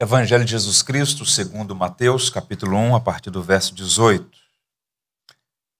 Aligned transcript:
Evangelho 0.00 0.44
de 0.44 0.50
Jesus 0.50 0.82
Cristo, 0.82 1.24
segundo 1.24 1.72
Mateus, 1.72 2.28
capítulo 2.28 2.76
1, 2.76 2.96
a 2.96 3.00
partir 3.00 3.30
do 3.30 3.40
verso 3.40 3.72
18. 3.72 4.36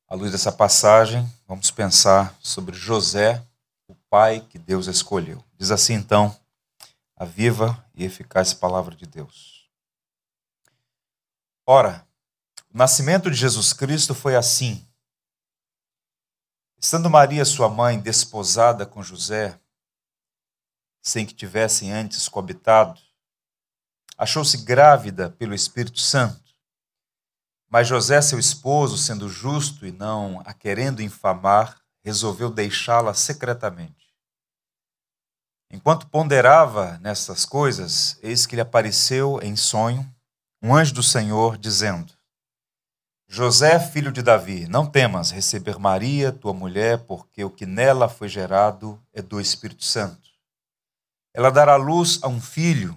À 0.06 0.14
luz 0.14 0.30
dessa 0.30 0.52
passagem, 0.52 1.28
vamos 1.48 1.72
pensar 1.72 2.32
sobre 2.40 2.76
José, 2.76 3.44
o 3.88 3.94
pai 4.08 4.40
que 4.40 4.56
Deus 4.56 4.86
escolheu. 4.86 5.44
Diz 5.58 5.72
assim 5.72 5.94
então 5.94 6.34
a 7.16 7.24
viva 7.24 7.84
e 7.92 8.04
eficaz 8.04 8.54
palavra 8.54 8.94
de 8.94 9.04
Deus. 9.04 9.68
Ora, 11.66 12.06
o 12.72 12.78
nascimento 12.78 13.28
de 13.28 13.36
Jesus 13.36 13.72
Cristo 13.72 14.14
foi 14.14 14.36
assim. 14.36 14.86
Estando 16.78 17.10
Maria, 17.10 17.44
sua 17.44 17.68
mãe, 17.68 17.98
desposada 17.98 18.86
com 18.86 19.02
José, 19.02 19.58
sem 21.02 21.26
que 21.26 21.34
tivessem 21.34 21.90
antes 21.92 22.28
coabitado, 22.28 23.02
achou-se 24.16 24.58
grávida 24.58 25.30
pelo 25.30 25.54
Espírito 25.54 26.00
Santo. 26.00 26.42
Mas 27.68 27.88
José, 27.88 28.20
seu 28.22 28.38
esposo, 28.38 28.96
sendo 28.96 29.28
justo 29.28 29.86
e 29.86 29.92
não 29.92 30.40
a 30.44 30.52
querendo 30.54 31.02
infamar, 31.02 31.80
resolveu 32.04 32.50
deixá-la 32.50 33.14
secretamente. 33.14 34.14
Enquanto 35.70 36.06
ponderava 36.06 36.98
nessas 36.98 37.44
coisas, 37.44 38.16
eis 38.22 38.46
que 38.46 38.54
lhe 38.54 38.60
apareceu 38.60 39.40
em 39.42 39.56
sonho 39.56 40.08
um 40.62 40.74
anjo 40.74 40.94
do 40.94 41.02
Senhor, 41.02 41.58
dizendo: 41.58 42.12
José, 43.26 43.80
filho 43.80 44.12
de 44.12 44.22
Davi, 44.22 44.68
não 44.68 44.86
temas 44.86 45.30
receber 45.30 45.78
Maria, 45.78 46.30
tua 46.30 46.52
mulher, 46.52 47.04
porque 47.06 47.42
o 47.42 47.50
que 47.50 47.66
nela 47.66 48.08
foi 48.08 48.28
gerado 48.28 49.02
é 49.12 49.20
do 49.20 49.40
Espírito 49.40 49.84
Santo. 49.84 50.30
Ela 51.32 51.50
dará 51.50 51.74
luz 51.74 52.20
a 52.22 52.28
um 52.28 52.40
filho 52.40 52.96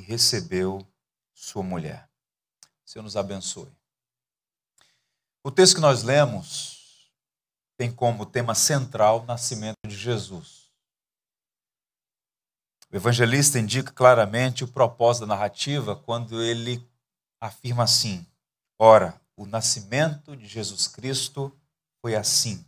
e 0.00 0.02
recebeu 0.02 0.86
sua 1.34 1.62
mulher. 1.62 2.08
Senhor 2.86 3.02
nos 3.02 3.16
abençoe. 3.16 3.70
O 5.44 5.50
texto 5.50 5.74
que 5.74 5.80
nós 5.80 6.02
lemos 6.02 7.12
tem 7.76 7.92
como 7.92 8.24
tema 8.24 8.54
central 8.54 9.20
o 9.20 9.26
nascimento 9.26 9.76
de 9.86 9.94
Jesus. 9.94 10.70
O 12.90 12.96
evangelista 12.96 13.58
indica 13.58 13.92
claramente 13.92 14.64
o 14.64 14.68
propósito 14.68 15.26
da 15.26 15.34
narrativa 15.34 15.94
quando 15.94 16.42
ele 16.42 16.84
afirma 17.38 17.84
assim: 17.84 18.26
Ora, 18.78 19.20
o 19.36 19.44
nascimento 19.44 20.34
de 20.34 20.46
Jesus 20.46 20.88
Cristo 20.88 21.54
foi 22.00 22.16
assim. 22.16 22.64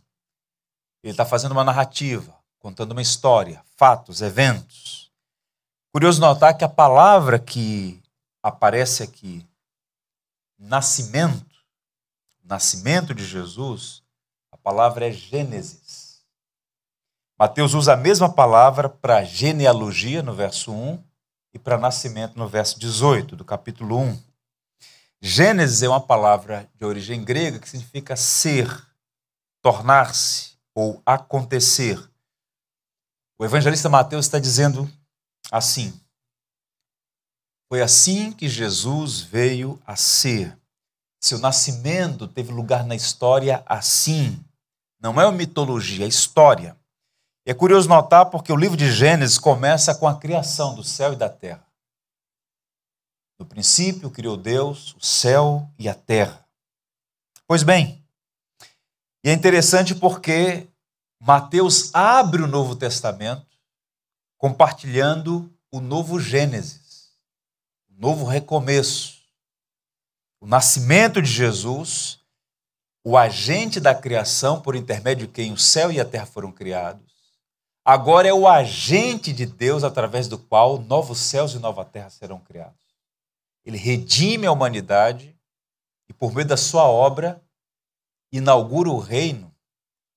Ele 1.03 1.13
está 1.13 1.25
fazendo 1.25 1.51
uma 1.51 1.63
narrativa, 1.63 2.39
contando 2.59 2.91
uma 2.91 3.01
história, 3.01 3.63
fatos, 3.75 4.21
eventos. 4.21 5.02
Curioso 5.93 6.19
notar 6.19 6.57
que 6.57 6.63
a 6.63 6.69
palavra 6.69 7.37
que 7.37 8.01
aparece 8.41 9.03
aqui, 9.03 9.47
nascimento, 10.57 11.55
nascimento 12.43 13.13
de 13.13 13.23
Jesus, 13.23 14.01
a 14.51 14.57
palavra 14.57 15.07
é 15.07 15.11
Gênesis. 15.11 16.25
Mateus 17.37 17.75
usa 17.75 17.93
a 17.93 17.97
mesma 17.97 18.27
palavra 18.27 18.89
para 18.89 19.23
genealogia 19.23 20.23
no 20.23 20.33
verso 20.33 20.73
1 20.73 21.03
e 21.53 21.59
para 21.59 21.77
nascimento 21.77 22.39
no 22.39 22.47
verso 22.47 22.79
18 22.79 23.35
do 23.35 23.45
capítulo 23.45 23.99
1. 23.99 24.19
Gênesis 25.21 25.83
é 25.83 25.87
uma 25.87 26.01
palavra 26.01 26.67
de 26.73 26.83
origem 26.83 27.23
grega 27.23 27.59
que 27.59 27.69
significa 27.69 28.15
ser, 28.15 28.67
tornar-se 29.61 30.57
ou 30.73 30.99
acontecer. 31.05 32.03
O 33.37 33.45
evangelista 33.45 33.89
Mateus 33.89 34.25
está 34.25 34.39
dizendo 34.39 34.91
assim. 35.51 35.99
Foi 37.69 37.81
assim 37.81 38.31
que 38.31 38.47
Jesus 38.47 39.21
veio 39.21 39.81
a 39.85 39.95
ser. 39.95 40.57
Seu 41.21 41.39
nascimento 41.39 42.27
teve 42.27 42.51
lugar 42.51 42.85
na 42.85 42.95
história 42.95 43.63
assim. 43.65 44.43
Não 44.99 45.19
é 45.19 45.25
uma 45.25 45.31
mitologia, 45.31 46.05
é 46.05 46.07
história. 46.07 46.77
E 47.45 47.51
é 47.51 47.53
curioso 47.53 47.89
notar 47.89 48.29
porque 48.29 48.51
o 48.51 48.55
livro 48.55 48.77
de 48.77 48.91
Gênesis 48.91 49.37
começa 49.37 49.95
com 49.95 50.07
a 50.07 50.17
criação 50.17 50.75
do 50.75 50.83
céu 50.83 51.13
e 51.13 51.15
da 51.15 51.29
terra. 51.29 51.65
No 53.39 53.45
princípio 53.45 54.11
criou 54.11 54.37
Deus 54.37 54.95
o 54.95 55.05
céu 55.05 55.69
e 55.77 55.89
a 55.89 55.93
terra. 55.93 56.45
Pois 57.47 57.63
bem, 57.63 58.03
e 59.23 59.29
é 59.29 59.33
interessante 59.33 59.95
porque 59.95 60.67
Mateus 61.19 61.93
abre 61.95 62.41
o 62.41 62.47
Novo 62.47 62.75
Testamento 62.75 63.52
compartilhando 64.43 65.57
o 65.71 65.79
novo 65.79 66.19
Gênesis, 66.19 67.13
o 67.87 67.93
novo 67.93 68.25
recomeço, 68.25 69.23
o 70.41 70.45
nascimento 70.45 71.21
de 71.21 71.29
Jesus, 71.29 72.19
o 73.05 73.17
agente 73.17 73.79
da 73.79 73.95
criação 73.95 74.61
por 74.61 74.75
intermédio 74.75 75.27
de 75.27 75.31
quem 75.31 75.53
o 75.53 75.57
céu 75.57 75.93
e 75.93 75.97
a 75.97 76.03
terra 76.03 76.25
foram 76.25 76.51
criados, 76.51 77.09
agora 77.85 78.27
é 78.27 78.33
o 78.33 78.45
agente 78.45 79.31
de 79.31 79.45
Deus 79.45 79.81
através 79.81 80.27
do 80.27 80.37
qual 80.37 80.77
novos 80.77 81.19
céus 81.19 81.53
e 81.53 81.59
nova 81.59 81.85
terra 81.85 82.09
serão 82.09 82.41
criados. 82.41 82.83
Ele 83.63 83.77
redime 83.77 84.45
a 84.45 84.51
humanidade 84.51 85.39
e, 86.09 86.13
por 86.13 86.35
meio 86.35 86.49
da 86.49 86.57
sua 86.57 86.83
obra, 86.83 87.41
inaugura 88.29 88.89
o 88.89 88.99
reino 88.99 89.55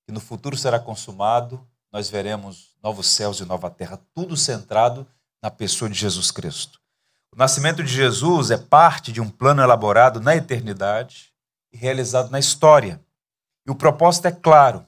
que 0.05 0.11
no 0.11 0.19
futuro 0.19 0.57
será 0.57 0.81
consumado 0.81 1.65
nós 1.97 2.11
veremos 2.11 2.77
novos 2.83 3.07
céus 3.07 3.41
e 3.41 3.47
nova 3.47 3.71
terra, 3.71 3.99
tudo 4.15 4.37
centrado 4.37 5.07
na 5.43 5.51
pessoa 5.51 5.89
de 5.89 5.99
Jesus 5.99 6.31
Cristo. 6.31 6.79
O 7.33 7.39
nascimento 7.39 7.83
de 7.83 7.91
Jesus 7.91 8.51
é 8.51 8.59
parte 8.59 9.11
de 9.11 9.19
um 9.19 9.31
plano 9.31 9.63
elaborado 9.63 10.21
na 10.21 10.37
eternidade 10.37 11.33
e 11.73 11.77
realizado 11.79 12.31
na 12.31 12.39
história. 12.39 13.01
E 13.67 13.71
o 13.71 13.75
propósito 13.75 14.29
é 14.29 14.31
claro: 14.31 14.87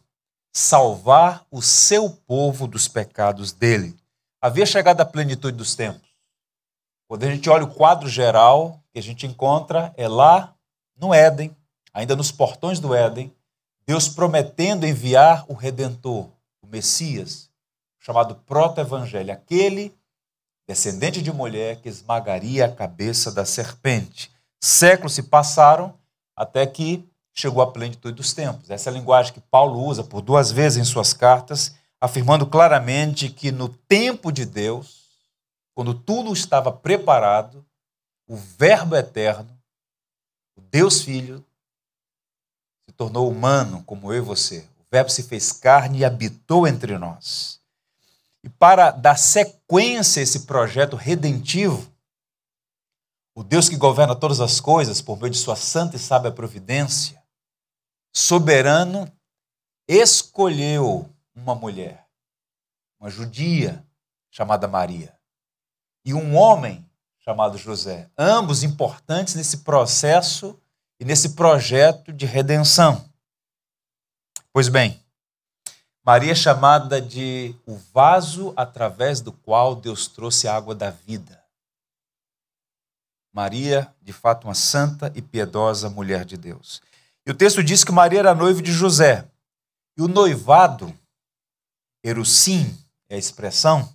salvar 0.52 1.46
o 1.50 1.62
seu 1.62 2.10
povo 2.10 2.66
dos 2.66 2.86
pecados 2.86 3.52
dele. 3.52 3.96
Havia 4.38 4.66
chegado 4.66 5.00
à 5.00 5.06
plenitude 5.06 5.56
dos 5.56 5.74
tempos. 5.74 6.10
Quando 7.08 7.24
a 7.24 7.30
gente 7.30 7.48
olha 7.48 7.64
o 7.64 7.74
quadro 7.74 8.06
geral 8.06 8.82
que 8.92 8.98
a 8.98 9.02
gente 9.02 9.26
encontra, 9.26 9.94
é 9.96 10.06
lá 10.06 10.54
no 10.94 11.14
Éden, 11.14 11.56
ainda 11.90 12.14
nos 12.14 12.30
portões 12.30 12.78
do 12.78 12.94
Éden, 12.94 13.34
Deus 13.86 14.10
prometendo 14.10 14.84
enviar 14.84 15.46
o 15.48 15.54
Redentor, 15.54 16.36
Messias, 16.68 17.50
chamado 17.98 18.34
proto-evangelho, 18.34 19.32
aquele 19.32 19.96
descendente 20.66 21.22
de 21.22 21.32
mulher 21.32 21.80
que 21.80 21.88
esmagaria 21.88 22.66
a 22.66 22.72
cabeça 22.72 23.32
da 23.32 23.44
serpente. 23.44 24.30
Séculos 24.62 25.14
se 25.14 25.22
passaram 25.22 25.94
até 26.36 26.66
que 26.66 27.08
chegou 27.32 27.62
a 27.62 27.72
plenitude 27.72 28.14
dos 28.14 28.34
tempos. 28.34 28.68
Essa 28.68 28.90
é 28.90 28.92
a 28.92 28.94
linguagem 28.94 29.32
que 29.32 29.40
Paulo 29.40 29.82
usa 29.82 30.04
por 30.04 30.20
duas 30.20 30.50
vezes 30.50 30.78
em 30.78 30.84
suas 30.84 31.12
cartas, 31.12 31.74
afirmando 32.00 32.46
claramente 32.46 33.30
que 33.30 33.50
no 33.50 33.68
tempo 33.68 34.30
de 34.30 34.44
Deus, 34.44 35.06
quando 35.74 35.94
tudo 35.94 36.32
estava 36.32 36.70
preparado, 36.70 37.64
o 38.26 38.36
Verbo 38.36 38.94
eterno, 38.94 39.58
o 40.56 40.60
Deus 40.60 41.00
Filho, 41.02 41.44
se 42.86 42.92
tornou 42.92 43.30
humano 43.30 43.82
como 43.84 44.12
eu 44.12 44.18
e 44.18 44.20
você. 44.20 44.68
Verbo 44.90 45.10
se 45.10 45.22
fez 45.22 45.52
carne 45.52 45.98
e 45.98 46.04
habitou 46.04 46.66
entre 46.66 46.96
nós. 46.96 47.60
E 48.42 48.48
para 48.48 48.90
dar 48.90 49.16
sequência 49.16 50.20
a 50.20 50.22
esse 50.22 50.40
projeto 50.40 50.96
redentivo, 50.96 51.92
o 53.34 53.44
Deus 53.44 53.68
que 53.68 53.76
governa 53.76 54.16
todas 54.16 54.40
as 54.40 54.60
coisas 54.60 55.00
por 55.00 55.18
meio 55.18 55.30
de 55.30 55.38
sua 55.38 55.56
santa 55.56 55.96
e 55.96 55.98
sábia 55.98 56.32
providência, 56.32 57.22
soberano, 58.12 59.10
escolheu 59.86 61.08
uma 61.34 61.54
mulher, 61.54 62.06
uma 62.98 63.08
judia 63.08 63.84
chamada 64.30 64.66
Maria, 64.66 65.16
e 66.04 66.12
um 66.14 66.36
homem 66.36 66.88
chamado 67.20 67.58
José, 67.58 68.10
ambos 68.16 68.62
importantes 68.62 69.34
nesse 69.34 69.58
processo 69.58 70.58
e 70.98 71.04
nesse 71.04 71.30
projeto 71.30 72.12
de 72.12 72.26
redenção. 72.26 73.07
Pois 74.52 74.68
bem, 74.68 75.02
Maria 76.04 76.32
é 76.32 76.34
chamada 76.34 77.02
de 77.02 77.54
o 77.66 77.76
vaso 77.76 78.54
através 78.56 79.20
do 79.20 79.30
qual 79.30 79.76
Deus 79.76 80.06
trouxe 80.06 80.48
a 80.48 80.56
água 80.56 80.74
da 80.74 80.90
vida. 80.90 81.44
Maria, 83.32 83.94
de 84.00 84.12
fato, 84.12 84.46
uma 84.46 84.54
santa 84.54 85.12
e 85.14 85.20
piedosa 85.20 85.90
mulher 85.90 86.24
de 86.24 86.36
Deus. 86.36 86.80
E 87.26 87.30
o 87.30 87.34
texto 87.34 87.62
diz 87.62 87.84
que 87.84 87.92
Maria 87.92 88.20
era 88.20 88.34
noiva 88.34 88.62
de 88.62 88.72
José. 88.72 89.30
E 89.98 90.02
o 90.02 90.08
noivado, 90.08 90.92
erusim 92.02 92.74
é 93.08 93.16
a 93.16 93.18
expressão, 93.18 93.92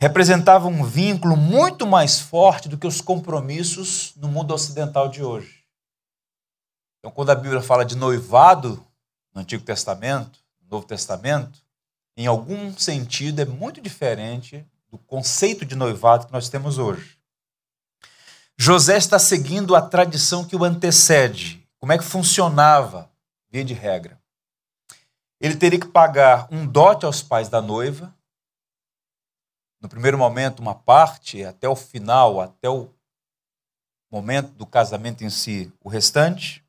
representava 0.00 0.66
um 0.66 0.84
vínculo 0.84 1.36
muito 1.36 1.86
mais 1.86 2.18
forte 2.18 2.68
do 2.68 2.76
que 2.76 2.86
os 2.86 3.00
compromissos 3.00 4.12
no 4.16 4.26
mundo 4.26 4.52
ocidental 4.52 5.08
de 5.08 5.22
hoje. 5.22 5.64
Então, 6.98 7.12
quando 7.12 7.30
a 7.30 7.36
Bíblia 7.36 7.62
fala 7.62 7.84
de 7.84 7.94
noivado 7.94 8.84
no 9.34 9.40
Antigo 9.40 9.64
Testamento, 9.64 10.38
no 10.62 10.76
Novo 10.76 10.86
Testamento, 10.86 11.62
em 12.16 12.26
algum 12.26 12.76
sentido 12.76 13.40
é 13.40 13.44
muito 13.44 13.80
diferente 13.80 14.66
do 14.90 14.98
conceito 14.98 15.64
de 15.64 15.74
noivado 15.74 16.26
que 16.26 16.32
nós 16.32 16.48
temos 16.48 16.78
hoje. 16.78 17.18
José 18.58 18.96
está 18.96 19.18
seguindo 19.18 19.74
a 19.74 19.80
tradição 19.80 20.44
que 20.44 20.54
o 20.54 20.64
antecede. 20.64 21.66
Como 21.80 21.92
é 21.92 21.98
que 21.98 22.04
funcionava, 22.04 23.10
via 23.50 23.64
de 23.64 23.74
regra? 23.74 24.20
Ele 25.40 25.56
teria 25.56 25.80
que 25.80 25.88
pagar 25.88 26.46
um 26.50 26.66
dote 26.66 27.04
aos 27.04 27.22
pais 27.22 27.48
da 27.48 27.60
noiva, 27.60 28.14
no 29.80 29.88
primeiro 29.88 30.16
momento 30.16 30.60
uma 30.60 30.76
parte, 30.76 31.44
até 31.44 31.68
o 31.68 31.74
final, 31.74 32.40
até 32.40 32.70
o 32.70 32.88
momento 34.08 34.52
do 34.52 34.64
casamento 34.64 35.24
em 35.24 35.30
si, 35.30 35.72
o 35.80 35.88
restante. 35.88 36.61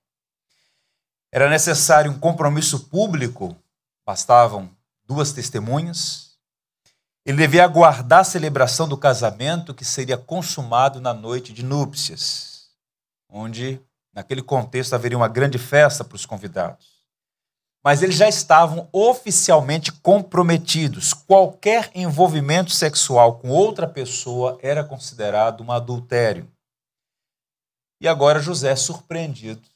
Era 1.36 1.50
necessário 1.50 2.12
um 2.12 2.20
compromisso 2.20 2.82
público, 2.90 3.58
bastavam 4.06 4.70
duas 5.04 5.34
testemunhas. 5.34 6.38
Ele 7.26 7.40
devia 7.40 7.64
aguardar 7.64 8.20
a 8.20 8.24
celebração 8.24 8.88
do 8.88 8.96
casamento 8.96 9.74
que 9.74 9.84
seria 9.84 10.16
consumado 10.16 11.02
na 11.02 11.12
noite 11.12 11.52
de 11.52 11.64
núpcias, 11.66 12.70
onde, 13.28 13.82
naquele 14.14 14.44
contexto, 14.44 14.94
haveria 14.94 15.18
uma 15.18 15.28
grande 15.28 15.58
festa 15.58 16.04
para 16.04 16.16
os 16.16 16.24
convidados. 16.24 17.04
Mas 17.84 18.04
eles 18.04 18.16
já 18.16 18.30
estavam 18.30 18.88
oficialmente 18.92 19.92
comprometidos. 19.92 21.16
Qualquer 21.16 21.90
envolvimento 21.96 22.70
sexual 22.70 23.40
com 23.40 23.50
outra 23.50 23.88
pessoa 23.88 24.60
era 24.62 24.84
considerado 24.84 25.64
um 25.64 25.72
adultério. 25.72 26.48
E 28.00 28.08
agora 28.08 28.40
José 28.40 28.76
surpreendido 28.76 29.73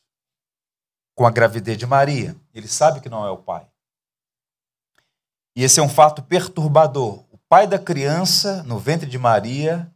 com 1.18 1.26
a 1.26 1.32
gravidez 1.32 1.76
de 1.80 1.88
Maria. 1.88 2.36
Ele 2.54 2.68
sabe 2.68 3.02
que 3.02 3.10
não 3.10 3.26
é 3.26 3.32
o 3.32 3.38
pai. 3.38 3.66
E 5.56 5.64
esse 5.64 5.80
é 5.80 5.84
um 5.84 5.90
fato 5.90 6.22
perturbador. 6.22 7.26
O 7.32 7.40
pai 7.50 7.66
da 7.66 7.80
criança, 7.80 8.62
no 8.64 8.78
ventre 8.78 9.10
de 9.10 9.18
Maria, 9.18 9.92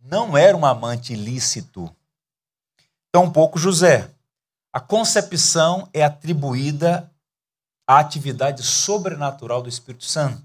não 0.00 0.34
era 0.34 0.56
um 0.56 0.64
amante 0.64 1.12
ilícito. 1.12 1.94
Tampouco 3.12 3.58
José. 3.58 4.10
A 4.72 4.80
concepção 4.80 5.86
é 5.92 6.02
atribuída 6.02 7.12
à 7.86 7.98
atividade 7.98 8.62
sobrenatural 8.62 9.60
do 9.60 9.68
Espírito 9.68 10.06
Santo. 10.06 10.42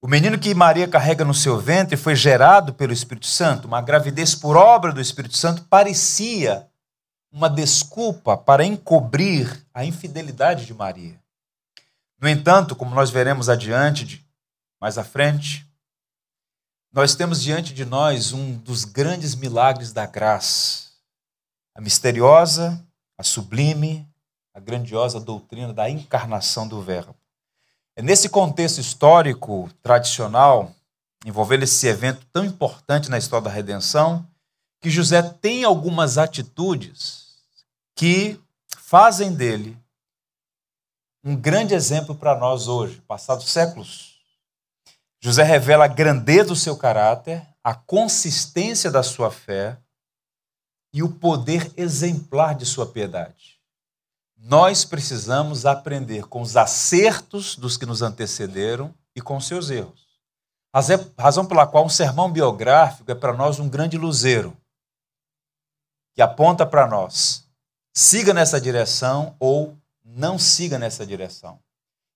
O 0.00 0.08
menino 0.08 0.38
que 0.38 0.54
Maria 0.54 0.88
carrega 0.88 1.22
no 1.22 1.34
seu 1.34 1.60
ventre 1.60 1.98
foi 1.98 2.16
gerado 2.16 2.72
pelo 2.72 2.94
Espírito 2.94 3.26
Santo. 3.26 3.68
Uma 3.68 3.82
gravidez 3.82 4.34
por 4.34 4.56
obra 4.56 4.90
do 4.90 5.02
Espírito 5.02 5.36
Santo 5.36 5.64
parecia 5.64 6.71
uma 7.32 7.48
desculpa 7.48 8.36
para 8.36 8.64
encobrir 8.64 9.64
a 9.72 9.84
infidelidade 9.84 10.66
de 10.66 10.74
Maria. 10.74 11.18
No 12.20 12.28
entanto, 12.28 12.76
como 12.76 12.94
nós 12.94 13.10
veremos 13.10 13.48
adiante, 13.48 14.24
mais 14.78 14.98
à 14.98 15.02
frente, 15.02 15.66
nós 16.92 17.14
temos 17.14 17.42
diante 17.42 17.72
de 17.72 17.86
nós 17.86 18.32
um 18.32 18.52
dos 18.58 18.84
grandes 18.84 19.34
milagres 19.34 19.92
da 19.92 20.04
graça, 20.04 20.90
a 21.74 21.80
misteriosa, 21.80 22.84
a 23.16 23.22
sublime, 23.22 24.06
a 24.54 24.60
grandiosa 24.60 25.18
doutrina 25.18 25.72
da 25.72 25.88
encarnação 25.88 26.68
do 26.68 26.82
Verbo. 26.82 27.16
É 27.96 28.02
nesse 28.02 28.28
contexto 28.28 28.78
histórico 28.78 29.70
tradicional, 29.82 30.70
envolvendo 31.24 31.62
esse 31.62 31.86
evento 31.86 32.26
tão 32.30 32.44
importante 32.44 33.08
na 33.10 33.16
história 33.16 33.44
da 33.44 33.50
redenção, 33.50 34.26
que 34.80 34.90
José 34.90 35.22
tem 35.22 35.64
algumas 35.64 36.18
atitudes 36.18 37.21
que 37.94 38.40
fazem 38.76 39.34
dele 39.34 39.78
um 41.24 41.36
grande 41.36 41.72
exemplo 41.72 42.14
para 42.14 42.36
nós 42.36 42.66
hoje, 42.66 43.00
passados 43.06 43.48
séculos. 43.48 44.20
José 45.20 45.44
revela 45.44 45.84
a 45.84 45.88
grandeza 45.88 46.48
do 46.48 46.56
seu 46.56 46.76
caráter, 46.76 47.46
a 47.62 47.74
consistência 47.74 48.90
da 48.90 49.04
sua 49.04 49.30
fé 49.30 49.78
e 50.92 51.00
o 51.02 51.12
poder 51.12 51.72
exemplar 51.76 52.56
de 52.56 52.66
sua 52.66 52.86
piedade. 52.86 53.60
Nós 54.36 54.84
precisamos 54.84 55.64
aprender 55.64 56.26
com 56.26 56.42
os 56.42 56.56
acertos 56.56 57.54
dos 57.54 57.76
que 57.76 57.86
nos 57.86 58.02
antecederam 58.02 58.92
e 59.14 59.20
com 59.20 59.40
seus 59.40 59.70
erros. 59.70 60.02
Razão 61.16 61.46
pela 61.46 61.66
qual 61.66 61.84
um 61.84 61.88
sermão 61.88 62.32
biográfico 62.32 63.12
é 63.12 63.14
para 63.14 63.32
nós 63.32 63.60
um 63.60 63.68
grande 63.68 63.96
luzeiro, 63.96 64.56
que 66.14 66.20
aponta 66.20 66.66
para 66.66 66.88
nós: 66.88 67.46
siga 67.92 68.32
nessa 68.32 68.60
direção 68.60 69.36
ou 69.38 69.76
não 70.04 70.38
siga 70.38 70.78
nessa 70.78 71.06
direção. 71.06 71.58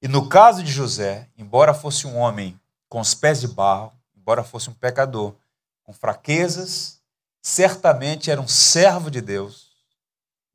E 0.00 0.08
no 0.08 0.28
caso 0.28 0.62
de 0.62 0.70
José, 0.70 1.28
embora 1.37 1.75
fosse 1.75 2.06
um 2.06 2.17
homem 2.17 2.58
com 2.88 3.00
os 3.00 3.14
pés 3.14 3.40
de 3.40 3.49
barro, 3.49 3.93
embora 4.17 4.44
fosse 4.44 4.70
um 4.70 4.75
pecador, 4.75 5.34
com 5.82 5.93
fraquezas, 5.93 7.00
certamente 7.40 8.31
era 8.31 8.40
um 8.40 8.49
servo 8.49 9.11
de 9.11 9.20
Deus 9.20 9.67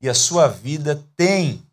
e 0.00 0.08
a 0.08 0.14
sua 0.14 0.48
vida 0.48 1.02
tem, 1.16 1.64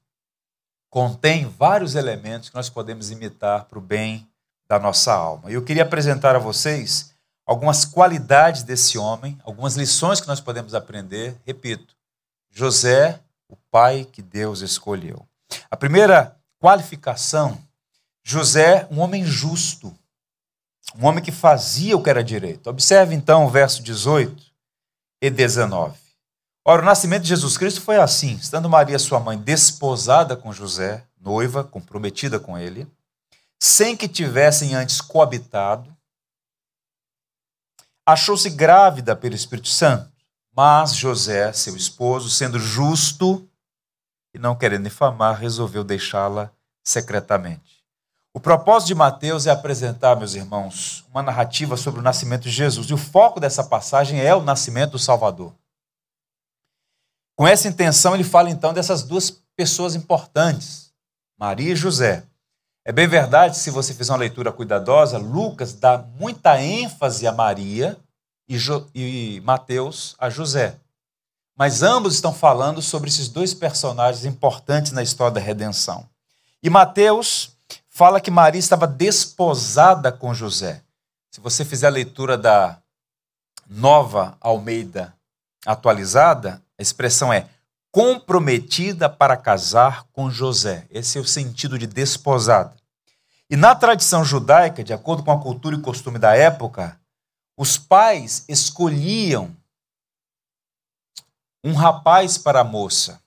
contém 0.89 1.45
vários 1.47 1.95
elementos 1.95 2.49
que 2.49 2.55
nós 2.55 2.69
podemos 2.69 3.09
imitar 3.09 3.65
para 3.65 3.79
o 3.79 3.81
bem 3.81 4.27
da 4.67 4.77
nossa 4.79 5.11
alma. 5.11 5.49
E 5.49 5.55
eu 5.55 5.63
queria 5.63 5.81
apresentar 5.83 6.35
a 6.35 6.39
vocês 6.39 7.13
algumas 7.43 7.83
qualidades 7.83 8.61
desse 8.61 8.99
homem, 8.99 9.39
algumas 9.43 9.75
lições 9.75 10.21
que 10.21 10.27
nós 10.27 10.39
podemos 10.39 10.75
aprender. 10.75 11.35
Repito, 11.43 11.95
José, 12.51 13.19
pai 13.71 14.05
que 14.05 14.21
Deus 14.21 14.61
escolheu. 14.61 15.25
A 15.69 15.77
primeira 15.77 16.37
qualificação, 16.59 17.57
José, 18.23 18.87
um 18.91 18.99
homem 18.99 19.25
justo, 19.25 19.95
um 20.95 21.05
homem 21.05 21.23
que 21.23 21.31
fazia 21.31 21.95
o 21.95 22.03
que 22.03 22.09
era 22.09 22.23
direito. 22.23 22.69
Observe 22.69 23.15
então 23.15 23.45
o 23.45 23.49
verso 23.49 23.81
18 23.81 24.43
e 25.21 25.29
19. 25.29 25.97
Ora, 26.65 26.81
o 26.81 26.85
nascimento 26.85 27.23
de 27.23 27.29
Jesus 27.29 27.57
Cristo 27.57 27.81
foi 27.81 27.97
assim: 27.97 28.35
estando 28.35 28.69
Maria, 28.69 28.99
sua 28.99 29.19
mãe, 29.19 29.37
desposada 29.37 30.35
com 30.35 30.53
José, 30.53 31.03
noiva, 31.19 31.63
comprometida 31.63 32.39
com 32.39 32.57
ele, 32.57 32.87
sem 33.59 33.95
que 33.95 34.07
tivessem 34.07 34.75
antes 34.75 35.01
coabitado, 35.01 35.95
achou-se 38.05 38.49
grávida 38.49 39.15
pelo 39.15 39.35
Espírito 39.35 39.69
Santo. 39.69 40.11
Mas 40.55 40.93
José, 40.93 41.53
seu 41.53 41.75
esposo, 41.75 42.29
sendo 42.29 42.59
justo 42.59 43.48
e 44.33 44.39
não 44.39 44.55
querendo 44.55 44.83
difamar, 44.83 45.39
resolveu 45.39 45.83
deixá-la 45.83 46.51
secretamente. 46.83 47.79
O 48.33 48.39
propósito 48.39 48.89
de 48.89 48.95
Mateus 48.95 49.47
é 49.47 49.51
apresentar, 49.51 50.15
meus 50.15 50.35
irmãos, 50.35 51.05
uma 51.09 51.23
narrativa 51.23 51.75
sobre 51.75 51.99
o 51.99 52.03
nascimento 52.03 52.43
de 52.43 52.51
Jesus. 52.51 52.87
E 52.87 52.93
o 52.93 52.97
foco 52.97 53.39
dessa 53.39 53.63
passagem 53.63 54.21
é 54.21 54.35
o 54.35 54.43
nascimento 54.43 54.91
do 54.91 54.99
Salvador. 54.99 55.53
Com 57.35 57.47
essa 57.47 57.67
intenção, 57.67 58.13
ele 58.13 58.23
fala 58.23 58.49
então 58.49 58.73
dessas 58.73 59.01
duas 59.01 59.31
pessoas 59.55 59.95
importantes, 59.95 60.93
Maria 61.39 61.73
e 61.73 61.75
José. 61.75 62.23
É 62.85 62.91
bem 62.91 63.07
verdade, 63.07 63.57
se 63.57 63.71
você 63.71 63.93
fizer 63.93 64.11
uma 64.11 64.19
leitura 64.19 64.51
cuidadosa, 64.51 65.17
Lucas 65.17 65.73
dá 65.73 65.97
muita 65.97 66.61
ênfase 66.61 67.27
a 67.27 67.31
Maria 67.31 67.97
e, 68.47 68.57
jo 68.57 68.87
e 68.93 69.41
Mateus 69.43 70.15
a 70.19 70.29
José. 70.29 70.75
Mas 71.59 71.83
ambos 71.83 72.13
estão 72.13 72.33
falando 72.33 72.81
sobre 72.81 73.09
esses 73.09 73.27
dois 73.27 73.53
personagens 73.53 74.23
importantes 74.23 74.93
na 74.93 75.03
história 75.03 75.33
da 75.33 75.41
redenção. 75.41 76.07
E 76.63 76.69
Mateus 76.69 77.51
fala 77.89 78.21
que 78.21 78.31
Maria 78.31 78.57
estava 78.57 78.87
desposada 78.87 80.09
com 80.09 80.33
José. 80.33 80.81
Se 81.29 81.41
você 81.41 81.65
fizer 81.65 81.87
a 81.87 81.91
leitura 81.91 82.37
da 82.37 82.77
nova 83.69 84.37
Almeida 84.39 85.13
atualizada, 85.65 86.63
a 86.77 86.81
expressão 86.81 87.33
é 87.33 87.45
comprometida 87.91 89.09
para 89.09 89.35
casar 89.35 90.05
com 90.13 90.31
José. 90.31 90.87
Esse 90.89 91.17
é 91.17 91.21
o 91.21 91.25
sentido 91.25 91.77
de 91.77 91.87
desposada. 91.87 92.73
E 93.49 93.57
na 93.57 93.75
tradição 93.75 94.23
judaica, 94.23 94.81
de 94.81 94.93
acordo 94.93 95.23
com 95.23 95.31
a 95.31 95.41
cultura 95.41 95.75
e 95.75 95.81
costume 95.81 96.19
da 96.19 96.33
época, 96.37 96.97
os 97.57 97.77
pais 97.77 98.45
escolhiam 98.47 99.58
um 101.63 101.73
rapaz 101.73 102.37
para 102.37 102.61
a 102.61 102.63
moça. 102.63 103.21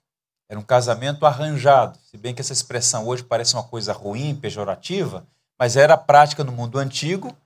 Era 0.48 0.58
um 0.58 0.62
casamento 0.64 1.24
arranjado. 1.24 1.98
Se 2.10 2.16
bem 2.16 2.34
que 2.34 2.40
essa 2.40 2.52
expressão 2.52 3.06
hoje 3.06 3.22
parece 3.22 3.54
uma 3.54 3.62
coisa 3.62 3.92
ruim, 3.92 4.34
pejorativa, 4.34 5.26
mas 5.58 5.76
era 5.76 5.94
a 5.94 5.98
prática 5.98 6.44
no 6.44 6.52
mundo 6.52 6.78
antigo. 6.78 7.36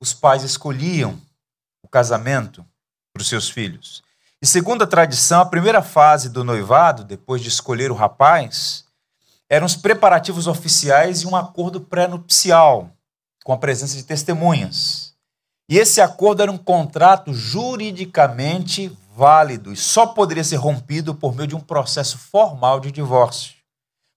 Os 0.00 0.12
pais 0.12 0.42
escolhiam 0.42 1.20
o 1.82 1.88
casamento 1.88 2.64
para 3.12 3.20
os 3.20 3.28
seus 3.28 3.48
filhos. 3.48 4.02
E 4.42 4.46
segundo 4.46 4.84
a 4.84 4.86
tradição, 4.86 5.40
a 5.40 5.46
primeira 5.46 5.82
fase 5.82 6.28
do 6.28 6.44
noivado, 6.44 7.02
depois 7.02 7.40
de 7.40 7.48
escolher 7.48 7.90
o 7.90 7.94
rapaz, 7.94 8.84
eram 9.48 9.66
os 9.66 9.76
preparativos 9.76 10.46
oficiais 10.46 11.22
e 11.22 11.26
um 11.26 11.34
acordo 11.34 11.80
pré-nupcial, 11.80 12.90
com 13.42 13.52
a 13.52 13.58
presença 13.58 13.96
de 13.96 14.02
testemunhas. 14.02 15.14
E 15.68 15.78
esse 15.78 16.00
acordo 16.00 16.42
era 16.42 16.52
um 16.52 16.58
contrato 16.58 17.32
juridicamente 17.32 18.96
válido 19.14 19.72
e 19.72 19.76
só 19.76 20.06
poderia 20.06 20.42
ser 20.42 20.56
rompido 20.56 21.14
por 21.14 21.34
meio 21.34 21.46
de 21.46 21.54
um 21.54 21.60
processo 21.60 22.18
formal 22.18 22.80
de 22.80 22.90
divórcio. 22.90 23.54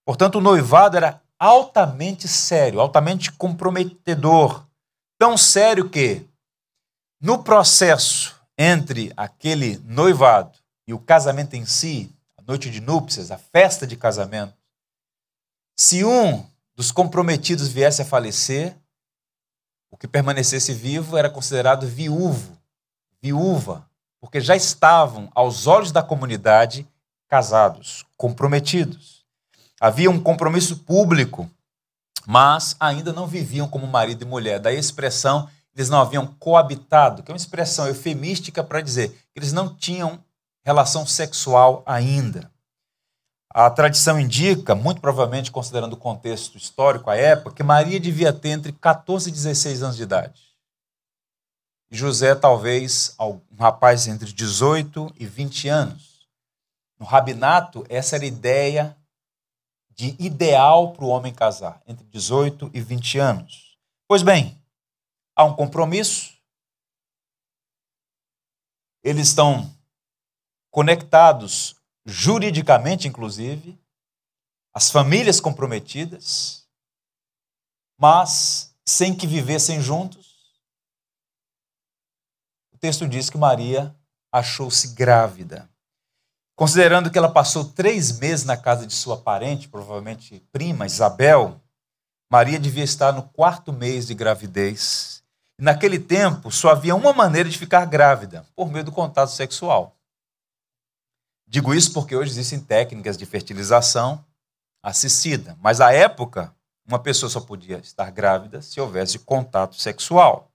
Portanto, 0.04 0.36
o 0.36 0.40
noivado 0.40 0.96
era 0.96 1.22
altamente 1.38 2.26
sério, 2.26 2.80
altamente 2.80 3.30
comprometedor. 3.30 4.66
Tão 5.18 5.36
sério 5.36 5.88
que, 5.88 6.26
no 7.20 7.42
processo 7.42 8.36
entre 8.56 9.12
aquele 9.16 9.78
noivado 9.84 10.58
e 10.86 10.92
o 10.92 10.98
casamento 10.98 11.54
em 11.54 11.64
si, 11.64 12.12
a 12.36 12.42
noite 12.42 12.70
de 12.70 12.80
núpcias, 12.80 13.30
a 13.30 13.38
festa 13.38 13.86
de 13.86 13.96
casamento, 13.96 14.54
se 15.76 16.04
um 16.04 16.44
dos 16.74 16.90
comprometidos 16.90 17.68
viesse 17.68 18.02
a 18.02 18.04
falecer, 18.04 18.76
o 19.90 19.96
que 19.96 20.08
permanecesse 20.08 20.72
vivo 20.72 21.16
era 21.16 21.30
considerado 21.30 21.86
viúvo, 21.86 22.58
viúva, 23.22 23.87
porque 24.20 24.40
já 24.40 24.56
estavam, 24.56 25.30
aos 25.34 25.66
olhos 25.66 25.92
da 25.92 26.02
comunidade, 26.02 26.86
casados, 27.28 28.04
comprometidos. 28.16 29.24
Havia 29.80 30.10
um 30.10 30.20
compromisso 30.20 30.78
público, 30.78 31.48
mas 32.26 32.74
ainda 32.80 33.12
não 33.12 33.26
viviam 33.26 33.68
como 33.68 33.86
marido 33.86 34.22
e 34.22 34.26
mulher. 34.26 34.58
Daí 34.58 34.76
a 34.76 34.80
expressão, 34.80 35.48
eles 35.74 35.88
não 35.88 36.00
haviam 36.00 36.26
coabitado, 36.38 37.22
que 37.22 37.30
é 37.30 37.32
uma 37.32 37.38
expressão 37.38 37.86
eufemística 37.86 38.64
para 38.64 38.80
dizer 38.80 39.10
que 39.10 39.38
eles 39.38 39.52
não 39.52 39.74
tinham 39.74 40.18
relação 40.64 41.06
sexual 41.06 41.82
ainda. 41.86 42.50
A 43.50 43.70
tradição 43.70 44.20
indica, 44.20 44.74
muito 44.74 45.00
provavelmente 45.00 45.50
considerando 45.50 45.94
o 45.94 45.96
contexto 45.96 46.58
histórico, 46.58 47.08
a 47.08 47.16
época, 47.16 47.56
que 47.56 47.62
Maria 47.62 47.98
devia 47.98 48.32
ter 48.32 48.50
entre 48.50 48.72
14 48.72 49.30
e 49.30 49.32
16 49.32 49.82
anos 49.82 49.96
de 49.96 50.02
idade. 50.02 50.47
José, 51.90 52.34
talvez, 52.34 53.14
um 53.18 53.40
rapaz 53.58 54.06
entre 54.06 54.30
18 54.32 55.14
e 55.18 55.26
20 55.26 55.68
anos. 55.68 56.28
No 56.98 57.06
rabinato, 57.06 57.84
essa 57.88 58.16
era 58.16 58.24
a 58.24 58.28
ideia 58.28 58.96
de 59.90 60.14
ideal 60.18 60.92
para 60.92 61.04
o 61.04 61.08
homem 61.08 61.32
casar, 61.32 61.82
entre 61.86 62.04
18 62.06 62.70
e 62.74 62.80
20 62.80 63.18
anos. 63.18 63.78
Pois 64.06 64.22
bem, 64.22 64.60
há 65.34 65.44
um 65.44 65.54
compromisso, 65.54 66.36
eles 69.02 69.28
estão 69.28 69.74
conectados 70.70 71.74
juridicamente, 72.04 73.08
inclusive, 73.08 73.78
as 74.74 74.90
famílias 74.90 75.40
comprometidas, 75.40 76.68
mas 77.98 78.74
sem 78.86 79.16
que 79.16 79.26
vivessem 79.26 79.80
juntos. 79.80 80.27
O 82.78 82.80
texto 82.80 83.08
diz 83.08 83.28
que 83.28 83.36
Maria 83.36 83.92
achou-se 84.30 84.94
grávida. 84.94 85.68
Considerando 86.54 87.10
que 87.10 87.18
ela 87.18 87.28
passou 87.28 87.64
três 87.64 88.20
meses 88.20 88.44
na 88.44 88.56
casa 88.56 88.86
de 88.86 88.94
sua 88.94 89.16
parente, 89.16 89.68
provavelmente 89.68 90.38
prima, 90.52 90.86
Isabel, 90.86 91.60
Maria 92.30 92.56
devia 92.56 92.84
estar 92.84 93.10
no 93.10 93.24
quarto 93.24 93.72
mês 93.72 94.06
de 94.06 94.14
gravidez. 94.14 95.24
E 95.58 95.62
naquele 95.64 95.98
tempo, 95.98 96.52
só 96.52 96.70
havia 96.70 96.94
uma 96.94 97.12
maneira 97.12 97.48
de 97.48 97.58
ficar 97.58 97.84
grávida, 97.84 98.46
por 98.54 98.70
meio 98.70 98.84
do 98.84 98.92
contato 98.92 99.32
sexual. 99.32 99.96
Digo 101.48 101.74
isso 101.74 101.92
porque 101.92 102.14
hoje 102.14 102.30
existem 102.30 102.60
técnicas 102.60 103.18
de 103.18 103.26
fertilização 103.26 104.24
assistida, 104.84 105.58
mas 105.60 105.80
à 105.80 105.92
época, 105.92 106.54
uma 106.86 107.00
pessoa 107.00 107.28
só 107.28 107.40
podia 107.40 107.78
estar 107.78 108.08
grávida 108.12 108.62
se 108.62 108.80
houvesse 108.80 109.18
contato 109.18 109.74
sexual. 109.74 110.52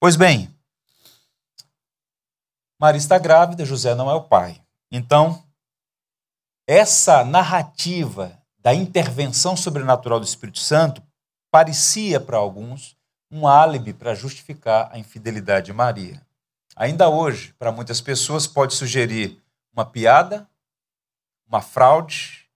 Pois 0.00 0.16
bem, 0.16 0.57
Maria 2.78 2.98
está 2.98 3.18
grávida, 3.18 3.64
José 3.64 3.94
não 3.94 4.10
é 4.10 4.14
o 4.14 4.22
pai. 4.22 4.60
Então, 4.90 5.42
essa 6.66 7.24
narrativa 7.24 8.38
da 8.58 8.72
intervenção 8.72 9.56
sobrenatural 9.56 10.20
do 10.20 10.26
Espírito 10.26 10.58
Santo 10.58 11.02
parecia 11.50 12.20
para 12.20 12.36
alguns 12.36 12.96
um 13.30 13.46
álibi 13.46 13.92
para 13.92 14.14
justificar 14.14 14.88
a 14.92 14.98
infidelidade 14.98 15.66
de 15.66 15.72
Maria. 15.72 16.20
Ainda 16.76 17.08
hoje, 17.08 17.54
para 17.58 17.72
muitas 17.72 18.00
pessoas, 18.00 18.46
pode 18.46 18.74
sugerir 18.74 19.40
uma 19.72 19.84
piada, 19.84 20.48
uma 21.46 21.60
fraude, 21.60 22.46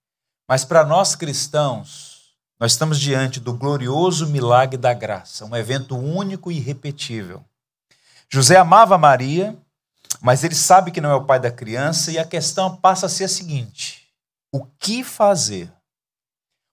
mas 0.48 0.64
para 0.64 0.84
nós 0.84 1.16
cristãos, 1.16 2.36
nós 2.60 2.72
estamos 2.72 3.00
diante 3.00 3.40
do 3.40 3.52
glorioso 3.52 4.28
milagre 4.28 4.76
da 4.76 4.94
graça, 4.94 5.44
um 5.44 5.56
evento 5.56 5.96
único 5.96 6.52
e 6.52 6.58
irrepetível. 6.58 7.44
José 8.28 8.56
amava 8.56 8.96
Maria, 8.96 9.56
mas 10.22 10.44
ele 10.44 10.54
sabe 10.54 10.92
que 10.92 11.00
não 11.00 11.10
é 11.10 11.16
o 11.16 11.26
pai 11.26 11.40
da 11.40 11.50
criança 11.50 12.12
e 12.12 12.18
a 12.18 12.24
questão 12.24 12.76
passa 12.76 13.06
a 13.06 13.08
ser 13.08 13.24
a 13.24 13.28
seguinte: 13.28 14.08
o 14.54 14.64
que 14.64 15.02
fazer? 15.02 15.72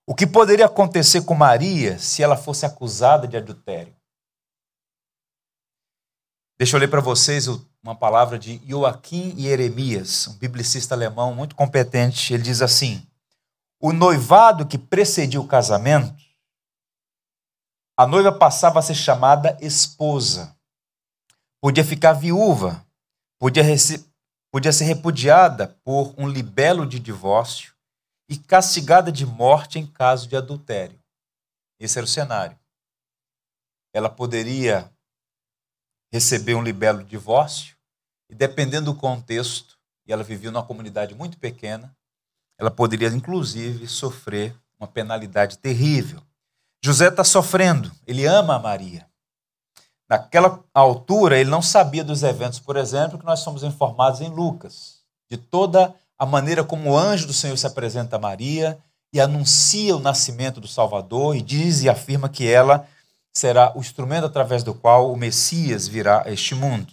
O 0.08 0.14
que 0.14 0.28
poderia 0.28 0.68
acontecer 0.68 1.24
com 1.24 1.34
Maria 1.34 1.98
se 1.98 2.22
ela 2.22 2.38
fosse 2.38 2.64
acusada 2.64 3.28
de 3.28 3.36
adultério? 3.36 3.96
Deixa 6.60 6.76
eu 6.76 6.80
ler 6.80 6.90
para 6.90 7.02
vocês 7.02 7.48
uma 7.82 7.96
palavra 7.96 8.38
de 8.38 8.62
Joaquim 8.68 9.36
Jeremias, 9.36 10.28
um 10.28 10.34
biblicista 10.34 10.94
alemão 10.94 11.34
muito 11.34 11.56
competente. 11.56 12.36
Ele 12.36 12.44
diz 12.44 12.62
assim: 12.62 13.08
O 13.82 13.92
noivado 13.92 14.68
que 14.68 14.78
precedia 14.78 15.42
o 15.42 15.48
casamento, 15.48 16.24
a 17.98 18.06
noiva 18.06 18.32
passava 18.32 18.78
a 18.78 18.84
ser 18.84 18.96
chamada 18.96 19.58
esposa. 19.60 20.56
Podia 21.60 21.84
ficar 21.84 22.14
viúva, 22.14 22.86
podia, 23.40 23.64
podia 24.52 24.74
ser 24.74 24.84
repudiada 24.84 25.68
por 25.84 26.14
um 26.18 26.28
libelo 26.28 26.86
de 26.86 27.00
divórcio 27.00 27.74
e 28.30 28.38
castigada 28.38 29.12
de 29.12 29.26
morte 29.26 29.80
em 29.80 29.88
caso 29.88 30.28
de 30.28 30.36
adultério. 30.36 31.00
Esse 31.80 31.98
era 31.98 32.06
o 32.06 32.08
cenário. 32.08 32.60
Ela 33.94 34.10
poderia 34.10 34.92
receber 36.12 36.56
um 36.56 36.62
libelo 36.62 37.04
de 37.04 37.10
divórcio, 37.10 37.76
e 38.30 38.36
dependendo 38.36 38.92
do 38.92 39.00
contexto, 39.00 39.80
e 40.06 40.14
ela 40.14 40.24
vivia 40.24 40.52
numa 40.52 40.66
comunidade 40.66 41.16
muito 41.16 41.38
pequena, 41.38 41.96
ela 42.60 42.70
poderia 42.70 43.08
inclusive 43.08 43.88
sofrer 43.88 44.56
uma 44.80 44.88
penalidade 44.88 45.58
terrível. 45.58 46.22
José 46.84 47.08
está 47.08 47.24
sofrendo, 47.24 47.92
ele 48.06 48.26
ama 48.26 48.56
a 48.56 48.60
Maria. 48.60 49.09
Naquela 50.10 50.64
altura, 50.74 51.38
ele 51.38 51.50
não 51.50 51.62
sabia 51.62 52.04
dos 52.04 52.24
eventos, 52.24 52.60
por 52.60 52.76
exemplo, 52.76 53.20
que 53.20 53.26
nós 53.26 53.42
somos 53.42 53.64
informados 53.64 54.22
em 54.22 54.30
Lucas, 54.30 55.02
de 55.30 55.38
toda 55.38 55.94
a 56.18 56.26
maneira 56.26 56.64
como 56.64 56.92
o 56.92 56.98
anjo 56.98 57.28
do 57.28 57.34
Senhor 57.34 57.58
se 57.58 57.68
apresenta 57.68 58.16
a 58.16 58.20
Maria 58.20 58.80
e 59.14 59.22
anuncia 59.22 59.96
o 59.96 60.00
nascimento 60.00 60.60
do 60.60 60.68
Salvador 60.68 61.36
e 61.36 61.42
diz 61.42 61.84
e 61.84 61.90
afirma 61.90 62.28
que 62.28 62.48
ela 62.48 62.88
será 63.32 63.72
o 63.76 63.80
instrumento 63.80 64.26
através 64.26 64.64
do 64.64 64.74
qual 64.74 65.12
o 65.12 65.16
Messias 65.16 65.88
virá 65.88 66.24
a 66.26 66.32
este 66.32 66.56
mundo. 66.56 66.92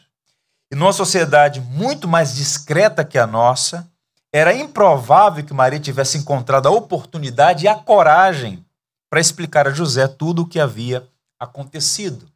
E 0.70 0.76
numa 0.76 0.92
sociedade 0.92 1.60
muito 1.60 2.06
mais 2.06 2.34
discreta 2.34 3.04
que 3.04 3.18
a 3.18 3.26
nossa, 3.26 3.88
era 4.32 4.54
improvável 4.54 5.44
que 5.44 5.54
Maria 5.54 5.80
tivesse 5.80 6.18
encontrado 6.18 6.66
a 6.66 6.70
oportunidade 6.70 7.64
e 7.64 7.68
a 7.68 7.74
coragem 7.74 8.64
para 9.08 9.20
explicar 9.20 9.66
a 9.66 9.70
José 9.70 10.06
tudo 10.06 10.42
o 10.42 10.46
que 10.46 10.60
havia 10.60 11.08
acontecido. 11.38 12.28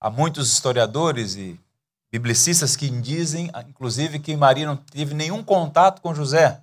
Há 0.00 0.08
muitos 0.08 0.50
historiadores 0.50 1.36
e 1.36 1.60
biblicistas 2.10 2.74
que 2.74 2.88
dizem, 2.88 3.50
inclusive, 3.68 4.18
que 4.18 4.34
Maria 4.34 4.66
não 4.66 4.76
teve 4.76 5.14
nenhum 5.14 5.44
contato 5.44 6.00
com 6.00 6.14
José. 6.14 6.62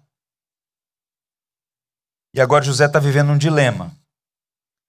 E 2.34 2.42
agora 2.42 2.66
José 2.66 2.86
está 2.86 3.00
vivendo 3.00 3.32
um 3.32 3.38
dilema. 3.38 3.96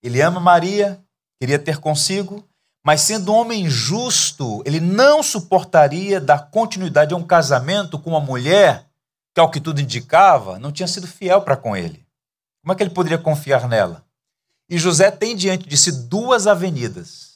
Ele 0.02 0.22
ama 0.22 0.40
Maria, 0.40 0.98
queria 1.38 1.58
ter 1.58 1.78
consigo, 1.78 2.42
mas 2.84 3.02
sendo 3.02 3.32
um 3.32 3.36
homem 3.36 3.68
justo, 3.68 4.62
ele 4.64 4.80
não 4.80 5.22
suportaria 5.22 6.20
dar 6.20 6.50
continuidade 6.50 7.12
a 7.12 7.16
um 7.16 7.26
casamento 7.26 7.98
com 7.98 8.10
uma 8.10 8.20
mulher 8.20 8.88
que, 9.34 9.40
ao 9.40 9.50
que 9.50 9.60
tudo 9.60 9.80
indicava, 9.80 10.58
não 10.58 10.72
tinha 10.72 10.88
sido 10.88 11.06
fiel 11.06 11.42
para 11.42 11.56
com 11.56 11.76
ele. 11.76 12.06
Como 12.62 12.72
é 12.72 12.74
que 12.74 12.82
ele 12.82 12.94
poderia 12.94 13.18
confiar 13.18 13.68
nela? 13.68 14.04
E 14.70 14.78
José 14.78 15.10
tem 15.10 15.36
diante 15.36 15.68
de 15.68 15.76
si 15.76 15.92
duas 16.08 16.46
avenidas. 16.46 17.27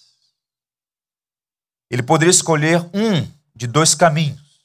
Ele 1.93 2.03
poderia 2.03 2.31
escolher 2.31 2.81
um 2.95 3.31
de 3.55 3.67
dois 3.67 3.95
caminhos. 3.95 4.63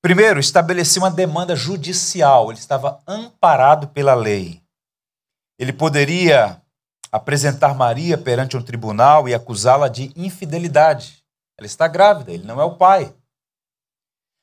Primeiro, 0.00 0.40
estabelecer 0.40 1.02
uma 1.02 1.10
demanda 1.10 1.54
judicial, 1.54 2.50
ele 2.50 2.58
estava 2.58 3.02
amparado 3.06 3.88
pela 3.88 4.14
lei. 4.14 4.62
Ele 5.58 5.74
poderia 5.74 6.58
apresentar 7.12 7.74
Maria 7.74 8.16
perante 8.16 8.56
um 8.56 8.62
tribunal 8.62 9.28
e 9.28 9.34
acusá-la 9.34 9.88
de 9.88 10.10
infidelidade. 10.16 11.22
Ela 11.58 11.66
está 11.66 11.86
grávida, 11.86 12.32
ele 12.32 12.44
não 12.44 12.58
é 12.58 12.64
o 12.64 12.76
pai. 12.76 13.14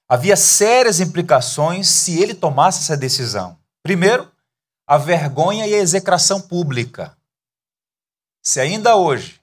havia 0.08 0.36
sérias 0.36 1.00
implicações 1.00 1.90
se 1.90 2.22
ele 2.22 2.36
tomasse 2.36 2.82
essa 2.82 2.96
decisão. 2.96 3.58
Primeiro, 3.82 4.32
a 4.86 4.96
vergonha 4.96 5.66
e 5.66 5.74
a 5.74 5.80
execração 5.80 6.40
pública. 6.40 7.18
Se 8.44 8.60
ainda 8.60 8.96
hoje, 8.96 9.42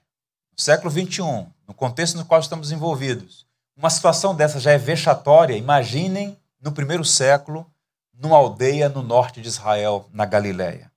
no 0.53 0.63
século 0.63 0.89
XXI, 0.89 1.56
no 1.67 1.73
contexto 1.73 2.17
no 2.17 2.25
qual 2.25 2.39
estamos 2.39 2.71
envolvidos, 2.71 3.45
uma 3.75 3.89
situação 3.89 4.33
dessa 4.33 4.59
já 4.59 4.71
é 4.71 4.77
vexatória, 4.77 5.55
imaginem 5.55 6.37
no 6.61 6.71
primeiro 6.71 7.05
século, 7.05 7.69
numa 8.13 8.37
aldeia 8.37 8.89
no 8.89 9.03
norte 9.03 9.41
de 9.41 9.47
Israel, 9.47 10.09
na 10.11 10.25
Galiléia. 10.25 10.91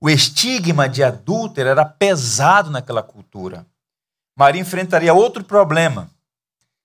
O 0.00 0.08
estigma 0.08 0.88
de 0.88 1.02
adúltero 1.02 1.68
era 1.68 1.84
pesado 1.84 2.70
naquela 2.70 3.02
cultura. 3.02 3.66
Maria 4.36 4.60
enfrentaria 4.60 5.14
outro 5.14 5.42
problema. 5.42 6.10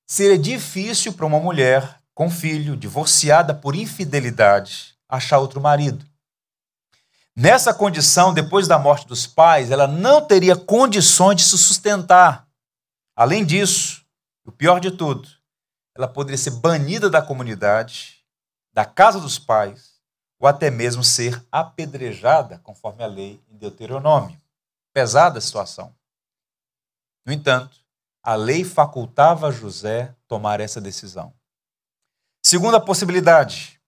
Seria 0.07 0.37
difícil 0.37 1.13
para 1.13 1.25
uma 1.25 1.39
mulher 1.39 1.99
com 2.15 2.29
filho, 2.29 2.75
divorciada 2.75 3.53
por 3.53 3.75
infidelidade, 3.75 4.95
achar 5.07 5.37
outro 5.37 5.61
marido. 5.61 6.05
Nessa 7.35 7.73
condição, 7.73 8.33
depois 8.33 8.67
da 8.67 8.79
morte 8.79 9.07
dos 9.07 9.27
pais, 9.27 9.71
ela 9.71 9.87
não 9.87 10.21
teria 10.21 10.55
condições 10.55 11.37
de 11.37 11.43
se 11.43 11.57
sustentar. 11.57 12.48
Além 13.19 13.43
disso, 13.43 14.05
o 14.45 14.51
pior 14.51 14.79
de 14.79 14.91
tudo, 14.91 15.27
ela 15.93 16.07
poderia 16.07 16.37
ser 16.37 16.51
banida 16.51 17.09
da 17.09 17.21
comunidade, 17.21 18.23
da 18.71 18.85
casa 18.85 19.19
dos 19.19 19.37
pais, 19.37 19.99
ou 20.39 20.47
até 20.47 20.71
mesmo 20.71 21.03
ser 21.03 21.45
apedrejada, 21.51 22.59
conforme 22.59 23.03
a 23.03 23.07
lei 23.07 23.43
em 23.49 23.57
Deuteronômio. 23.57 24.41
Pesada 24.93 25.41
situação. 25.41 25.93
No 27.25 27.33
entanto, 27.33 27.75
a 28.23 28.35
lei 28.35 28.63
facultava 28.63 29.51
José 29.51 30.15
tomar 30.25 30.61
essa 30.61 30.79
decisão. 30.79 31.33
Segunda 32.41 32.79
possibilidade, 32.79 33.81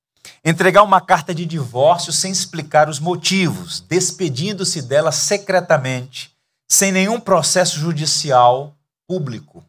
entregar 0.43 0.83
uma 0.83 0.99
carta 0.99 1.33
de 1.33 1.45
divórcio 1.45 2.11
sem 2.11 2.33
explicar 2.33 2.89
os 2.89 2.99
motivos, 2.99 3.79
despedindo-se 3.79 4.81
dela 4.81 5.13
secretamente, 5.13 6.35
sem 6.69 6.91
nenhum 6.91 7.17
processo 7.17 7.79
judicial 7.79 8.75
público. 9.11 9.61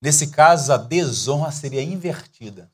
Nesse 0.00 0.28
caso, 0.28 0.72
a 0.72 0.76
desonra 0.76 1.50
seria 1.50 1.82
invertida. 1.82 2.70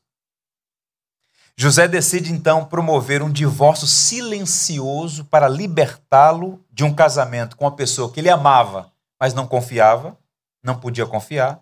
José 1.57 1.87
decide 1.87 2.31
então 2.31 2.63
promover 2.63 3.23
um 3.23 3.31
divórcio 3.31 3.87
silencioso 3.87 5.25
para 5.25 5.49
libertá-lo 5.49 6.63
de 6.71 6.83
um 6.83 6.93
casamento 6.93 7.57
com 7.57 7.65
uma 7.65 7.75
pessoa 7.75 8.11
que 8.11 8.19
ele 8.19 8.29
amava, 8.29 8.93
mas 9.19 9.33
não 9.33 9.47
confiava, 9.47 10.15
não 10.61 10.79
podia 10.79 11.07
confiar. 11.07 11.59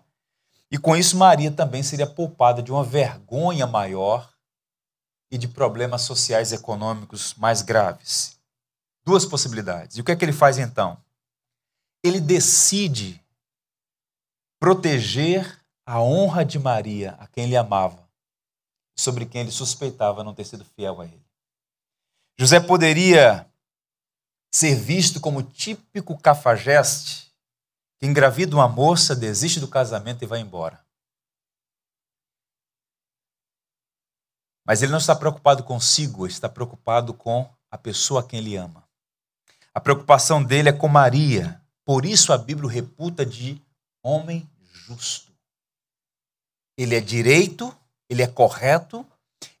E 0.70 0.76
com 0.76 0.94
isso, 0.94 1.16
Maria 1.16 1.50
também 1.50 1.82
seria 1.82 2.06
poupada 2.06 2.62
de 2.62 2.70
uma 2.70 2.84
vergonha 2.84 3.66
maior 3.66 4.30
e 5.30 5.38
de 5.38 5.48
problemas 5.48 6.02
sociais 6.02 6.52
e 6.52 6.56
econômicos 6.56 7.32
mais 7.36 7.62
graves. 7.62 8.38
Duas 9.02 9.24
possibilidades. 9.24 9.96
E 9.96 10.02
o 10.02 10.04
que 10.04 10.12
é 10.12 10.16
que 10.16 10.22
ele 10.22 10.34
faz 10.34 10.58
então? 10.58 10.98
Ele 12.04 12.20
decide 12.20 13.21
proteger 14.62 15.60
a 15.84 16.00
honra 16.00 16.44
de 16.44 16.56
Maria, 16.56 17.16
a 17.18 17.26
quem 17.26 17.42
ele 17.42 17.56
amava, 17.56 18.08
sobre 18.96 19.26
quem 19.26 19.40
ele 19.40 19.50
suspeitava 19.50 20.22
não 20.22 20.32
ter 20.32 20.44
sido 20.44 20.64
fiel 20.64 21.00
a 21.00 21.04
ele. 21.04 21.26
José 22.38 22.60
poderia 22.60 23.52
ser 24.54 24.76
visto 24.76 25.20
como 25.20 25.42
típico 25.42 26.16
cafajeste 26.16 27.34
que 27.98 28.06
engravida 28.06 28.54
uma 28.54 28.68
moça, 28.68 29.16
desiste 29.16 29.58
do 29.58 29.66
casamento 29.66 30.22
e 30.22 30.28
vai 30.28 30.38
embora. 30.38 30.80
Mas 34.64 34.80
ele 34.80 34.92
não 34.92 34.98
está 34.98 35.16
preocupado 35.16 35.64
consigo, 35.64 36.24
está 36.24 36.48
preocupado 36.48 37.12
com 37.12 37.52
a 37.68 37.76
pessoa 37.76 38.20
a 38.20 38.24
quem 38.24 38.38
ele 38.38 38.54
ama. 38.54 38.88
A 39.74 39.80
preocupação 39.80 40.40
dele 40.40 40.68
é 40.68 40.72
com 40.72 40.86
Maria. 40.86 41.60
Por 41.84 42.06
isso 42.06 42.32
a 42.32 42.38
Bíblia 42.38 42.68
o 42.68 42.70
reputa 42.70 43.26
de 43.26 43.60
homem 44.04 44.48
justo. 44.86 45.32
Ele 46.76 46.96
é 46.96 47.00
direito, 47.00 47.74
ele 48.08 48.22
é 48.22 48.26
correto, 48.26 49.06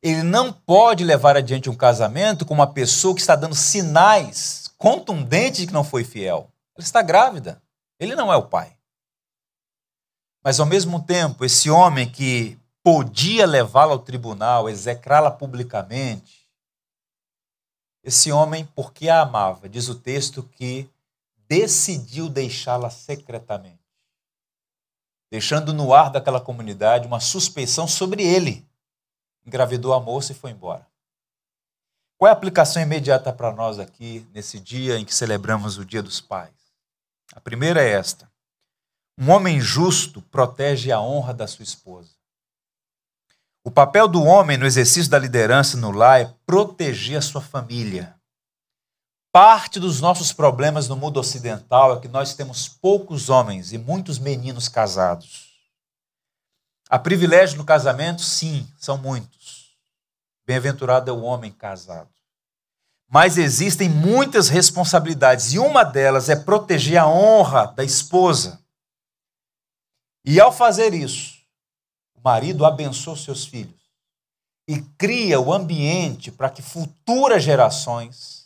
ele 0.02 0.22
não 0.22 0.52
pode 0.52 1.04
levar 1.04 1.36
adiante 1.36 1.70
um 1.70 1.76
casamento 1.76 2.44
com 2.44 2.54
uma 2.54 2.72
pessoa 2.72 3.14
que 3.14 3.20
está 3.20 3.36
dando 3.36 3.54
sinais 3.54 4.68
contundentes 4.76 5.60
de 5.60 5.66
que 5.66 5.72
não 5.72 5.84
foi 5.84 6.04
fiel. 6.04 6.50
Ela 6.76 6.84
está 6.84 7.02
grávida. 7.02 7.62
Ele 8.00 8.16
não 8.16 8.32
é 8.32 8.36
o 8.36 8.48
pai. 8.48 8.76
Mas 10.42 10.58
ao 10.58 10.66
mesmo 10.66 11.04
tempo, 11.04 11.44
esse 11.44 11.70
homem 11.70 12.10
que 12.10 12.58
podia 12.82 13.46
levá-la 13.46 13.92
ao 13.92 13.98
tribunal, 14.00 14.68
execrá-la 14.68 15.30
publicamente. 15.30 16.48
Esse 18.02 18.32
homem, 18.32 18.66
porque 18.74 19.08
a 19.08 19.20
amava, 19.20 19.68
diz 19.68 19.88
o 19.88 19.94
texto 19.94 20.42
que 20.42 20.90
decidiu 21.46 22.28
deixá-la 22.28 22.90
secretamente, 22.90 23.81
deixando 25.32 25.72
no 25.72 25.94
ar 25.94 26.10
daquela 26.10 26.38
comunidade 26.38 27.06
uma 27.06 27.18
suspeição 27.18 27.88
sobre 27.88 28.22
ele. 28.22 28.68
Engravidou 29.46 29.94
a 29.94 29.98
moça 29.98 30.32
e 30.32 30.34
foi 30.34 30.50
embora. 30.50 30.86
Qual 32.18 32.28
é 32.28 32.30
a 32.30 32.36
aplicação 32.36 32.82
imediata 32.82 33.32
para 33.32 33.50
nós 33.50 33.78
aqui, 33.78 34.28
nesse 34.34 34.60
dia 34.60 34.98
em 34.98 35.06
que 35.06 35.14
celebramos 35.14 35.78
o 35.78 35.86
Dia 35.86 36.02
dos 36.02 36.20
Pais? 36.20 36.52
A 37.32 37.40
primeira 37.40 37.82
é 37.82 37.92
esta: 37.92 38.30
um 39.18 39.30
homem 39.30 39.58
justo 39.58 40.20
protege 40.20 40.92
a 40.92 41.00
honra 41.00 41.32
da 41.32 41.46
sua 41.46 41.62
esposa. 41.62 42.10
O 43.64 43.70
papel 43.70 44.06
do 44.08 44.22
homem 44.22 44.58
no 44.58 44.66
exercício 44.66 45.10
da 45.10 45.18
liderança 45.18 45.78
no 45.78 45.92
lar 45.92 46.20
é 46.20 46.34
proteger 46.44 47.16
a 47.16 47.22
sua 47.22 47.40
família. 47.40 48.14
Parte 49.32 49.80
dos 49.80 49.98
nossos 49.98 50.30
problemas 50.30 50.90
no 50.90 50.96
mundo 50.96 51.18
ocidental 51.18 51.96
é 51.96 52.00
que 52.00 52.06
nós 52.06 52.34
temos 52.34 52.68
poucos 52.68 53.30
homens 53.30 53.72
e 53.72 53.78
muitos 53.78 54.18
meninos 54.18 54.68
casados. 54.68 55.58
Há 56.86 56.98
privilégio 56.98 57.56
no 57.56 57.64
casamento? 57.64 58.20
Sim, 58.20 58.68
são 58.78 58.98
muitos. 58.98 59.74
Bem-aventurado 60.44 61.10
é 61.10 61.14
o 61.14 61.22
homem 61.22 61.50
casado. 61.50 62.10
Mas 63.08 63.38
existem 63.38 63.88
muitas 63.88 64.50
responsabilidades 64.50 65.54
e 65.54 65.58
uma 65.58 65.82
delas 65.82 66.28
é 66.28 66.36
proteger 66.36 66.98
a 66.98 67.08
honra 67.08 67.68
da 67.68 67.82
esposa. 67.82 68.62
E 70.26 70.38
ao 70.38 70.52
fazer 70.52 70.92
isso, 70.92 71.38
marido 72.22 72.66
abençoa 72.66 73.16
seus 73.16 73.46
filhos 73.46 73.80
e 74.68 74.78
cria 74.98 75.40
o 75.40 75.54
ambiente 75.54 76.30
para 76.30 76.50
que 76.50 76.60
futuras 76.60 77.42
gerações 77.42 78.41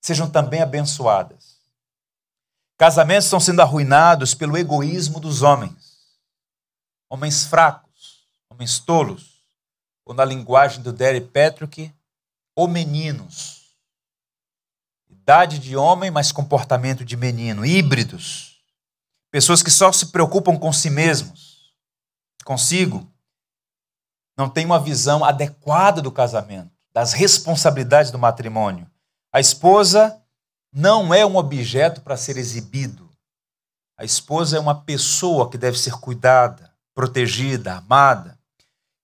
sejam 0.00 0.28
também 0.30 0.62
abençoadas. 0.62 1.58
Casamentos 2.78 3.26
estão 3.26 3.40
sendo 3.40 3.60
arruinados 3.60 4.34
pelo 4.34 4.56
egoísmo 4.56 5.20
dos 5.20 5.42
homens. 5.42 5.98
Homens 7.08 7.44
fracos, 7.44 8.24
homens 8.48 8.78
tolos, 8.78 9.44
ou 10.04 10.14
na 10.14 10.24
linguagem 10.24 10.82
do 10.82 10.92
Derry 10.92 11.20
Patrick, 11.20 11.92
ou 12.54 12.66
meninos. 12.66 13.76
Idade 15.08 15.58
de 15.58 15.76
homem, 15.76 16.10
mas 16.10 16.32
comportamento 16.32 17.04
de 17.04 17.16
menino, 17.16 17.66
híbridos. 17.66 18.62
Pessoas 19.30 19.62
que 19.62 19.70
só 19.70 19.92
se 19.92 20.06
preocupam 20.06 20.56
com 20.56 20.72
si 20.72 20.88
mesmos 20.88 21.50
consigo, 22.50 23.08
não 24.36 24.48
tem 24.48 24.66
uma 24.66 24.80
visão 24.80 25.24
adequada 25.24 26.02
do 26.02 26.10
casamento, 26.10 26.70
das 26.92 27.12
responsabilidades 27.12 28.10
do 28.10 28.18
matrimônio. 28.18 28.89
A 29.32 29.40
esposa 29.40 30.20
não 30.72 31.12
é 31.12 31.24
um 31.24 31.36
objeto 31.36 32.00
para 32.00 32.16
ser 32.16 32.36
exibido. 32.36 33.08
A 33.96 34.04
esposa 34.04 34.56
é 34.56 34.60
uma 34.60 34.82
pessoa 34.82 35.50
que 35.50 35.58
deve 35.58 35.78
ser 35.78 35.92
cuidada, 35.94 36.72
protegida, 36.94 37.74
amada. 37.74 38.38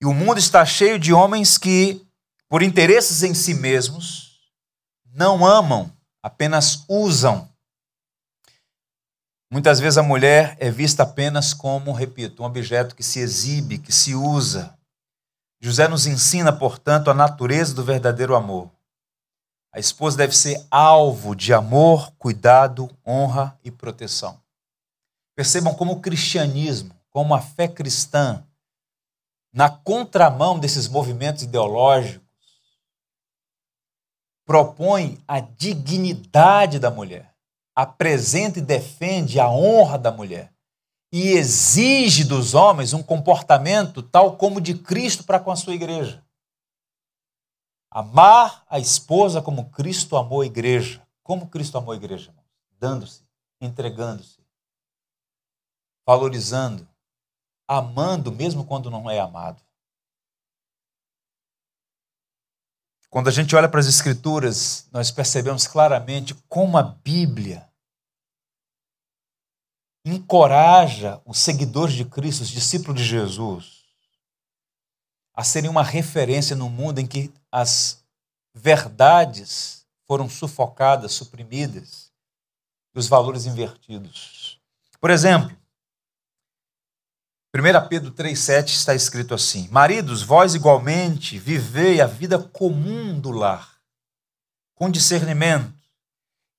E 0.01 0.07
o 0.07 0.15
mundo 0.15 0.39
está 0.39 0.65
cheio 0.65 0.99
de 0.99 1.13
homens 1.13 1.59
que, 1.59 2.05
por 2.49 2.63
interesses 2.63 3.23
em 3.23 3.35
si 3.35 3.55
mesmos, 3.55 4.41
não 5.05 5.47
amam, 5.47 5.93
apenas 6.23 6.85
usam 6.89 7.49
Muitas 9.51 9.79
vezes 9.79 9.97
a 9.97 10.03
mulher 10.03 10.57
é 10.59 10.71
vista 10.71 11.05
apenas 11.05 11.55
como, 11.55 11.93
repito, 11.93 12.43
um 12.43 12.47
objeto 12.47 12.97
que 12.97 13.03
se 13.03 13.21
exibe, 13.21 13.79
que 13.79 13.93
se 13.93 14.15
usa. 14.15 14.77
José 15.61 15.87
nos 15.87 16.07
ensina, 16.07 16.53
portanto, 16.53 17.11
a 17.11 17.15
natureza 17.15 17.73
do 17.73 17.85
verdadeiro 17.85 18.35
amor. 18.35 18.71
A 19.77 19.79
esposa 19.79 20.17
deve 20.17 20.35
ser 20.35 20.67
alvo 20.71 21.37
de 21.37 21.53
amor, 21.53 22.11
cuidado, 22.19 22.89
honra 23.07 23.61
e 23.63 23.71
proteção. 23.71 24.41
Percebam 25.37 25.75
como 25.75 25.93
o 25.93 26.01
cristianismo, 26.01 26.99
como 27.11 27.35
a 27.35 27.43
fé 27.43 27.69
cristã, 27.69 28.43
na 29.53 29.69
contramão 29.69 30.59
desses 30.59 30.89
movimentos 30.89 31.43
ideológicos, 31.43 32.27
propõe 34.47 35.23
a 35.29 35.41
dignidade 35.41 36.79
da 36.79 36.91
mulher 36.91 37.37
apresenta 37.77 38.59
e 38.59 38.63
defende 38.63 39.39
a 39.39 39.51
honra 39.51 39.99
da 39.99 40.11
mulher. 40.11 40.51
e 41.13 41.29
exige 41.29 42.25
dos 42.25 42.55
homens 42.55 42.93
um 42.93 43.03
comportamento 43.03 44.03
tal 44.03 44.37
como 44.37 44.61
de 44.61 44.75
Cristo 44.75 45.23
para 45.23 45.39
com 45.39 45.51
a 45.51 45.57
sua 45.57 45.75
igreja. 45.75 46.26
Amar 47.99 48.63
a 48.69 48.79
esposa 48.79 49.41
como 49.41 49.71
Cristo 49.71 50.19
amou 50.19 50.43
a 50.43 50.47
igreja. 50.47 51.03
Como 51.23 51.49
Cristo 51.49 51.79
amou 51.79 51.95
a 51.95 51.97
igreja? 51.97 52.31
Dando-se, 52.79 53.27
entregando-se, 53.59 54.39
valorizando, 56.05 56.87
amando 57.67 58.31
mesmo 58.31 58.67
quando 58.67 58.91
não 58.91 59.09
é 59.09 59.19
amado. 59.19 59.63
Quando 63.09 63.29
a 63.29 63.33
gente 63.33 63.57
olha 63.57 63.67
para 63.67 63.81
as 63.81 63.87
Escrituras, 63.87 64.87
nós 64.93 65.11
percebemos 65.11 65.67
claramente 65.67 66.35
como 66.51 66.77
a 66.77 66.83
Bíblia 66.83 67.67
encoraja 70.05 71.23
os 71.25 71.39
seguidores 71.39 71.95
de 71.95 72.05
Cristo, 72.05 72.43
os 72.43 72.51
discípulos 72.51 73.01
de 73.01 73.07
Jesus, 73.07 73.87
a 75.33 75.43
serem 75.43 75.71
uma 75.71 75.83
referência 75.83 76.55
no 76.55 76.69
mundo 76.69 76.99
em 76.99 77.07
que 77.07 77.33
as 77.57 78.05
verdades 78.55 79.87
foram 80.07 80.29
sufocadas, 80.29 81.13
suprimidas, 81.13 82.13
e 82.95 82.99
os 82.99 83.09
valores 83.09 83.47
invertidos. 83.47 84.61
Por 85.01 85.09
exemplo, 85.09 85.57
1 87.55 87.89
Pedro 87.89 88.13
3,7 88.13 88.67
está 88.69 88.95
escrito 88.95 89.33
assim: 89.33 89.69
Maridos, 89.71 90.23
vós 90.23 90.55
igualmente 90.55 91.39
vivei 91.39 91.99
a 91.99 92.07
vida 92.07 92.39
comum 92.39 93.19
do 93.19 93.31
lar, 93.31 93.79
com 94.75 94.91
discernimento, 94.91 95.73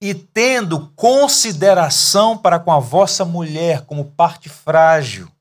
e 0.01 0.15
tendo 0.15 0.89
consideração 0.95 2.35
para 2.35 2.59
com 2.59 2.71
a 2.71 2.79
vossa 2.79 3.23
mulher 3.23 3.85
como 3.85 4.13
parte 4.13 4.49
frágil, 4.49 5.31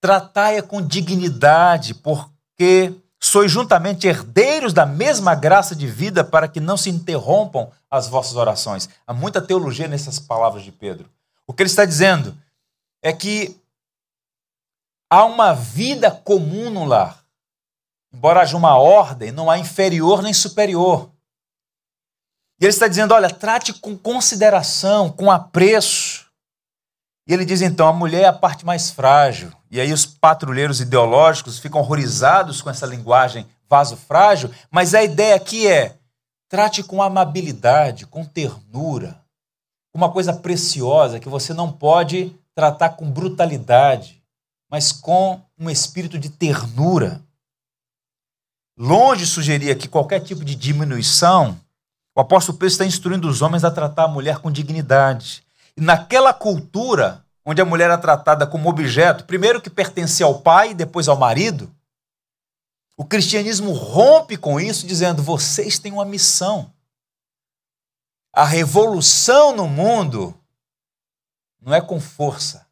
tratai-a 0.00 0.62
com 0.62 0.84
dignidade, 0.84 1.94
porque 1.94 3.00
sois 3.28 3.50
juntamente 3.50 4.06
herdeiros 4.06 4.72
da 4.72 4.86
mesma 4.86 5.34
graça 5.34 5.76
de 5.76 5.86
vida, 5.86 6.24
para 6.24 6.48
que 6.48 6.60
não 6.60 6.76
se 6.76 6.90
interrompam 6.90 7.70
as 7.90 8.08
vossas 8.08 8.36
orações. 8.36 8.88
Há 9.06 9.12
muita 9.12 9.40
teologia 9.40 9.86
nessas 9.86 10.18
palavras 10.18 10.62
de 10.64 10.72
Pedro. 10.72 11.08
O 11.46 11.52
que 11.52 11.62
ele 11.62 11.70
está 11.70 11.84
dizendo 11.84 12.36
é 13.02 13.12
que 13.12 13.56
há 15.10 15.24
uma 15.24 15.52
vida 15.52 16.10
comum 16.10 16.70
no 16.70 16.84
lar. 16.84 17.24
Embora 18.12 18.40
haja 18.40 18.56
uma 18.56 18.76
ordem, 18.78 19.30
não 19.30 19.50
há 19.50 19.58
inferior 19.58 20.22
nem 20.22 20.32
superior. 20.32 21.10
E 22.60 22.64
ele 22.64 22.70
está 22.70 22.88
dizendo: 22.88 23.12
olha, 23.14 23.30
trate 23.30 23.72
com 23.74 23.96
consideração, 23.96 25.10
com 25.10 25.30
apreço. 25.30 26.07
E 27.28 27.34
ele 27.34 27.44
diz 27.44 27.60
então: 27.60 27.86
a 27.86 27.92
mulher 27.92 28.22
é 28.22 28.26
a 28.26 28.32
parte 28.32 28.64
mais 28.64 28.90
frágil. 28.90 29.52
E 29.70 29.78
aí 29.78 29.92
os 29.92 30.06
patrulheiros 30.06 30.80
ideológicos 30.80 31.58
ficam 31.58 31.80
horrorizados 31.80 32.62
com 32.62 32.70
essa 32.70 32.86
linguagem 32.86 33.46
vaso 33.68 33.98
frágil, 33.98 34.50
mas 34.70 34.94
a 34.94 35.04
ideia 35.04 35.36
aqui 35.36 35.68
é: 35.68 35.98
trate 36.48 36.82
com 36.82 37.02
amabilidade, 37.02 38.06
com 38.06 38.24
ternura, 38.24 39.20
uma 39.94 40.10
coisa 40.10 40.32
preciosa 40.32 41.20
que 41.20 41.28
você 41.28 41.52
não 41.52 41.70
pode 41.70 42.34
tratar 42.54 42.90
com 42.90 43.10
brutalidade, 43.10 44.22
mas 44.70 44.90
com 44.90 45.40
um 45.58 45.68
espírito 45.68 46.18
de 46.18 46.30
ternura. 46.30 47.22
Longe 48.76 49.24
de 49.24 49.26
sugerir 49.26 49.70
aqui 49.70 49.86
qualquer 49.88 50.20
tipo 50.20 50.44
de 50.44 50.54
diminuição, 50.54 51.60
o 52.16 52.20
apóstolo 52.20 52.56
Pedro 52.56 52.72
está 52.72 52.86
instruindo 52.86 53.28
os 53.28 53.42
homens 53.42 53.64
a 53.64 53.70
tratar 53.70 54.04
a 54.04 54.08
mulher 54.08 54.38
com 54.38 54.50
dignidade. 54.50 55.44
Naquela 55.80 56.34
cultura, 56.34 57.24
onde 57.44 57.62
a 57.62 57.64
mulher 57.64 57.84
era 57.84 57.98
tratada 57.98 58.46
como 58.46 58.68
objeto, 58.68 59.24
primeiro 59.24 59.62
que 59.62 59.70
pertencia 59.70 60.26
ao 60.26 60.40
pai, 60.40 60.74
depois 60.74 61.08
ao 61.08 61.16
marido, 61.16 61.72
o 62.96 63.04
cristianismo 63.04 63.72
rompe 63.72 64.36
com 64.36 64.58
isso, 64.58 64.86
dizendo: 64.86 65.22
vocês 65.22 65.78
têm 65.78 65.92
uma 65.92 66.04
missão. 66.04 66.74
A 68.32 68.44
revolução 68.44 69.54
no 69.54 69.68
mundo 69.68 70.38
não 71.60 71.72
é 71.72 71.80
com 71.80 72.00
força, 72.00 72.66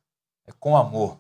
é 0.45 0.53
com 0.53 0.77
amor, 0.77 1.19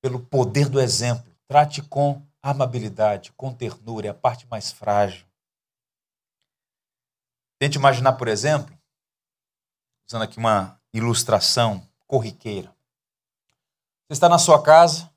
pelo 0.00 0.18
poder 0.18 0.68
do 0.68 0.80
exemplo. 0.80 1.24
Trate 1.46 1.80
com 1.80 2.20
amabilidade, 2.42 3.32
com 3.32 3.52
ternura, 3.52 4.08
é 4.08 4.10
a 4.10 4.14
parte 4.14 4.46
mais 4.48 4.72
frágil. 4.72 5.24
Tente 7.58 7.78
imaginar, 7.78 8.14
por 8.14 8.26
exemplo, 8.28 8.75
usando 10.08 10.22
aqui 10.22 10.38
uma 10.38 10.80
ilustração 10.92 11.86
corriqueira. 12.06 12.74
Você 14.06 14.12
está 14.12 14.28
na 14.28 14.38
sua 14.38 14.62
casa 14.62 15.12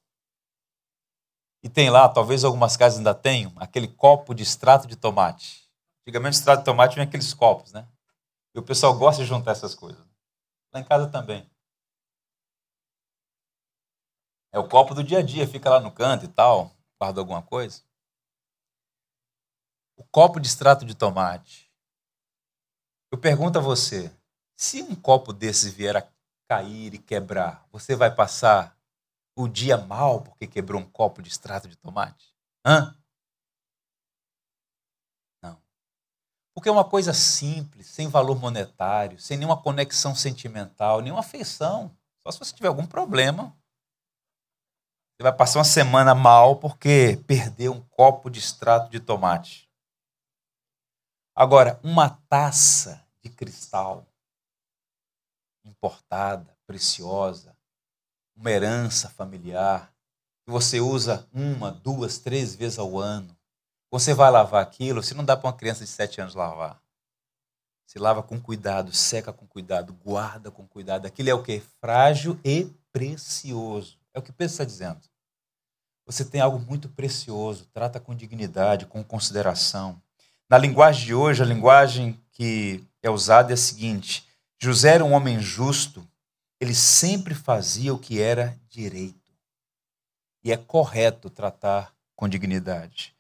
e 1.64 1.70
tem 1.70 1.90
lá, 1.90 2.10
talvez 2.10 2.44
algumas 2.44 2.76
casas 2.76 2.98
ainda 2.98 3.14
tenham, 3.14 3.54
aquele 3.58 3.88
copo 3.88 4.34
de 4.34 4.44
extrato 4.44 4.88
de 4.88 4.96
tomate. 4.96 5.70
Antigamente, 6.02 6.38
extrato 6.38 6.60
de 6.60 6.66
tomate 6.66 6.96
vinha 6.96 7.06
aqueles 7.06 7.34
copos, 7.34 7.72
né? 7.72 7.88
E 8.56 8.60
o 8.60 8.64
pessoal 8.64 8.98
gosta 8.98 9.22
de 9.22 9.28
juntar 9.30 9.52
essas 9.52 9.76
coisas. 9.76 10.04
Lá 10.74 10.80
em 10.80 10.84
casa 10.84 11.08
também. 11.10 11.50
É 14.52 14.58
o 14.58 14.68
copo 14.68 14.96
do 14.96 15.04
dia 15.04 15.20
a 15.20 15.22
dia, 15.22 15.48
fica 15.48 15.70
lá 15.70 15.80
no 15.80 15.92
canto 15.92 16.26
e 16.26 16.28
tal, 16.28 16.76
guarda 17.00 17.22
alguma 17.22 17.44
coisa. 17.44 17.84
O 19.96 20.04
copo 20.06 20.40
de 20.40 20.48
extrato 20.48 20.84
de 20.84 20.96
tomate 20.96 21.70
eu 23.12 23.18
pergunto 23.18 23.58
a 23.58 23.62
você: 23.62 24.12
se 24.60 24.84
um 24.84 24.94
copo 24.94 25.32
desses 25.32 25.72
vier 25.72 25.96
a 25.96 26.06
cair 26.50 26.94
e 26.94 26.98
quebrar, 26.98 27.66
você 27.72 27.96
vai 27.96 28.14
passar 28.14 28.78
o 29.34 29.48
dia 29.48 29.78
mal 29.78 30.20
porque 30.20 30.46
quebrou 30.46 30.82
um 30.82 30.86
copo 30.86 31.22
de 31.22 31.30
extrato 31.30 31.70
de 31.70 31.78
tomate? 31.78 32.36
Hã? 32.66 32.94
Não. 35.42 35.58
Porque 36.54 36.68
é 36.68 36.72
uma 36.74 36.84
coisa 36.84 37.14
simples, 37.14 37.88
sem 37.88 38.10
valor 38.10 38.38
monetário, 38.38 39.18
sem 39.18 39.38
nenhuma 39.38 39.62
conexão 39.62 40.14
sentimental, 40.14 41.00
nenhuma 41.00 41.22
afeição. 41.22 41.96
Só 42.22 42.32
se 42.34 42.40
você 42.40 42.54
tiver 42.54 42.68
algum 42.68 42.86
problema. 42.86 43.58
Você 45.16 45.24
vai 45.24 45.34
passar 45.34 45.60
uma 45.60 45.66
semana 45.66 46.14
mal 46.14 46.58
porque 46.58 47.24
perdeu 47.26 47.72
um 47.72 47.82
copo 47.82 48.30
de 48.30 48.40
extrato 48.40 48.92
de 48.92 49.00
tomate. 49.00 49.70
Agora, 51.34 51.80
uma 51.82 52.10
taça 52.28 53.08
de 53.24 53.30
cristal, 53.30 54.09
importada, 55.66 56.58
preciosa, 56.66 57.56
uma 58.36 58.52
herança 58.52 59.10
familiar, 59.10 59.94
que 60.46 60.52
você 60.52 60.80
usa 60.80 61.28
uma, 61.34 61.72
duas, 61.72 62.18
três 62.18 62.56
vezes 62.56 62.80
ao 62.80 62.98
ano. 62.98 63.38
Você 63.92 64.14
vai 64.14 64.32
lavar 64.32 64.62
aquilo, 64.62 65.02
você 65.02 65.14
não 65.14 65.26
dá 65.26 65.36
para 65.36 65.48
uma 65.48 65.58
criança 65.58 65.84
de 65.84 65.90
sete 65.90 66.22
anos 66.22 66.36
lavar. 66.36 66.82
Se 67.86 67.98
lava 67.98 68.22
com 68.22 68.40
cuidado, 68.40 68.94
seca 68.94 69.34
com 69.34 69.48
cuidado, 69.48 69.94
guarda 69.94 70.52
com 70.52 70.68
cuidado. 70.68 71.08
Aquilo 71.08 71.30
é 71.30 71.34
o 71.34 71.42
que? 71.42 71.60
Frágil 71.82 72.40
e 72.46 72.72
precioso. 72.92 73.98
É 74.14 74.20
o 74.20 74.22
que 74.22 74.32
Pedro 74.32 74.52
está 74.52 74.64
dizendo. 74.64 75.00
Você 76.06 76.24
tem 76.24 76.40
algo 76.40 76.60
muito 76.60 76.88
precioso, 76.90 77.68
trata 77.74 78.00
com 78.00 78.16
dignidade, 78.16 78.86
com 78.86 79.04
consideração. 79.04 80.02
Na 80.50 80.58
linguagem 80.58 81.06
de 81.06 81.14
hoje, 81.14 81.44
a 81.44 81.46
linguagem 81.46 82.20
que 82.32 82.84
é 83.02 83.10
usada 83.10 83.52
é 83.52 83.56
a 83.56 83.58
seguinte: 83.58 84.28
José 84.62 84.96
era 84.96 85.06
um 85.06 85.14
homem 85.14 85.40
justo, 85.40 86.06
ele 86.60 86.76
sempre 86.76 87.34
fazia 87.34 87.94
o 87.94 88.00
que 88.00 88.22
era 88.22 88.60
direito. 88.70 89.32
E 90.44 90.52
é 90.52 90.58
correto 90.58 91.30
tratar 91.30 91.94
com 92.16 92.28
dignidade. 92.28 93.16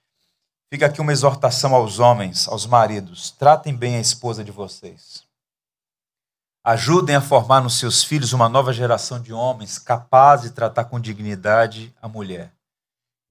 Fica 0.71 0.86
aqui 0.86 0.99
uma 0.99 1.13
exortação 1.13 1.73
aos 1.73 1.97
homens, 1.97 2.47
aos 2.47 2.65
maridos: 2.65 3.32
tratem 3.32 3.73
bem 3.73 3.95
a 3.95 4.02
esposa 4.02 4.43
de 4.43 4.52
vocês. 4.52 5.23
Ajudem 6.62 7.15
a 7.15 7.21
formar 7.21 7.62
nos 7.62 7.80
seus 7.80 8.04
filhos 8.04 8.34
uma 8.34 8.49
nova 8.49 8.73
geração 8.73 9.21
de 9.21 9.32
homens 9.32 9.80
capazes 9.80 10.49
de 10.49 10.56
tratar 10.56 10.86
com 10.86 10.99
dignidade 10.99 11.95
a 12.02 12.08
mulher. 12.08 12.52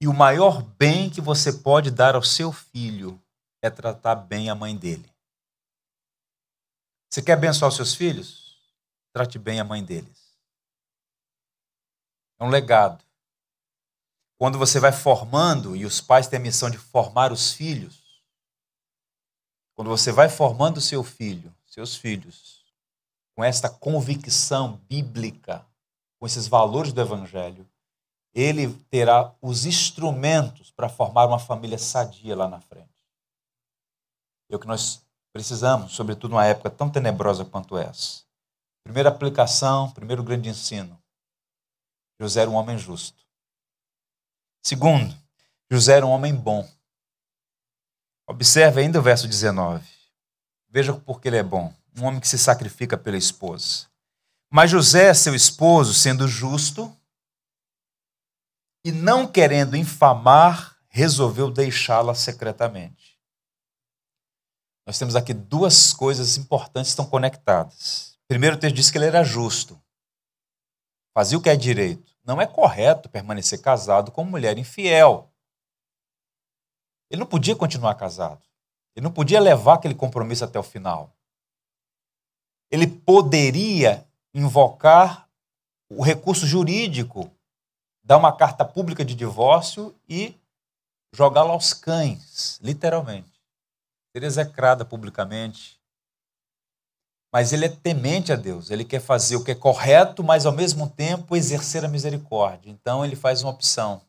E 0.01 0.07
o 0.07 0.13
maior 0.13 0.63
bem 0.63 1.09
que 1.09 1.21
você 1.21 1.53
pode 1.53 1.91
dar 1.91 2.15
ao 2.15 2.23
seu 2.23 2.51
filho 2.51 3.21
é 3.61 3.69
tratar 3.69 4.15
bem 4.15 4.49
a 4.49 4.55
mãe 4.55 4.75
dele. 4.75 5.09
Você 7.09 7.21
quer 7.21 7.33
abençoar 7.33 7.69
os 7.69 7.75
seus 7.75 7.95
filhos? 7.95 8.57
Trate 9.11 9.39
bem 9.39 9.59
a 9.59 9.63
mãe 9.63 9.83
deles. 9.83 10.37
É 12.39 12.43
um 12.43 12.49
legado. 12.49 13.03
Quando 14.37 14.57
você 14.57 14.79
vai 14.79 14.91
formando, 14.91 15.75
e 15.75 15.85
os 15.85 15.99
pais 15.99 16.27
têm 16.27 16.39
a 16.39 16.41
missão 16.41 16.69
de 16.69 16.77
formar 16.77 17.31
os 17.31 17.51
filhos, 17.51 18.23
quando 19.75 19.89
você 19.89 20.11
vai 20.11 20.29
formando 20.29 20.79
seu 20.79 21.03
filho, 21.03 21.53
seus 21.65 21.95
filhos, 21.95 22.63
com 23.35 23.43
esta 23.43 23.69
convicção 23.69 24.77
bíblica, 24.87 25.65
com 26.19 26.25
esses 26.25 26.47
valores 26.47 26.93
do 26.93 27.01
Evangelho, 27.01 27.67
ele 28.33 28.73
terá 28.89 29.33
os 29.41 29.65
instrumentos 29.65 30.71
para 30.71 30.89
formar 30.89 31.25
uma 31.25 31.39
família 31.39 31.77
sadia 31.77 32.35
lá 32.35 32.47
na 32.47 32.59
frente. 32.59 32.89
É 34.49 34.55
o 34.55 34.59
que 34.59 34.67
nós 34.67 35.01
precisamos, 35.33 35.93
sobretudo 35.93 36.31
numa 36.31 36.45
época 36.45 36.69
tão 36.69 36.89
tenebrosa 36.89 37.45
quanto 37.45 37.77
essa. 37.77 38.23
Primeira 38.83 39.09
aplicação, 39.09 39.91
primeiro 39.91 40.23
grande 40.23 40.49
ensino. 40.49 40.99
José 42.19 42.41
era 42.41 42.49
um 42.49 42.55
homem 42.55 42.77
justo. 42.77 43.23
Segundo, 44.63 45.15
José 45.71 45.97
era 45.97 46.05
um 46.05 46.09
homem 46.09 46.33
bom. 46.35 46.67
Observe 48.27 48.81
ainda 48.81 48.99
o 48.99 49.01
verso 49.01 49.27
19. 49.27 49.87
Veja 50.69 50.93
por 50.93 51.21
que 51.21 51.27
ele 51.27 51.37
é 51.37 51.43
bom. 51.43 51.73
Um 51.97 52.05
homem 52.05 52.19
que 52.19 52.27
se 52.27 52.37
sacrifica 52.37 52.97
pela 52.97 53.17
esposa. 53.17 53.87
Mas 54.51 54.71
José, 54.71 55.13
seu 55.13 55.33
esposo, 55.35 55.93
sendo 55.93 56.27
justo 56.27 56.95
e 58.83 58.91
não 58.91 59.27
querendo 59.27 59.75
infamar, 59.75 60.77
resolveu 60.89 61.51
deixá-la 61.51 62.15
secretamente. 62.15 63.18
Nós 64.89 64.97
temos 64.97 65.15
aqui 65.15 65.35
duas 65.35 65.93
coisas 65.93 66.35
importantes 66.35 66.89
que 66.89 66.93
estão 66.93 67.05
conectadas. 67.05 68.17
Primeiro, 68.27 68.55
o 68.55 68.59
texto 68.59 68.75
diz 68.75 68.89
que 68.89 68.97
ele 68.97 69.05
era 69.05 69.23
justo, 69.23 69.79
fazia 71.15 71.37
o 71.37 71.41
que 71.43 71.47
é 71.47 71.55
direito. 71.55 72.11
Não 72.25 72.41
é 72.41 72.47
correto 72.47 73.07
permanecer 73.07 73.61
casado 73.61 74.11
com 74.11 74.23
mulher 74.23 74.57
infiel. 74.57 75.31
Ele 77.07 77.19
não 77.19 77.27
podia 77.27 77.55
continuar 77.55 77.93
casado. 77.93 78.41
Ele 78.95 79.03
não 79.03 79.11
podia 79.11 79.39
levar 79.39 79.75
aquele 79.75 79.93
compromisso 79.93 80.43
até 80.43 80.57
o 80.57 80.63
final. 80.63 81.15
Ele 82.71 82.87
poderia 82.87 84.07
invocar 84.33 85.29
o 85.87 86.01
recurso 86.01 86.47
jurídico, 86.47 87.31
dar 88.03 88.17
uma 88.17 88.35
carta 88.35 88.65
pública 88.65 89.05
de 89.05 89.13
divórcio 89.13 89.95
e 90.07 90.35
jogá-la 91.13 91.51
aos 91.51 91.75
cães, 91.75 92.59
literalmente. 92.63 93.38
Ser 94.15 94.23
execrada 94.23 94.83
publicamente. 94.83 95.79
Mas 97.31 97.53
ele 97.53 97.65
é 97.65 97.69
temente 97.69 98.33
a 98.33 98.35
Deus, 98.35 98.71
ele 98.71 98.83
quer 98.83 98.99
fazer 98.99 99.35
o 99.35 99.43
que 99.43 99.51
é 99.51 99.55
correto, 99.55 100.23
mas 100.23 100.47
ao 100.47 100.51
mesmo 100.51 100.89
tempo 100.89 101.35
exercer 101.35 101.85
a 101.85 101.87
misericórdia. 101.87 102.71
Então 102.71 103.05
ele 103.05 103.15
faz 103.15 103.43
uma 103.43 103.51
opção 103.51 104.01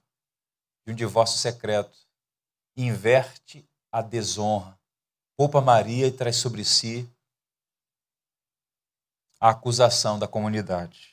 de 0.87 0.93
um 0.93 0.97
divórcio 0.97 1.39
secreto 1.39 1.99
inverte 2.77 3.69
a 3.93 4.01
desonra, 4.01 4.79
poupa 5.37 5.61
Maria 5.61 6.07
e 6.07 6.13
traz 6.13 6.37
sobre 6.37 6.65
si 6.65 7.09
a 9.41 9.51
acusação 9.51 10.19
da 10.19 10.29
comunidade. 10.29 11.11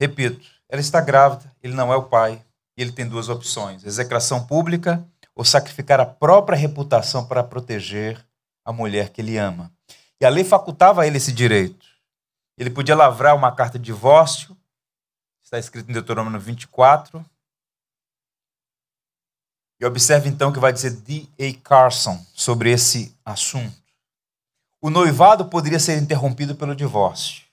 Repito, 0.00 0.46
ela 0.68 0.80
está 0.80 1.00
grávida, 1.00 1.54
ele 1.62 1.74
não 1.74 1.92
é 1.92 1.96
o 1.96 2.08
pai, 2.08 2.44
e 2.76 2.82
ele 2.82 2.92
tem 2.92 3.08
duas 3.08 3.28
opções: 3.28 3.84
execração 3.84 4.46
pública 4.46 5.04
ou 5.38 5.44
sacrificar 5.44 6.00
a 6.00 6.04
própria 6.04 6.58
reputação 6.58 7.24
para 7.24 7.44
proteger 7.44 8.26
a 8.64 8.72
mulher 8.72 9.10
que 9.10 9.20
ele 9.20 9.38
ama. 9.38 9.72
E 10.20 10.26
a 10.26 10.28
lei 10.28 10.42
facultava 10.42 11.02
a 11.02 11.06
ele 11.06 11.18
esse 11.18 11.30
direito. 11.30 11.86
Ele 12.58 12.70
podia 12.70 12.96
lavrar 12.96 13.36
uma 13.36 13.54
carta 13.54 13.78
de 13.78 13.84
divórcio, 13.84 14.56
está 15.40 15.56
escrito 15.56 15.88
em 15.88 15.92
Deuteronômio 15.92 16.40
24, 16.40 17.24
e 19.80 19.86
observe 19.86 20.28
então 20.28 20.50
o 20.50 20.52
que 20.52 20.58
vai 20.58 20.72
dizer 20.72 20.90
D.A. 20.90 21.54
Carson 21.62 22.20
sobre 22.34 22.72
esse 22.72 23.16
assunto. 23.24 23.80
O 24.82 24.90
noivado 24.90 25.44
poderia 25.44 25.78
ser 25.78 26.02
interrompido 26.02 26.56
pelo 26.56 26.74
divórcio. 26.74 27.44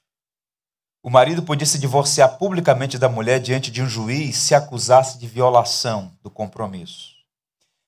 O 1.03 1.09
marido 1.11 1.43
podia 1.43 1.67
se 1.67 1.77
divorciar 1.77 2.39
publicamente 2.39 2.97
da 2.97 3.07
mulher 3.07 3.39
diante 3.39 3.69
de 3.69 3.83
um 3.83 3.87
juiz 3.87 4.37
se 4.37 4.55
acusasse 4.55 5.19
de 5.19 5.27
violação 5.27 6.11
do 6.23 6.31
compromisso. 6.31 7.14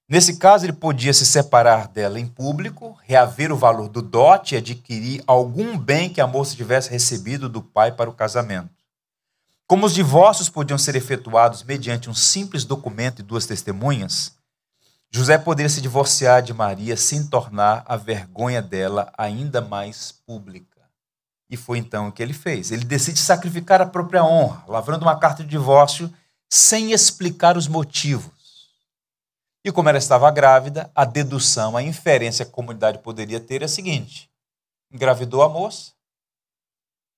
Nesse 0.09 0.37
caso, 0.37 0.65
ele 0.65 0.73
podia 0.73 1.13
se 1.13 1.25
separar 1.25 1.89
dela 1.89 2.17
em 2.17 2.25
público, 2.25 2.97
reaver 3.03 3.51
o 3.51 3.57
valor 3.57 3.89
do 3.89 4.01
dote 4.01 4.55
e 4.55 4.57
adquirir 4.57 5.21
algum 5.27 5.77
bem 5.77 6.09
que 6.09 6.21
a 6.21 6.27
moça 6.27 6.55
tivesse 6.55 6.89
recebido 6.89 7.49
do 7.49 7.61
pai 7.61 7.91
para 7.91 8.09
o 8.09 8.13
casamento. 8.13 8.69
Como 9.67 9.85
os 9.85 9.93
divórcios 9.93 10.47
podiam 10.47 10.77
ser 10.77 10.95
efetuados 10.95 11.61
mediante 11.61 12.09
um 12.09 12.13
simples 12.13 12.63
documento 12.63 13.19
e 13.19 13.23
duas 13.23 13.45
testemunhas, 13.45 14.31
José 15.11 15.37
poderia 15.37 15.69
se 15.69 15.81
divorciar 15.81 16.41
de 16.41 16.53
Maria 16.53 16.95
sem 16.95 17.27
tornar 17.27 17.83
a 17.85 17.97
vergonha 17.97 18.61
dela 18.61 19.11
ainda 19.17 19.59
mais 19.59 20.13
pública. 20.25 20.81
E 21.49 21.57
foi 21.57 21.79
então 21.79 22.07
o 22.07 22.11
que 22.13 22.23
ele 22.23 22.33
fez. 22.33 22.71
Ele 22.71 22.85
decide 22.85 23.19
sacrificar 23.19 23.81
a 23.81 23.85
própria 23.85 24.23
honra, 24.23 24.63
lavrando 24.67 25.03
uma 25.03 25.19
carta 25.19 25.43
de 25.43 25.49
divórcio 25.49 26.09
sem 26.49 26.93
explicar 26.93 27.57
os 27.57 27.67
motivos. 27.67 28.36
E 29.67 29.71
como 29.71 29.89
ela 29.89 29.97
estava 29.97 30.31
grávida, 30.31 30.89
a 30.95 31.03
dedução, 31.03 31.75
a 31.75 31.83
inferência 31.83 32.45
que 32.45 32.51
a 32.51 32.53
comunidade 32.53 32.99
poderia 32.99 33.37
ter 33.37 33.61
é 33.61 33.65
a 33.65 33.67
seguinte: 33.67 34.31
engravidou 34.89 35.43
a 35.43 35.49
moça, 35.49 35.91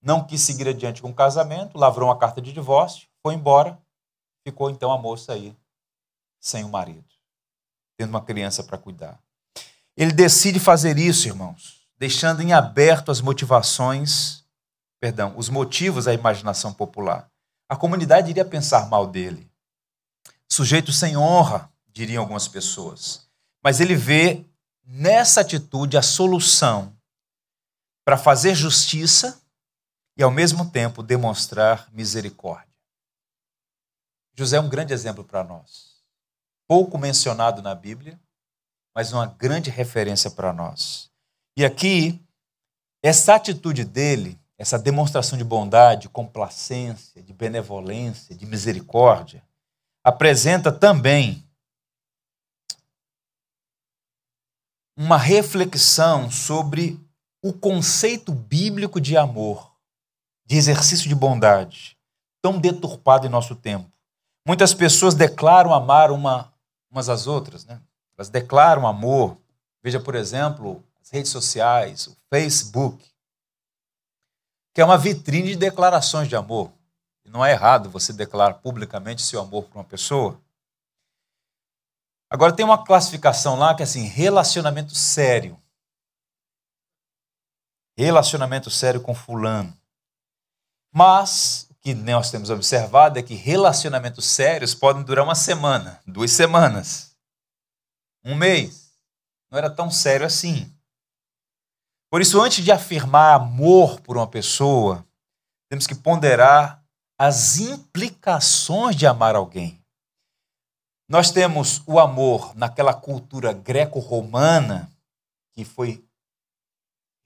não 0.01 0.25
quis 0.25 0.41
seguir 0.41 0.67
adiante 0.67 0.99
com 0.99 1.12
o 1.12 1.13
casamento, 1.13 1.77
lavrou 1.77 2.09
uma 2.09 2.17
carta 2.17 2.41
de 2.41 2.51
divórcio, 2.51 3.07
foi 3.21 3.35
embora, 3.35 3.79
ficou 4.43 4.71
então 4.71 4.91
a 4.91 4.97
moça 4.97 5.33
aí 5.33 5.55
sem 6.39 6.63
o 6.63 6.69
marido, 6.69 7.05
tendo 7.95 8.09
uma 8.09 8.25
criança 8.25 8.63
para 8.63 8.79
cuidar. 8.79 9.21
Ele 9.95 10.12
decide 10.12 10.59
fazer 10.59 10.97
isso, 10.97 11.27
irmãos, 11.27 11.85
deixando 11.99 12.41
em 12.41 12.51
aberto 12.51 13.12
as 13.12 13.21
motivações, 13.21 14.43
perdão, 14.99 15.35
os 15.38 15.49
motivos 15.49 16.07
à 16.07 16.15
imaginação 16.15 16.73
popular. 16.73 17.29
A 17.69 17.75
comunidade 17.75 18.31
iria 18.31 18.43
pensar 18.43 18.89
mal 18.89 19.05
dele. 19.05 19.47
Sujeito 20.51 20.91
sem 20.91 21.15
honra, 21.15 21.68
diriam 21.91 22.21
algumas 22.21 22.47
pessoas. 22.47 23.28
Mas 23.63 23.80
ele 23.80 23.95
vê 23.95 24.45
nessa 24.86 25.41
atitude 25.41 25.97
a 25.97 26.02
solução 26.02 26.95
para 28.06 28.17
fazer 28.17 28.56
justiça 28.56 29.41
e, 30.17 30.23
ao 30.23 30.32
mesmo 30.32 30.69
tempo, 30.69 31.04
demonstrar 31.04 31.88
misericórdia. 31.91 32.67
José 34.36 34.58
é 34.58 34.62
um 34.62 34.69
grande 34.69 34.93
exemplo 34.93 35.23
para 35.23 35.43
nós. 35.43 36.02
Pouco 36.67 36.97
mencionado 36.97 37.62
na 37.62 37.75
Bíblia, 37.75 38.19
mas 38.95 39.12
uma 39.12 39.25
grande 39.25 39.69
referência 39.69 40.32
para 40.32 40.54
nós. 40.54 41.12
E 41.58 41.65
aqui, 41.65 42.21
essa 43.04 43.36
atitude 43.36 43.84
dele, 43.84 44.39
essa 44.58 44.80
demonstração 44.80 45.38
de 45.38 45.43
bondade, 45.43 46.04
de 46.04 46.10
complacência, 46.10 47.21
de 47.21 47.34
benevolência, 47.34 48.36
de 48.36 48.45
misericórdia, 48.45 49.43
apresenta 50.04 50.71
também 50.71 51.48
uma 54.99 55.15
reflexão 55.15 56.29
sobre 56.29 56.99
o 57.41 57.53
conceito 57.53 58.33
bíblico 58.33 58.99
de 58.99 59.15
amor 59.15 59.73
de 60.45 60.57
exercício 60.57 61.07
de 61.07 61.15
bondade, 61.15 61.97
tão 62.41 62.59
deturpado 62.59 63.25
em 63.25 63.29
nosso 63.29 63.55
tempo. 63.55 63.89
Muitas 64.45 64.73
pessoas 64.73 65.13
declaram 65.13 65.73
amar 65.73 66.12
uma, 66.12 66.51
umas 66.91 67.07
às 67.07 67.27
outras, 67.27 67.63
né? 67.63 67.79
Elas 68.17 68.27
declaram 68.27 68.85
amor. 68.85 69.38
Veja, 69.81 70.01
por 70.01 70.15
exemplo, 70.15 70.83
as 71.01 71.09
redes 71.12 71.31
sociais, 71.31 72.07
o 72.07 72.17
Facebook, 72.29 73.09
que 74.73 74.81
é 74.81 74.85
uma 74.85 74.97
vitrine 74.97 75.51
de 75.51 75.55
declarações 75.55 76.27
de 76.27 76.35
amor. 76.35 76.73
Não 77.23 77.45
é 77.45 77.51
errado 77.51 77.89
você 77.89 78.12
declarar 78.12 78.55
publicamente 78.55 79.21
seu 79.21 79.39
amor 79.39 79.63
para 79.65 79.79
uma 79.79 79.85
pessoa. 79.85 80.38
Agora 82.29 82.55
tem 82.55 82.63
uma 82.63 82.83
classificação 82.85 83.55
lá 83.55 83.75
que 83.75 83.81
é 83.81 83.85
assim, 83.85 84.03
relacionamento 84.03 84.93
sério. 84.93 85.59
Relacionamento 87.97 88.69
sério 88.69 89.01
com 89.01 89.15
fulano. 89.15 89.75
Mas 90.93 91.67
o 91.69 91.75
que 91.75 91.93
nós 91.93 92.29
temos 92.29 92.49
observado 92.49 93.17
é 93.17 93.23
que 93.23 93.33
relacionamentos 93.33 94.25
sérios 94.25 94.75
podem 94.75 95.03
durar 95.03 95.25
uma 95.25 95.35
semana, 95.35 96.01
duas 96.05 96.31
semanas, 96.31 97.15
um 98.23 98.35
mês. 98.35 98.91
Não 99.51 99.57
era 99.57 99.69
tão 99.69 99.89
sério 99.89 100.25
assim. 100.25 100.71
Por 102.11 102.21
isso, 102.21 102.41
antes 102.41 102.63
de 102.63 102.71
afirmar 102.71 103.35
amor 103.35 104.01
por 104.01 104.17
uma 104.17 104.27
pessoa, 104.27 105.05
temos 105.69 105.85
que 105.85 105.95
ponderar 105.95 106.83
as 107.17 107.57
implicações 107.57 108.95
de 108.95 109.05
amar 109.05 109.35
alguém. 109.35 109.78
Nós 111.10 111.32
temos 111.32 111.82
o 111.88 112.00
amor 112.00 112.56
naquela 112.56 112.93
cultura 112.93 113.52
greco-romana 113.52 114.91
que 115.54 115.65
foi 115.65 116.06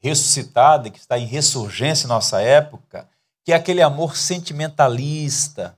ressuscitada, 0.01 0.89
que 0.89 0.97
está 0.97 1.19
em 1.19 1.25
ressurgência 1.25 2.05
em 2.05 2.07
nossa 2.07 2.41
época, 2.41 3.09
que 3.43 3.51
é 3.51 3.55
aquele 3.55 3.81
amor 3.81 4.15
sentimentalista, 4.15 5.77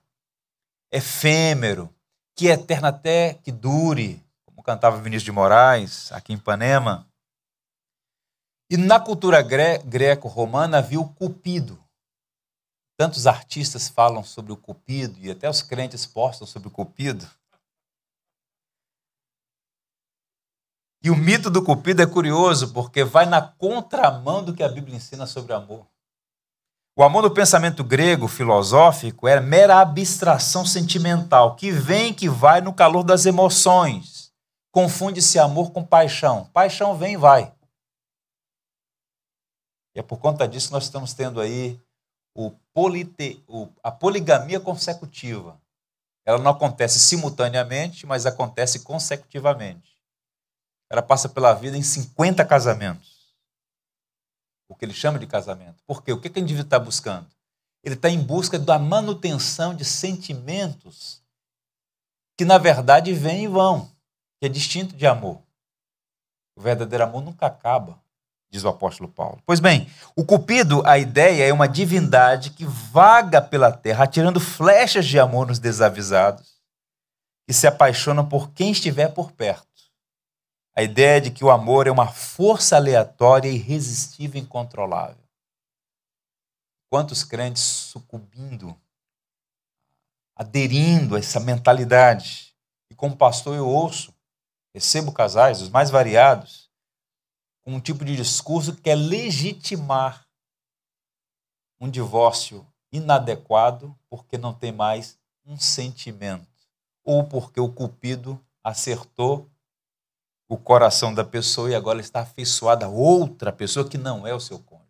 efêmero, 0.91 1.91
que 2.36 2.48
é 2.48 2.52
eterno 2.52 2.89
até 2.89 3.34
que 3.34 3.52
dure, 3.52 4.24
como 4.46 4.62
cantava 4.62 5.02
Vinícius 5.02 5.24
de 5.24 5.32
Moraes, 5.32 6.12
aqui 6.12 6.32
em 6.32 6.36
Ipanema. 6.36 7.08
E 8.70 8.78
na 8.78 9.00
cultura 9.00 9.41
greco-romana 9.41 10.78
havia 10.78 11.00
o 11.00 11.10
cupido. 11.10 11.84
Tantos 12.96 13.26
artistas 13.26 13.89
falam 13.89 14.24
sobre 14.24 14.52
o 14.52 14.58
cupido 14.58 15.18
e 15.20 15.32
até 15.32 15.50
os 15.50 15.63
crentes 15.63 16.06
postam 16.06 16.46
sobre 16.46 16.68
o 16.68 16.72
cupido. 16.72 17.28
E 21.06 21.12
o 21.12 21.15
mito 21.15 21.52
do 21.52 21.62
cupido 21.62 22.02
é 22.02 22.08
curioso 22.08 22.74
porque 22.74 23.04
vai 23.04 23.28
na 23.28 23.39
contramão 23.39 24.44
do 24.44 24.56
que 24.56 24.63
a 24.63 24.68
Bíblia 24.68 24.98
ensina 24.98 25.28
sobre 25.28 25.54
amor. 25.54 25.86
O 26.98 27.04
amor 27.04 27.22
no 27.22 27.30
pensamento 27.30 27.84
grego 27.84 28.28
filosófico 28.28 29.28
é 29.28 29.39
mera 29.39 29.80
abstração 29.80 30.65
sentimental, 30.65 31.56
que 31.56 31.70
vem 31.70 32.12
que 32.12 32.28
vai 32.28 32.60
no 32.60 32.74
calor 32.74 33.04
das 33.04 33.28
emoções. 33.28 34.34
Confunde-se 34.72 35.38
amor 35.38 35.70
com 35.70 35.86
paixão. 35.86 36.50
Paixão 36.52 36.98
vem 36.98 37.13
e 37.13 37.18
vai. 37.18 37.54
E 39.94 40.00
é 40.00 40.02
por 40.02 40.18
conta 40.18 40.48
disso 40.48 40.70
que 40.70 40.74
nós 40.74 40.86
estamos 40.86 41.13
tendo 41.13 41.39
aí 41.39 41.80
o 42.36 42.50
polite, 42.74 43.44
o, 43.48 43.68
a 43.84 43.91
poligamia 43.91 44.60
consecutiva. 44.60 45.62
Ela 46.26 46.39
não 46.39 46.50
acontece 46.50 46.98
simultaneamente, 46.98 48.08
mas 48.08 48.26
acontece 48.26 48.80
consecutivamente. 48.80 49.94
Ela 50.89 51.02
passa 51.02 51.28
pela 51.28 51.54
vida 51.54 51.78
em 51.78 51.84
50 51.84 52.45
casamentos. 52.45 53.36
O 54.67 54.76
que 54.76 54.86
ele 54.86 54.93
chama 54.93 55.19
de 55.19 55.28
casamento. 55.28 55.84
Por 55.86 56.04
quê? 56.04 56.12
O 56.12 56.19
que, 56.19 56.30
que 56.30 56.39
o 56.39 56.41
indivíduo 56.41 56.65
está 56.65 56.80
buscando? 56.80 57.28
Ele 57.84 57.95
está 57.95 58.10
em 58.10 58.21
busca 58.21 58.58
da 58.58 58.80
manutenção 58.80 59.76
de 59.76 59.86
sentimentos 59.86 61.21
que, 62.38 62.43
na 62.43 62.58
verdade, 62.58 63.13
vêm 63.13 63.45
e 63.45 63.48
vão, 63.48 63.91
que 64.39 64.45
é 64.45 64.50
distinto 64.50 64.95
de 64.95 65.06
amor. 65.06 65.41
O 66.56 66.62
verdadeiro 66.62 67.04
amor 67.04 67.21
nunca 67.21 67.45
acaba 67.45 68.04
diz 68.56 68.63
o 68.63 68.69
apóstolo 68.69 69.10
Paulo. 69.10 69.41
Pois 69.45 69.60
bem, 69.60 69.89
o 70.15 70.24
Cupido, 70.24 70.82
a 70.86 70.98
ideia 70.98 71.43
é 71.43 71.54
uma 71.54 71.67
divindade 71.67 72.52
que 72.52 72.65
vaga 72.65 73.41
pela 73.41 73.71
terra, 73.71 74.06
atirando 74.06 74.39
flechas 74.39 75.06
de 75.06 75.19
amor 75.19 75.48
nos 75.48 75.60
desavisados, 75.60 76.56
que 77.45 77.54
se 77.54 77.67
apaixonam 77.67 78.28
por 78.28 78.52
quem 78.52 78.71
estiver 78.71 79.10
por 79.10 79.32
perto. 79.32 79.67
A 80.77 80.83
ideia 80.83 81.21
de 81.21 81.31
que 81.31 81.45
o 81.45 81.49
amor 81.49 81.88
é 81.88 81.91
uma 81.91 82.11
força 82.11 82.75
aleatória, 82.75 83.49
irresistível 83.49 84.41
e 84.41 84.43
incontrolável. 84.43 85.23
Quantos 86.89 87.23
crentes 87.23 87.63
sucumbindo, 87.63 88.77
aderindo 90.35 91.15
a 91.15 91.19
essa 91.19 91.39
mentalidade? 91.39 92.53
E 92.91 92.95
como 92.95 93.15
pastor 93.15 93.55
eu 93.55 93.65
ouço, 93.65 94.13
recebo 94.73 95.13
casais, 95.13 95.61
os 95.61 95.69
mais 95.69 95.89
variados, 95.89 96.69
um 97.65 97.79
tipo 97.79 98.03
de 98.03 98.15
discurso 98.15 98.75
que 98.75 98.81
quer 98.81 98.95
legitimar 98.95 100.27
um 101.79 101.89
divórcio 101.89 102.67
inadequado 102.91 103.97
porque 104.09 104.38
não 104.38 104.53
tem 104.53 104.71
mais 104.71 105.17
um 105.45 105.57
sentimento 105.57 106.47
ou 107.03 107.23
porque 107.23 107.59
o 107.59 107.71
cupido 107.71 108.43
acertou 108.63 109.49
o 110.47 110.58
coração 110.58 111.13
da 111.13 111.23
pessoa 111.23 111.69
e 111.69 111.75
agora 111.75 111.99
está 111.99 112.21
afeiçoada 112.21 112.86
a 112.86 112.89
outra 112.89 113.51
pessoa 113.51 113.88
que 113.88 113.97
não 113.97 114.25
é 114.25 114.34
o 114.34 114.39
seu 114.39 114.60
cônjuge. 114.60 114.86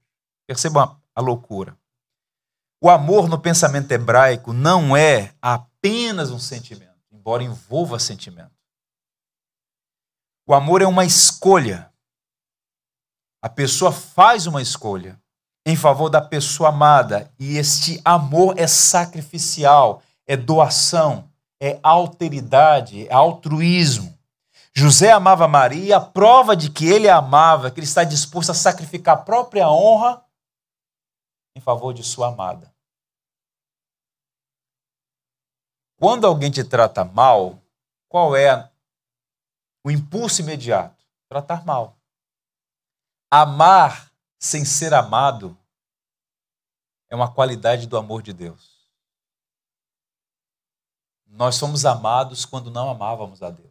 Perceba 0.48 1.00
a 1.14 1.22
loucura. 1.22 1.78
O 2.82 2.90
amor 2.90 3.28
no 3.30 3.40
pensamento 3.40 3.92
hebraico 3.92 4.54
não 4.54 4.96
é 4.96 5.34
apenas 5.42 6.30
um 6.30 6.40
sentimento, 6.40 6.92
embora 7.12 7.44
envolva 7.44 7.98
sentimento. 8.00 8.52
O 10.48 10.54
amor 10.54 10.82
é 10.82 10.86
uma 10.86 11.06
escolha 11.06 11.92
a 13.46 13.50
pessoa 13.50 13.92
faz 13.92 14.48
uma 14.48 14.60
escolha 14.60 15.22
em 15.68 15.76
favor 15.76 16.10
da 16.10 16.20
pessoa 16.20 16.70
amada 16.70 17.32
e 17.38 17.60
este 17.60 18.02
amor 18.04 18.56
é 18.58 18.66
sacrificial, 18.66 20.02
é 20.26 20.36
doação, 20.36 21.30
é 21.62 21.80
alteridade, 21.84 23.08
é 23.08 23.14
altruísmo. 23.14 24.15
José 24.78 25.10
amava 25.10 25.48
Maria 25.48 25.98
a 25.98 26.06
prova 26.06 26.56
de 26.56 26.70
que 26.70 26.86
ele 26.86 27.08
a 27.08 27.18
amava, 27.18 27.72
que 27.72 27.80
ele 27.80 27.88
está 27.88 28.04
disposto 28.04 28.50
a 28.50 28.54
sacrificar 28.54 29.16
a 29.16 29.22
própria 29.22 29.70
honra 29.70 30.26
em 31.56 31.62
favor 31.62 31.94
de 31.94 32.04
sua 32.04 32.28
amada. 32.28 32.76
Quando 35.98 36.28
alguém 36.28 36.52
te 36.52 36.62
trata 36.62 37.06
mal, 37.06 37.62
qual 38.10 38.36
é 38.36 38.70
o 39.82 39.90
impulso 39.90 40.42
imediato? 40.42 41.02
Tratar 41.30 41.66
mal. 41.66 41.98
Amar 43.32 44.12
sem 44.38 44.66
ser 44.66 44.94
amado 44.94 45.58
é 47.10 47.16
uma 47.16 47.34
qualidade 47.34 47.88
do 47.88 47.98
amor 47.98 48.22
de 48.22 48.34
Deus. 48.34 48.76
Nós 51.26 51.56
somos 51.56 51.86
amados 51.86 52.46
quando 52.46 52.70
não 52.70 52.90
amávamos 52.90 53.42
a 53.42 53.50
Deus. 53.50 53.65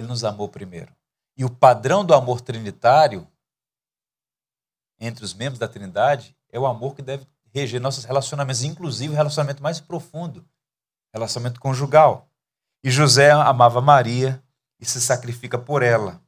Ele 0.00 0.08
nos 0.08 0.24
amou 0.24 0.48
primeiro. 0.48 0.94
E 1.36 1.44
o 1.44 1.50
padrão 1.50 2.04
do 2.04 2.14
amor 2.14 2.40
trinitário 2.40 3.28
entre 4.98 5.24
os 5.24 5.34
membros 5.34 5.58
da 5.58 5.68
Trindade 5.68 6.36
é 6.50 6.58
o 6.58 6.66
amor 6.66 6.94
que 6.94 7.02
deve 7.02 7.26
reger 7.52 7.80
nossos 7.80 8.04
relacionamentos, 8.04 8.62
inclusive 8.62 9.12
o 9.12 9.16
relacionamento 9.16 9.62
mais 9.62 9.78
profundo, 9.80 10.44
relacionamento 11.12 11.60
conjugal. 11.60 12.28
E 12.82 12.90
José 12.90 13.30
amava 13.30 13.80
Maria 13.80 14.42
e 14.78 14.86
se 14.86 15.00
sacrifica 15.00 15.58
por 15.58 15.82
ela. 15.82 16.20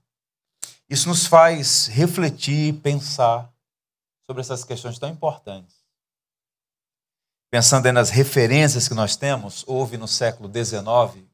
Isso 0.88 1.08
nos 1.08 1.26
faz 1.26 1.87
refletir, 1.87 2.74
pensar 2.80 3.50
sobre 4.26 4.42
essas 4.42 4.64
questões 4.64 4.98
tão 4.98 5.08
importantes. 5.08 5.76
Pensando 7.50 7.90
nas 7.92 8.11
referências 8.11 8.88
que 8.88 8.94
nós 8.94 9.16
temos, 9.16 9.64
houve 9.66 9.96
no 9.96 10.08
século 10.08 10.50
XIX 10.52 11.26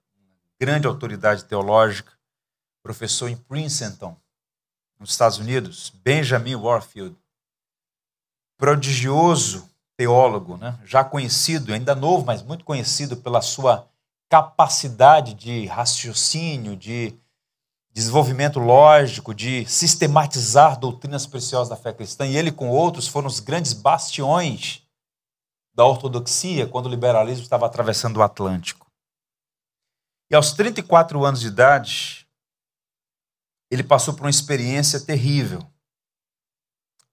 grande 0.61 0.87
autoridade 0.87 1.45
teológica, 1.45 2.18
professor 2.83 3.29
em 3.29 3.37
Princeton, 3.37 4.17
nos 4.99 5.11
Estados 5.11 5.39
Unidos, 5.39 5.93
Benjamin 6.03 6.57
Warfield, 6.57 7.17
prodigioso 8.57 9.69
teólogo, 9.97 10.57
né? 10.57 10.79
já 10.85 11.05
conhecido, 11.05 11.73
ainda 11.73 11.95
novo, 11.95 12.25
mas 12.25 12.43
muito 12.43 12.65
conhecido 12.65 13.17
pela 13.17 13.43
sua 13.43 13.89
capacidade 14.29 15.35
de 15.35 15.67
raciocínio, 15.67 16.77
de 16.77 17.19
desenvolvimento 17.93 18.61
lógico, 18.61 19.35
de 19.35 19.67
sistematizar 19.67 20.79
doutrinas 20.79 21.27
preciosas 21.27 21.69
da 21.69 21.77
fé 21.77 21.93
cristã, 21.93 22.27
e 22.27 22.37
ele 22.37 22.53
com 22.53 22.69
outros 22.69 23.09
foram 23.09 23.27
os 23.27 23.41
grandes 23.41 23.73
bastiões 23.73 24.83
da 25.75 25.85
ortodoxia 25.85 26.67
quando 26.67 26.87
o 26.87 26.91
liberalismo 26.91 27.43
estava 27.43 27.67
atravessando 27.67 28.19
o 28.19 28.23
Atlântico. 28.23 28.87
E 30.31 30.35
aos 30.35 30.53
34 30.53 31.25
anos 31.25 31.41
de 31.41 31.49
idade, 31.49 32.28
ele 33.71 33.83
passou 33.83 34.15
por 34.15 34.25
uma 34.25 34.31
experiência 34.31 35.01
terrível. 35.01 35.65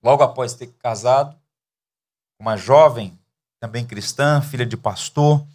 Logo 0.02 0.24
após 0.24 0.54
ter 0.54 0.68
casado, 0.74 1.40
uma 2.40 2.56
jovem, 2.56 3.20
também 3.60 3.86
cristã, 3.86 4.42
filha 4.42 4.66
de 4.66 4.78
pastor, 4.78 5.46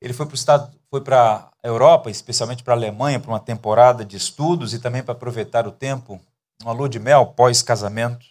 ele 0.00 0.12
foi 0.12 0.26
para 0.26 0.32
o 0.32 0.36
estado 0.36 0.78
foi 0.90 1.02
para 1.02 1.50
a 1.62 1.68
Europa, 1.68 2.10
especialmente 2.10 2.62
para 2.62 2.74
a 2.74 2.76
Alemanha, 2.76 3.20
para 3.20 3.30
uma 3.30 3.40
temporada 3.40 4.04
de 4.04 4.16
estudos 4.16 4.72
e 4.72 4.78
também 4.78 5.02
para 5.02 5.12
aproveitar 5.12 5.66
o 5.66 5.72
tempo, 5.72 6.20
uma 6.62 6.72
lua 6.72 6.88
de 6.88 6.98
mel 6.98 7.26
pós-casamento. 7.26 8.26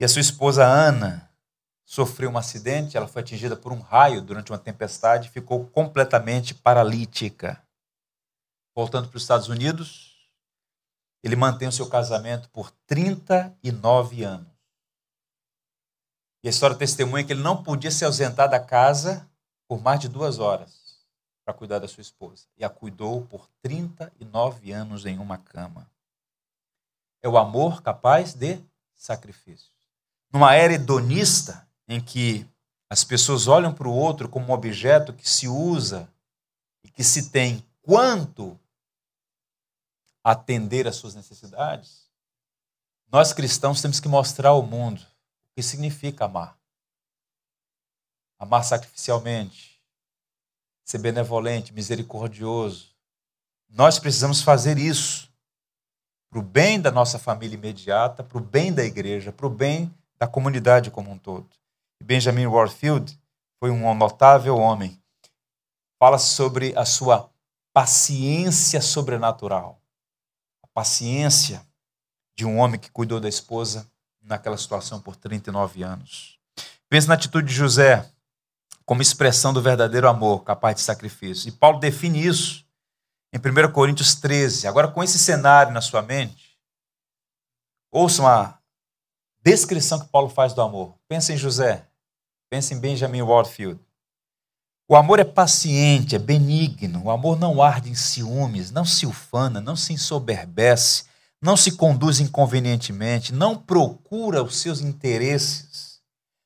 E 0.00 0.04
a 0.04 0.08
sua 0.08 0.20
esposa 0.20 0.64
Ana 0.64 1.28
sofreu 1.84 2.30
um 2.30 2.38
acidente, 2.38 2.96
ela 2.96 3.08
foi 3.08 3.22
atingida 3.22 3.56
por 3.56 3.72
um 3.72 3.80
raio 3.80 4.22
durante 4.22 4.52
uma 4.52 4.58
tempestade 4.58 5.28
e 5.28 5.32
ficou 5.32 5.66
completamente 5.66 6.54
paralítica. 6.54 7.60
Voltando 8.74 9.08
para 9.08 9.16
os 9.16 9.22
Estados 9.22 9.48
Unidos, 9.48 10.15
ele 11.22 11.36
mantém 11.36 11.68
o 11.68 11.72
seu 11.72 11.88
casamento 11.88 12.48
por 12.50 12.70
39 12.86 14.24
anos. 14.24 14.56
E 16.42 16.48
a 16.48 16.50
história 16.50 16.76
testemunha 16.76 17.24
que 17.24 17.32
ele 17.32 17.42
não 17.42 17.62
podia 17.62 17.90
se 17.90 18.04
ausentar 18.04 18.48
da 18.48 18.60
casa 18.60 19.28
por 19.66 19.80
mais 19.80 19.98
de 19.98 20.08
duas 20.08 20.38
horas 20.38 21.04
para 21.44 21.54
cuidar 21.54 21.78
da 21.78 21.88
sua 21.88 22.00
esposa. 22.00 22.44
E 22.56 22.64
a 22.64 22.68
cuidou 22.68 23.22
por 23.26 23.48
39 23.62 24.72
anos 24.72 25.06
em 25.06 25.18
uma 25.18 25.38
cama. 25.38 25.88
É 27.22 27.28
o 27.28 27.38
amor 27.38 27.82
capaz 27.82 28.34
de 28.34 28.60
sacrifício. 28.94 29.72
Numa 30.32 30.54
era 30.54 30.74
hedonista, 30.74 31.66
em 31.88 32.00
que 32.00 32.46
as 32.90 33.04
pessoas 33.04 33.46
olham 33.46 33.72
para 33.72 33.88
o 33.88 33.94
outro 33.94 34.28
como 34.28 34.48
um 34.48 34.52
objeto 34.52 35.12
que 35.12 35.28
se 35.28 35.48
usa 35.48 36.08
e 36.84 36.88
que 36.88 37.02
se 37.02 37.30
tem 37.30 37.64
quanto 37.82 38.58
atender 40.26 40.88
às 40.88 40.96
suas 40.96 41.14
necessidades, 41.14 42.10
nós 43.12 43.32
cristãos 43.32 43.80
temos 43.80 44.00
que 44.00 44.08
mostrar 44.08 44.48
ao 44.48 44.60
mundo 44.60 45.00
o 45.00 45.54
que 45.54 45.62
significa 45.62 46.24
amar. 46.24 46.58
Amar 48.36 48.64
sacrificialmente, 48.64 49.80
ser 50.84 50.98
benevolente, 50.98 51.72
misericordioso. 51.72 52.92
Nós 53.68 54.00
precisamos 54.00 54.42
fazer 54.42 54.78
isso 54.78 55.32
para 56.28 56.40
o 56.40 56.42
bem 56.42 56.80
da 56.80 56.90
nossa 56.90 57.20
família 57.20 57.54
imediata, 57.54 58.24
para 58.24 58.38
o 58.38 58.40
bem 58.40 58.72
da 58.72 58.82
igreja, 58.82 59.30
para 59.30 59.46
o 59.46 59.50
bem 59.50 59.94
da 60.18 60.26
comunidade 60.26 60.90
como 60.90 61.08
um 61.08 61.16
todo. 61.16 61.48
Benjamin 62.02 62.46
Warfield 62.46 63.16
foi 63.60 63.70
um 63.70 63.94
notável 63.94 64.56
homem. 64.56 65.00
Fala 66.00 66.18
sobre 66.18 66.76
a 66.76 66.84
sua 66.84 67.30
paciência 67.72 68.80
sobrenatural. 68.80 69.80
Paciência 70.76 71.66
de 72.36 72.44
um 72.44 72.58
homem 72.58 72.78
que 72.78 72.90
cuidou 72.90 73.18
da 73.18 73.30
esposa 73.30 73.90
naquela 74.20 74.58
situação 74.58 75.00
por 75.00 75.16
39 75.16 75.82
anos. 75.82 76.38
Pense 76.86 77.08
na 77.08 77.14
atitude 77.14 77.48
de 77.48 77.54
José 77.54 78.06
como 78.84 79.00
expressão 79.00 79.54
do 79.54 79.62
verdadeiro 79.62 80.06
amor, 80.06 80.44
capaz 80.44 80.76
de 80.76 80.82
sacrifício. 80.82 81.48
E 81.48 81.52
Paulo 81.52 81.80
define 81.80 82.22
isso 82.22 82.62
em 83.32 83.38
1 83.38 83.72
Coríntios 83.72 84.16
13. 84.16 84.68
Agora, 84.68 84.88
com 84.88 85.02
esse 85.02 85.18
cenário 85.18 85.72
na 85.72 85.80
sua 85.80 86.02
mente, 86.02 86.58
ouçam 87.90 88.28
a 88.28 88.58
descrição 89.42 89.98
que 89.98 90.10
Paulo 90.10 90.28
faz 90.28 90.52
do 90.52 90.60
amor. 90.60 90.94
Pense 91.08 91.32
em 91.32 91.38
José, 91.38 91.88
pense 92.50 92.74
em 92.74 92.78
Benjamin 92.78 93.22
Warfield. 93.22 93.80
O 94.88 94.94
amor 94.94 95.18
é 95.18 95.24
paciente, 95.24 96.14
é 96.14 96.18
benigno. 96.18 97.02
O 97.04 97.10
amor 97.10 97.38
não 97.38 97.60
arde 97.60 97.90
em 97.90 97.94
ciúmes, 97.94 98.70
não 98.70 98.84
se 98.84 99.04
ufana, 99.04 99.60
não 99.60 99.74
se 99.74 99.92
ensoberbece, 99.92 101.04
não 101.42 101.56
se 101.56 101.72
conduz 101.72 102.20
inconvenientemente, 102.20 103.34
não 103.34 103.58
procura 103.58 104.44
os 104.44 104.60
seus 104.60 104.80
interesses, 104.80 106.00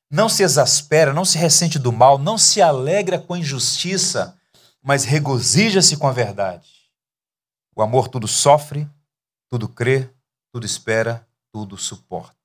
não 0.09 0.27
se 0.27 0.41
exaspera, 0.41 1.13
não 1.13 1.23
se 1.23 1.37
ressente 1.37 1.77
do 1.77 1.91
mal, 1.91 2.17
não 2.17 2.35
se 2.35 2.61
alegra 2.63 3.19
com 3.19 3.35
a 3.35 3.39
injustiça, 3.39 4.35
mas 4.81 5.03
regozija-se 5.03 5.95
com 5.95 6.07
a 6.07 6.11
verdade. 6.11 6.67
O 7.75 7.81
amor 7.83 8.07
tudo 8.07 8.27
sofre, 8.27 8.89
tudo 9.49 9.69
crê, 9.69 10.09
tudo 10.51 10.65
espera, 10.65 11.27
tudo 11.53 11.77
suporta. 11.77 12.35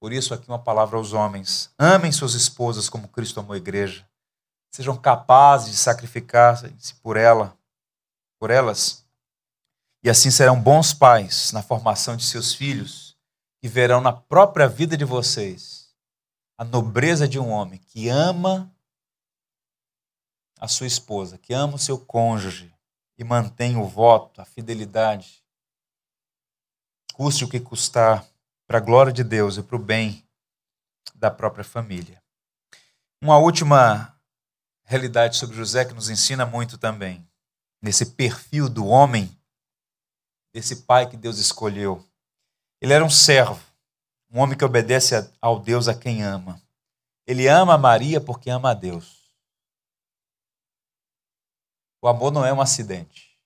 Por 0.00 0.12
isso, 0.12 0.34
aqui 0.34 0.48
uma 0.48 0.58
palavra 0.58 0.96
aos 0.96 1.12
homens: 1.12 1.70
amem 1.78 2.10
suas 2.10 2.34
esposas 2.34 2.88
como 2.88 3.08
Cristo 3.08 3.38
amou 3.38 3.52
a 3.54 3.56
igreja 3.56 4.04
sejam 4.70 4.96
capazes 4.96 5.70
de 5.70 5.76
sacrificar-se 5.76 6.94
por 7.02 7.16
ela, 7.16 7.56
por 8.38 8.50
elas, 8.50 9.04
e 10.02 10.08
assim 10.10 10.30
serão 10.30 10.60
bons 10.60 10.92
pais 10.92 11.52
na 11.52 11.62
formação 11.62 12.16
de 12.16 12.24
seus 12.24 12.54
filhos, 12.54 13.16
e 13.62 13.68
verão 13.68 14.00
na 14.00 14.12
própria 14.12 14.68
vida 14.68 14.96
de 14.96 15.04
vocês 15.04 15.92
a 16.56 16.64
nobreza 16.64 17.26
de 17.26 17.38
um 17.38 17.50
homem 17.50 17.78
que 17.78 18.08
ama 18.08 18.72
a 20.60 20.66
sua 20.66 20.86
esposa, 20.86 21.38
que 21.38 21.52
ama 21.52 21.74
o 21.74 21.78
seu 21.78 21.98
cônjuge 21.98 22.74
e 23.16 23.24
mantém 23.24 23.76
o 23.76 23.84
voto, 23.84 24.40
a 24.40 24.44
fidelidade, 24.44 25.44
custe 27.14 27.44
o 27.44 27.48
que 27.48 27.60
custar, 27.60 28.24
para 28.66 28.78
a 28.78 28.82
glória 28.82 29.12
de 29.12 29.24
Deus 29.24 29.56
e 29.56 29.62
para 29.62 29.76
o 29.76 29.78
bem 29.78 30.28
da 31.14 31.30
própria 31.30 31.64
família. 31.64 32.22
Uma 33.20 33.38
última 33.38 34.17
realidade 34.88 35.36
sobre 35.36 35.54
José 35.54 35.84
que 35.84 35.92
nos 35.92 36.08
ensina 36.08 36.46
muito 36.46 36.78
também. 36.78 37.22
Nesse 37.80 38.06
perfil 38.06 38.70
do 38.70 38.86
homem, 38.86 39.30
desse 40.50 40.76
pai 40.76 41.06
que 41.06 41.16
Deus 41.16 41.36
escolheu. 41.36 42.02
Ele 42.80 42.94
era 42.94 43.04
um 43.04 43.10
servo, 43.10 43.62
um 44.30 44.40
homem 44.40 44.56
que 44.56 44.64
obedece 44.64 45.30
ao 45.42 45.60
Deus 45.60 45.88
a 45.88 45.94
quem 45.94 46.22
ama. 46.22 46.60
Ele 47.26 47.46
ama 47.46 47.76
Maria 47.76 48.18
porque 48.18 48.48
ama 48.48 48.70
a 48.70 48.74
Deus. 48.74 49.30
O 52.00 52.08
amor 52.08 52.32
não 52.32 52.42
é 52.42 52.52
um 52.52 52.60
acidente. 52.60 53.38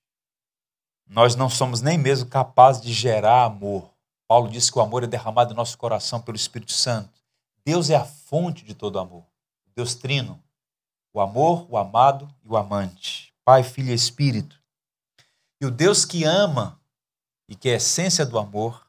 Nós 1.05 1.35
não 1.35 1.51
somos 1.51 1.81
nem 1.81 1.99
mesmo 1.99 2.31
capazes 2.31 2.81
de 2.81 2.93
gerar 2.93 3.47
amor. 3.47 3.93
Paulo 4.29 4.49
disse 4.49 4.71
que 4.71 4.79
o 4.79 4.83
amor 4.83 5.03
é 5.03 5.09
derramado 5.09 5.51
no 5.51 5.57
nosso 5.57 5.77
coração 5.77 6.23
pelo 6.23 6.37
Espírito 6.37 6.73
Santo. 6.73 7.21
Deus 7.65 7.91
é 7.91 7.97
a 7.97 8.05
fonte 8.05 8.65
de 8.65 8.75
todo 8.75 9.01
amor. 9.01 9.27
Deus 9.75 9.97
trino 9.97 10.41
o 11.13 11.21
amor, 11.21 11.67
o 11.71 11.77
amado 11.77 12.33
e 12.45 12.49
o 12.49 12.57
amante, 12.57 13.33
Pai, 13.45 13.63
Filho 13.63 13.91
e 13.91 13.95
Espírito. 13.95 14.61
E 15.61 15.67
o 15.67 15.71
Deus 15.71 16.05
que 16.05 16.25
ama 16.25 16.81
e 17.49 17.55
que 17.55 17.69
é 17.69 17.75
a 17.75 17.77
essência 17.77 18.25
do 18.25 18.39
amor, 18.39 18.87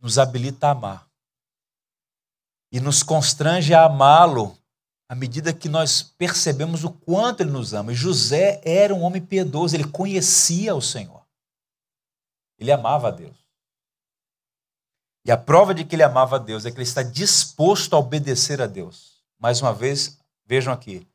nos 0.00 0.18
habilita 0.18 0.68
a 0.68 0.70
amar. 0.70 1.10
E 2.72 2.78
nos 2.78 3.02
constrange 3.02 3.74
a 3.74 3.84
amá-lo 3.84 4.56
à 5.08 5.14
medida 5.16 5.52
que 5.52 5.68
nós 5.68 6.02
percebemos 6.02 6.84
o 6.84 6.92
quanto 6.92 7.40
ele 7.42 7.50
nos 7.50 7.74
ama. 7.74 7.90
E 7.90 7.96
José 7.96 8.60
era 8.64 8.94
um 8.94 9.02
homem 9.02 9.20
piedoso, 9.20 9.74
ele 9.74 9.90
conhecia 9.90 10.72
o 10.72 10.80
Senhor. 10.80 11.26
Ele 12.56 12.70
amava 12.70 13.08
a 13.08 13.10
Deus. 13.10 13.36
E 15.24 15.32
a 15.32 15.36
prova 15.36 15.74
de 15.74 15.84
que 15.84 15.96
ele 15.96 16.04
amava 16.04 16.36
a 16.36 16.38
Deus 16.38 16.64
é 16.64 16.70
que 16.70 16.76
ele 16.76 16.84
está 16.84 17.02
disposto 17.02 17.96
a 17.96 17.98
obedecer 17.98 18.62
a 18.62 18.66
Deus. 18.66 19.20
Mais 19.36 19.60
uma 19.60 19.74
vez, 19.74 20.18
vejam 20.46 20.72
aqui, 20.72 21.09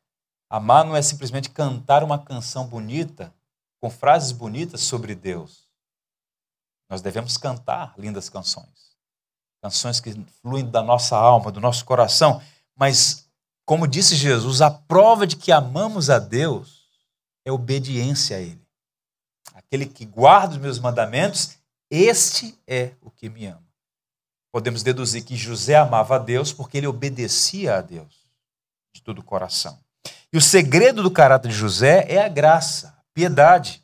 Amar 0.49 0.85
não 0.85 0.95
é 0.95 1.01
simplesmente 1.01 1.49
cantar 1.49 2.03
uma 2.03 2.19
canção 2.19 2.67
bonita, 2.67 3.33
com 3.81 3.89
frases 3.89 4.31
bonitas 4.31 4.81
sobre 4.81 5.13
Deus. 5.13 5.67
Nós 6.89 7.01
devemos 7.01 7.37
cantar 7.37 7.93
lindas 7.97 8.29
canções. 8.29 8.95
Canções 9.61 9.99
que 9.99 10.13
fluem 10.41 10.69
da 10.69 10.81
nossa 10.81 11.17
alma, 11.17 11.51
do 11.51 11.59
nosso 11.59 11.83
coração. 11.85 12.41
Mas, 12.75 13.27
como 13.65 13.87
disse 13.87 14.15
Jesus, 14.15 14.61
a 14.61 14.69
prova 14.69 15.25
de 15.25 15.35
que 15.35 15.51
amamos 15.51 16.09
a 16.09 16.19
Deus 16.19 16.89
é 17.43 17.51
obediência 17.51 18.37
a 18.37 18.39
Ele. 18.39 18.65
Aquele 19.53 19.85
que 19.85 20.05
guarda 20.05 20.55
os 20.55 20.61
meus 20.61 20.79
mandamentos, 20.79 21.57
este 21.89 22.59
é 22.67 22.93
o 23.01 23.09
que 23.09 23.29
me 23.29 23.45
ama. 23.47 23.65
Podemos 24.51 24.83
deduzir 24.83 25.23
que 25.23 25.35
José 25.35 25.75
amava 25.75 26.15
a 26.15 26.19
Deus 26.19 26.53
porque 26.53 26.77
ele 26.77 26.87
obedecia 26.87 27.77
a 27.77 27.81
Deus 27.81 28.25
de 28.93 29.01
todo 29.01 29.19
o 29.19 29.23
coração. 29.23 29.84
E 30.35 30.37
o 30.37 30.41
segredo 30.41 31.01
do 31.01 31.09
caráter 31.09 31.47
de 31.47 31.55
José 31.55 32.05
é 32.09 32.21
a 32.21 32.27
graça, 32.27 32.87
a 32.87 33.03
piedade. 33.13 33.81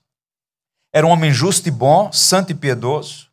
Era 0.93 1.07
um 1.07 1.09
homem 1.09 1.31
justo 1.31 1.69
e 1.69 1.71
bom, 1.71 2.11
santo 2.11 2.51
e 2.51 2.55
piedoso, 2.55 3.29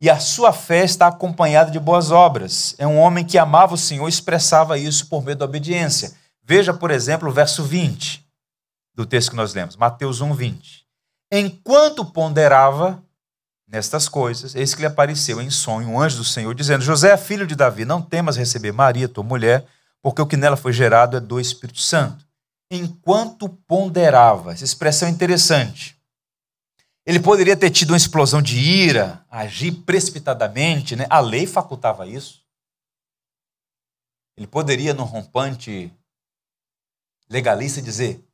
e 0.00 0.08
a 0.08 0.20
sua 0.20 0.52
fé 0.52 0.84
está 0.84 1.08
acompanhada 1.08 1.70
de 1.70 1.80
boas 1.80 2.12
obras. 2.12 2.76
É 2.78 2.86
um 2.86 2.96
homem 2.96 3.24
que 3.24 3.36
amava 3.36 3.74
o 3.74 3.76
Senhor 3.76 4.06
e 4.06 4.08
expressava 4.08 4.78
isso 4.78 5.08
por 5.08 5.24
meio 5.24 5.36
da 5.36 5.44
obediência. 5.44 6.14
Veja, 6.44 6.72
por 6.72 6.92
exemplo, 6.92 7.28
o 7.28 7.32
verso 7.32 7.64
20 7.64 8.24
do 8.94 9.04
texto 9.04 9.30
que 9.30 9.36
nós 9.36 9.52
lemos, 9.52 9.74
Mateus 9.74 10.20
1, 10.20 10.32
20. 10.32 10.86
Enquanto 11.32 12.04
ponderava 12.04 13.02
nestas 13.66 14.08
coisas, 14.08 14.54
eis 14.54 14.74
que 14.74 14.80
lhe 14.80 14.86
apareceu 14.86 15.42
em 15.42 15.50
sonho 15.50 15.88
um 15.88 16.00
anjo 16.00 16.18
do 16.18 16.24
Senhor, 16.24 16.54
dizendo: 16.54 16.84
José, 16.84 17.16
filho 17.16 17.48
de 17.48 17.56
Davi, 17.56 17.84
não 17.84 18.00
temas 18.00 18.36
receber 18.36 18.72
Maria, 18.72 19.08
tua 19.08 19.24
mulher, 19.24 19.66
porque 20.00 20.22
o 20.22 20.26
que 20.26 20.36
nela 20.36 20.56
foi 20.56 20.72
gerado 20.72 21.16
é 21.16 21.20
do 21.20 21.40
Espírito 21.40 21.80
Santo 21.80 22.29
enquanto 22.70 23.48
ponderava. 23.48 24.52
Essa 24.52 24.64
expressão 24.64 25.08
é 25.08 25.10
interessante. 25.10 26.00
Ele 27.04 27.18
poderia 27.18 27.56
ter 27.56 27.70
tido 27.70 27.90
uma 27.90 27.96
explosão 27.96 28.40
de 28.40 28.58
ira, 28.58 29.24
agir 29.28 29.72
precipitadamente, 29.82 30.94
né? 30.94 31.06
a 31.10 31.18
lei 31.18 31.46
facultava 31.46 32.06
isso. 32.06 32.46
Ele 34.36 34.46
poderia, 34.46 34.94
no 34.94 35.04
rompante 35.04 35.92
legalista, 37.28 37.82
dizer: 37.82 38.24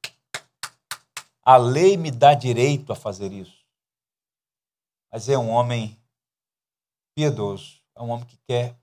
a 1.43 1.57
lei 1.57 1.97
me 1.97 2.11
dá 2.11 2.34
direito 2.34 2.93
a 2.93 2.97
fazer 2.97 3.32
isso. 3.32 3.64
Mas 5.11 5.28
é 5.28 5.39
um 5.39 5.49
homem 5.49 5.99
piedoso, 7.16 7.80
é 7.95 8.03
um 8.03 8.11
homem 8.11 8.26
que 8.26 8.37
quer 8.47 8.76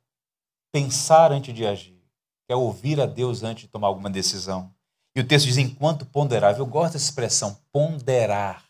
pensar 0.71 1.31
antes 1.31 1.53
de 1.53 1.65
agir, 1.65 2.01
quer 2.47 2.55
ouvir 2.55 2.99
a 2.99 3.05
Deus 3.05 3.43
antes 3.43 3.65
de 3.65 3.69
tomar 3.69 3.87
alguma 3.87 4.09
decisão. 4.09 4.72
E 5.15 5.21
o 5.21 5.27
texto 5.27 5.45
diz: 5.45 5.57
enquanto 5.57 6.05
ponderar. 6.05 6.57
Eu 6.57 6.65
gosto 6.65 6.93
dessa 6.93 7.05
expressão, 7.05 7.57
ponderar, 7.71 8.63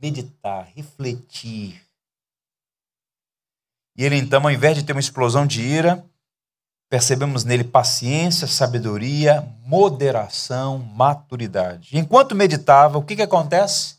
meditar, 0.00 0.68
refletir. 0.74 1.82
E 3.96 4.04
ele, 4.04 4.16
então, 4.16 4.42
ao 4.42 4.50
invés 4.50 4.76
de 4.76 4.82
ter 4.82 4.92
uma 4.92 5.00
explosão 5.00 5.46
de 5.46 5.60
ira, 5.60 6.04
percebemos 6.88 7.44
nele 7.44 7.64
paciência, 7.64 8.46
sabedoria, 8.46 9.48
moderação, 9.64 10.78
maturidade. 10.78 11.96
enquanto 11.96 12.34
meditava, 12.34 12.98
o 12.98 13.02
que, 13.02 13.16
que 13.16 13.22
acontece? 13.22 13.96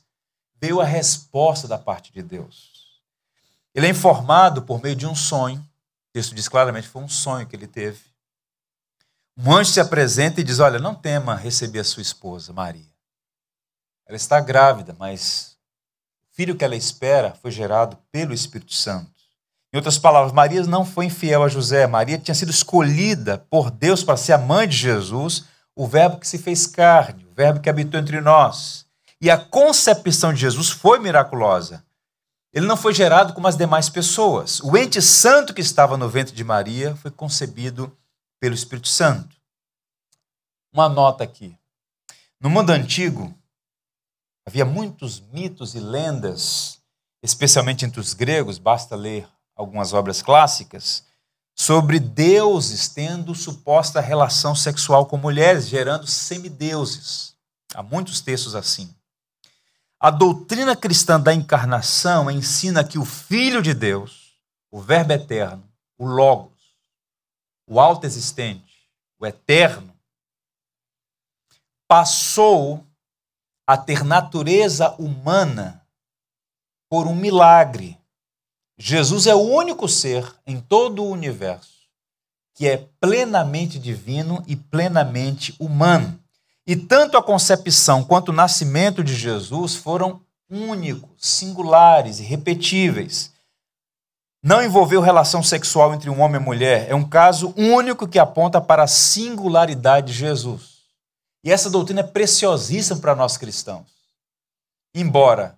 Veio 0.59 0.79
a 0.79 0.85
resposta 0.85 1.67
da 1.67 1.77
parte 1.77 2.11
de 2.11 2.21
Deus. 2.21 2.71
Ele 3.73 3.87
é 3.87 3.89
informado 3.89 4.61
por 4.61 4.81
meio 4.81 4.95
de 4.95 5.07
um 5.07 5.15
sonho. 5.15 5.59
O 5.59 6.13
texto 6.13 6.35
diz 6.35 6.47
claramente 6.47 6.87
foi 6.87 7.01
um 7.01 7.09
sonho 7.09 7.47
que 7.47 7.55
ele 7.55 7.67
teve. 7.67 7.99
Um 9.37 9.51
anjo 9.51 9.71
se 9.71 9.79
apresenta 9.79 10.41
e 10.41 10.43
diz: 10.43 10.59
Olha, 10.59 10.79
não 10.79 10.93
tema 10.93 11.35
receber 11.35 11.79
a 11.79 11.83
sua 11.83 12.01
esposa, 12.01 12.53
Maria. 12.53 12.93
Ela 14.05 14.15
está 14.15 14.39
grávida, 14.39 14.95
mas 14.97 15.57
o 16.31 16.35
filho 16.35 16.55
que 16.55 16.63
ela 16.63 16.75
espera 16.75 17.33
foi 17.41 17.49
gerado 17.49 17.97
pelo 18.11 18.33
Espírito 18.33 18.73
Santo. 18.73 19.11
Em 19.73 19.77
outras 19.77 19.97
palavras, 19.97 20.31
Maria 20.31 20.61
não 20.63 20.85
foi 20.85 21.05
infiel 21.05 21.43
a 21.43 21.47
José. 21.47 21.87
Maria 21.87 22.19
tinha 22.19 22.35
sido 22.35 22.51
escolhida 22.51 23.39
por 23.49 23.71
Deus 23.71 24.03
para 24.03 24.17
ser 24.17 24.33
a 24.33 24.37
mãe 24.37 24.67
de 24.67 24.77
Jesus, 24.77 25.45
o 25.75 25.87
Verbo 25.87 26.19
que 26.19 26.27
se 26.27 26.37
fez 26.37 26.67
carne, 26.67 27.25
o 27.25 27.33
Verbo 27.33 27.59
que 27.59 27.69
habitou 27.69 27.99
entre 27.99 28.21
nós. 28.21 28.85
E 29.19 29.31
a 29.31 29.37
concepção 29.37 30.31
de 30.31 30.41
Jesus 30.41 30.69
foi 30.69 30.99
miraculosa. 30.99 31.83
Ele 32.53 32.67
não 32.67 32.77
foi 32.77 32.93
gerado 32.93 33.33
como 33.33 33.47
as 33.47 33.57
demais 33.57 33.89
pessoas. 33.89 34.59
O 34.59 34.77
ente 34.77 35.01
santo 35.01 35.55
que 35.55 35.61
estava 35.61 35.97
no 35.97 36.07
ventre 36.07 36.35
de 36.35 36.43
Maria 36.43 36.95
foi 36.97 37.09
concebido 37.09 37.91
pelo 38.43 38.55
Espírito 38.55 38.89
Santo. 38.89 39.37
Uma 40.73 40.89
nota 40.89 41.23
aqui. 41.23 41.57
No 42.41 42.49
mundo 42.49 42.71
antigo, 42.71 43.33
havia 44.45 44.65
muitos 44.65 45.21
mitos 45.31 45.75
e 45.75 45.79
lendas, 45.79 46.77
especialmente 47.23 47.85
entre 47.85 48.01
os 48.01 48.13
gregos, 48.13 48.57
basta 48.57 48.97
ler 48.97 49.25
algumas 49.55 49.93
obras 49.93 50.21
clássicas, 50.21 51.05
sobre 51.55 52.01
deuses 52.01 52.89
tendo 52.89 53.33
suposta 53.33 54.01
relação 54.01 54.53
sexual 54.53 55.05
com 55.05 55.15
mulheres, 55.15 55.69
gerando 55.69 56.05
semideuses. 56.05 57.37
Há 57.73 57.81
muitos 57.81 58.19
textos 58.19 58.55
assim. 58.55 58.93
A 59.97 60.11
doutrina 60.11 60.75
cristã 60.75 61.17
da 61.17 61.33
encarnação 61.33 62.29
ensina 62.29 62.83
que 62.83 62.99
o 62.99 63.05
Filho 63.05 63.61
de 63.61 63.73
Deus, 63.73 64.37
o 64.69 64.81
Verbo 64.81 65.13
eterno, 65.13 65.63
o 65.97 66.05
Logos, 66.05 66.52
o 67.73 67.79
alto 67.79 68.05
existente, 68.05 68.87
o 69.19 69.25
eterno, 69.25 69.97
passou 71.87 72.85
a 73.65 73.75
ter 73.75 74.03
natureza 74.03 74.91
humana 74.99 75.83
por 76.87 77.07
um 77.07 77.15
milagre. 77.15 77.99
Jesus 78.77 79.25
é 79.25 79.33
o 79.33 79.41
único 79.41 79.89
ser 79.89 80.23
em 80.45 80.61
todo 80.61 81.03
o 81.03 81.09
universo 81.09 81.73
que 82.53 82.67
é 82.67 82.77
plenamente 82.99 83.79
divino 83.79 84.43
e 84.45 84.55
plenamente 84.55 85.55
humano. 85.57 86.19
E 86.67 86.75
tanto 86.75 87.17
a 87.17 87.23
concepção 87.23 88.03
quanto 88.03 88.29
o 88.29 88.35
nascimento 88.35 89.03
de 89.03 89.15
Jesus 89.15 89.73
foram 89.73 90.21
únicos, 90.47 91.09
singulares, 91.17 92.19
irrepetíveis. 92.19 93.32
Não 94.43 94.61
envolveu 94.61 94.99
relação 94.99 95.41
sexual 95.41 95.93
entre 95.93 96.09
um 96.09 96.19
homem 96.19 96.41
e 96.41 96.43
mulher. 96.43 96.89
É 96.89 96.93
um 96.93 97.07
caso 97.07 97.53
único 97.55 98.05
que 98.05 98.19
aponta 98.19 98.59
para 98.59 98.83
a 98.83 98.87
singularidade 98.87 100.07
de 100.07 100.13
Jesus. 100.13 100.83
E 101.45 101.49
essa 101.49 101.69
doutrina 101.69 102.01
é 102.01 102.03
preciosíssima 102.03 102.99
para 102.99 103.15
nós 103.15 103.37
cristãos. 103.37 103.87
Embora 104.93 105.57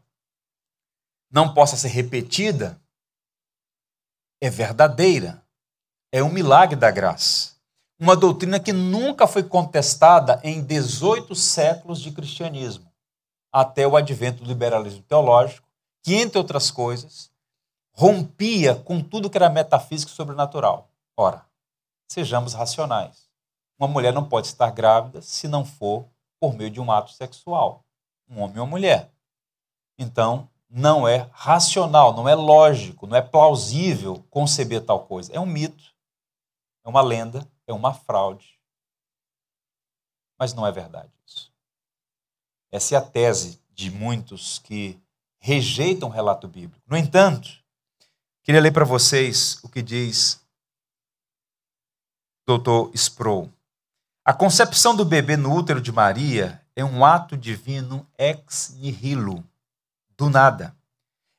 não 1.31 1.51
possa 1.51 1.75
ser 1.75 1.87
repetida, 1.87 2.79
é 4.39 4.51
verdadeira. 4.51 5.43
É 6.11 6.21
um 6.21 6.29
milagre 6.29 6.75
da 6.75 6.91
graça. 6.91 7.55
Uma 7.99 8.15
doutrina 8.15 8.59
que 8.59 8.71
nunca 8.71 9.25
foi 9.25 9.43
contestada 9.43 10.39
em 10.43 10.61
18 10.61 11.33
séculos 11.33 11.99
de 11.99 12.11
cristianismo, 12.11 12.91
até 13.51 13.87
o 13.87 13.95
advento 13.95 14.43
do 14.43 14.47
liberalismo 14.47 15.01
teológico, 15.01 15.67
que, 16.03 16.13
entre 16.13 16.37
outras 16.37 16.69
coisas, 16.69 17.31
rompia 17.95 18.75
com 18.75 19.01
tudo 19.01 19.29
que 19.29 19.37
era 19.37 19.49
metafísico 19.49 20.11
e 20.11 20.15
sobrenatural. 20.15 20.89
Ora, 21.17 21.45
sejamos 22.11 22.53
racionais. 22.53 23.29
Uma 23.79 23.87
mulher 23.87 24.13
não 24.13 24.27
pode 24.27 24.47
estar 24.47 24.69
grávida 24.71 25.21
se 25.21 25.47
não 25.47 25.65
for 25.65 26.05
por 26.39 26.53
meio 26.53 26.69
de 26.69 26.79
um 26.79 26.91
ato 26.91 27.11
sexual, 27.11 27.83
um 28.29 28.41
homem 28.41 28.59
ou 28.59 28.67
mulher. 28.67 29.11
Então, 29.97 30.49
não 30.69 31.07
é 31.07 31.29
racional, 31.31 32.13
não 32.13 32.27
é 32.27 32.35
lógico, 32.35 33.07
não 33.07 33.15
é 33.15 33.21
plausível 33.21 34.25
conceber 34.29 34.83
tal 34.83 35.05
coisa. 35.05 35.31
É 35.33 35.39
um 35.39 35.45
mito, 35.45 35.95
é 36.83 36.89
uma 36.89 37.01
lenda, 37.01 37.47
é 37.65 37.73
uma 37.73 37.93
fraude. 37.93 38.59
Mas 40.37 40.53
não 40.53 40.67
é 40.67 40.71
verdade 40.71 41.11
isso. 41.25 41.51
Essa 42.71 42.95
é 42.95 42.97
a 42.97 43.01
tese 43.01 43.61
de 43.73 43.89
muitos 43.89 44.59
que 44.59 45.01
rejeitam 45.39 46.09
o 46.09 46.11
relato 46.11 46.47
bíblico. 46.47 46.83
No 46.85 46.97
entanto, 46.97 47.63
Queria 48.45 48.61
ler 48.61 48.69
para 48.69 48.85
vocês 48.85 49.57
o 49.63 49.67
que 49.67 49.81
diz 49.81 50.39
Dr. 52.47 52.91
Sproul. 52.93 53.51
A 54.23 54.33
concepção 54.33 54.95
do 54.95 55.03
bebê 55.03 55.35
no 55.35 55.51
útero 55.51 55.81
de 55.81 55.91
Maria 55.91 56.61
é 56.75 56.85
um 56.85 57.03
ato 57.03 57.35
divino 57.35 58.07
ex 58.19 58.75
nihilo, 58.77 59.43
do 60.15 60.29
nada. 60.29 60.75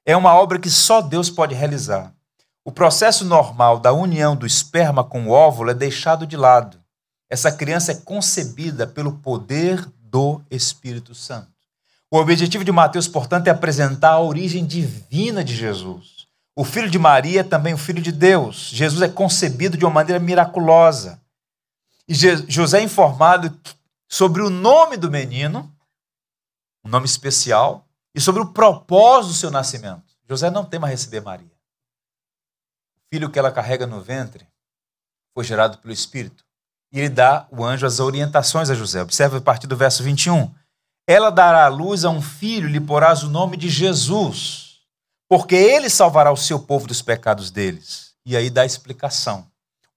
É 0.05 0.17
uma 0.17 0.35
obra 0.35 0.59
que 0.59 0.69
só 0.69 1.01
Deus 1.01 1.31
pode 1.31 1.55
realizar. 1.55 2.13
O 2.65 2.73
processo 2.73 3.25
normal 3.25 3.79
da 3.79 3.93
união 3.93 4.35
do 4.35 4.45
esperma 4.45 5.05
com 5.05 5.29
o 5.29 5.31
óvulo 5.31 5.71
é 5.71 5.75
deixado 5.75 6.27
de 6.27 6.37
lado. 6.37 6.83
Essa 7.31 7.53
criança 7.53 7.93
é 7.93 8.01
concebida 8.01 8.85
pelo 8.85 9.19
poder 9.19 9.89
do 10.01 10.43
Espírito 10.51 11.15
Santo. 11.15 11.53
O 12.11 12.19
objetivo 12.19 12.65
de 12.65 12.73
Mateus, 12.73 13.07
portanto, 13.07 13.47
é 13.47 13.51
apresentar 13.53 14.11
a 14.11 14.21
origem 14.21 14.67
divina 14.67 15.45
de 15.45 15.55
Jesus. 15.55 16.16
O 16.59 16.65
filho 16.65 16.89
de 16.89 16.99
Maria 16.99 17.41
é 17.41 17.45
também 17.45 17.75
o 17.75 17.79
filho 17.79 18.01
de 18.01 18.11
Deus. 18.11 18.71
Jesus 18.71 19.03
é 19.03 19.09
concebido 19.09 19.77
de 19.77 19.85
uma 19.85 19.93
maneira 19.93 20.19
miraculosa. 20.19 21.21
E 22.09 22.15
José 22.15 22.79
é 22.79 22.83
informado 22.83 23.55
sobre 24.09 24.41
o 24.41 24.49
nome 24.49 24.97
do 24.97 25.11
menino, 25.11 25.71
um 26.83 26.89
nome 26.89 27.05
especial, 27.05 27.87
e 28.15 28.21
sobre 28.23 28.41
o 28.41 28.55
propósito 28.55 29.33
do 29.33 29.37
seu 29.37 29.51
nascimento. 29.51 30.17
José 30.27 30.51
não 30.51 30.65
tema 30.65 30.89
receber 30.89 31.21
Maria. 31.21 31.53
O 32.97 33.15
filho 33.15 33.31
que 33.31 33.39
ela 33.39 33.53
carrega 33.53 33.87
no 33.87 34.01
ventre 34.01 34.49
foi 35.35 35.45
gerado 35.45 35.77
pelo 35.77 35.93
Espírito. 35.93 36.43
E 36.91 37.01
ele 37.01 37.11
dá 37.11 37.47
o 37.51 37.63
anjo 37.63 37.85
as 37.85 38.01
orientações 38.01 38.71
a 38.71 38.75
José. 38.75 39.03
Observe 39.03 39.37
a 39.37 39.41
partir 39.43 39.67
do 39.67 39.77
verso 39.77 40.03
21. 40.03 40.55
Ela 41.07 41.29
dará 41.29 41.67
à 41.67 41.69
luz 41.69 42.03
a 42.03 42.09
um 42.09 42.23
filho, 42.23 42.67
lhe 42.67 42.81
porás 42.81 43.23
o 43.23 43.29
nome 43.29 43.59
de 43.59 43.69
Jesus 43.69 44.66
porque 45.29 45.55
ele 45.55 45.91
salvará 45.91 46.33
o 46.33 46.37
seu 46.37 46.59
povo 46.59 46.87
dos 46.87 47.03
pecados 47.03 47.51
deles. 47.51 48.15
E 48.25 48.37
aí 48.37 48.51
dá 48.51 48.63
a 48.63 48.67
explicação. 48.67 49.47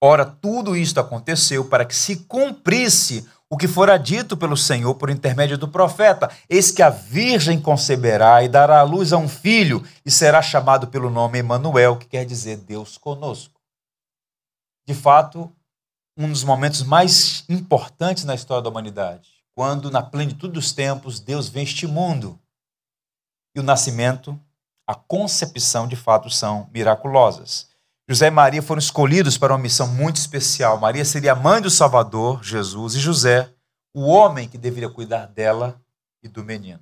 Ora, 0.01 0.25
tudo 0.25 0.77
isto 0.77 0.99
aconteceu 0.99 1.65
para 1.65 1.85
que 1.85 1.95
se 1.95 2.17
cumprisse 2.17 3.27
o 3.49 3.57
que 3.57 3.67
fora 3.67 3.97
dito 3.97 4.37
pelo 4.37 4.55
Senhor 4.55 4.93
por 4.95 5.09
intermédio 5.09 5.57
do 5.57 5.67
profeta: 5.67 6.31
Eis 6.47 6.71
que 6.71 6.81
a 6.81 6.89
virgem 6.89 7.59
conceberá 7.59 8.43
e 8.43 8.47
dará 8.47 8.79
à 8.79 8.83
luz 8.83 9.11
a 9.11 9.17
um 9.17 9.27
filho, 9.27 9.83
e 10.05 10.11
será 10.11 10.41
chamado 10.41 10.87
pelo 10.87 11.09
nome 11.09 11.39
Emanuel, 11.39 11.97
que 11.97 12.07
quer 12.07 12.25
dizer 12.25 12.57
Deus 12.57 12.97
conosco. 12.97 13.59
De 14.87 14.93
fato, 14.93 15.51
um 16.17 16.29
dos 16.29 16.43
momentos 16.43 16.83
mais 16.83 17.43
importantes 17.49 18.23
na 18.23 18.35
história 18.35 18.63
da 18.63 18.69
humanidade, 18.69 19.29
quando 19.55 19.91
na 19.91 20.01
plenitude 20.01 20.53
dos 20.53 20.71
tempos 20.71 21.19
Deus 21.19 21.49
vem 21.49 21.63
este 21.63 21.87
mundo 21.87 22.39
e 23.55 23.59
o 23.59 23.63
nascimento 23.63 24.39
a 24.89 24.95
concepção 24.95 25.87
de 25.87 25.95
fato 25.95 26.31
são 26.31 26.67
miraculosas. 26.73 27.69
José 28.09 28.25
e 28.25 28.31
Maria 28.31 28.59
foram 28.59 28.79
escolhidos 28.79 29.37
para 29.37 29.53
uma 29.53 29.61
missão 29.61 29.87
muito 29.87 30.15
especial. 30.15 30.79
Maria 30.79 31.05
seria 31.05 31.33
a 31.33 31.35
mãe 31.35 31.61
do 31.61 31.69
Salvador, 31.69 32.43
Jesus, 32.43 32.95
e 32.95 32.99
José, 32.99 33.53
o 33.93 34.07
homem 34.07 34.49
que 34.49 34.57
deveria 34.57 34.89
cuidar 34.89 35.27
dela 35.27 35.79
e 36.23 36.27
do 36.27 36.43
menino. 36.43 36.81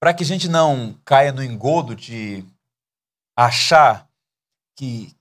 Para 0.00 0.14
que 0.14 0.22
a 0.22 0.26
gente 0.26 0.48
não 0.48 0.98
caia 1.04 1.30
no 1.30 1.44
engodo 1.44 1.94
de 1.94 2.42
achar 3.36 4.08
que 4.74 5.14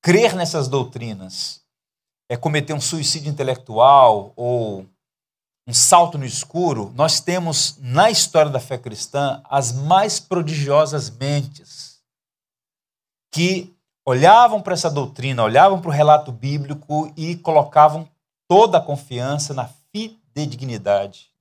crer 0.00 0.34
nessas 0.34 0.66
doutrinas 0.66 1.60
é 2.26 2.38
cometer 2.38 2.72
um 2.72 2.80
suicídio 2.80 3.30
intelectual 3.30 4.32
ou 4.34 4.86
um 5.66 5.74
salto 5.74 6.16
no 6.16 6.24
escuro, 6.24 6.92
nós 6.94 7.20
temos 7.20 7.76
na 7.80 8.08
história 8.08 8.50
da 8.50 8.60
fé 8.60 8.78
cristã 8.78 9.42
as 9.50 9.72
mais 9.72 10.20
prodigiosas 10.20 11.10
mentes 11.10 12.00
que 13.32 13.74
olhavam 14.04 14.62
para 14.62 14.74
essa 14.74 14.88
doutrina, 14.88 15.42
olhavam 15.42 15.80
para 15.80 15.88
o 15.88 15.92
relato 15.92 16.30
bíblico 16.30 17.12
e 17.16 17.34
colocavam 17.36 18.08
toda 18.48 18.78
a 18.78 18.80
confiança 18.80 19.52
na 19.52 19.68
fidedignidade, 19.92 21.32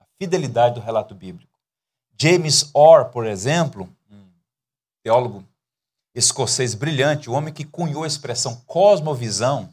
na 0.00 0.06
fidelidade 0.18 0.76
do 0.76 0.80
relato 0.80 1.14
bíblico. 1.14 1.60
James 2.18 2.70
Orr, 2.72 3.10
por 3.10 3.26
exemplo, 3.26 3.88
um 4.10 4.30
teólogo 5.04 5.44
escocês 6.14 6.74
brilhante, 6.74 7.28
o 7.28 7.34
homem 7.34 7.52
que 7.52 7.64
cunhou 7.64 8.04
a 8.04 8.06
expressão 8.06 8.56
cosmovisão, 8.66 9.70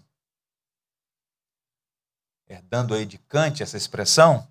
herdando 2.49 2.93
aí 2.93 3.05
de 3.05 3.17
Kant 3.17 3.61
essa 3.61 3.77
expressão, 3.77 4.47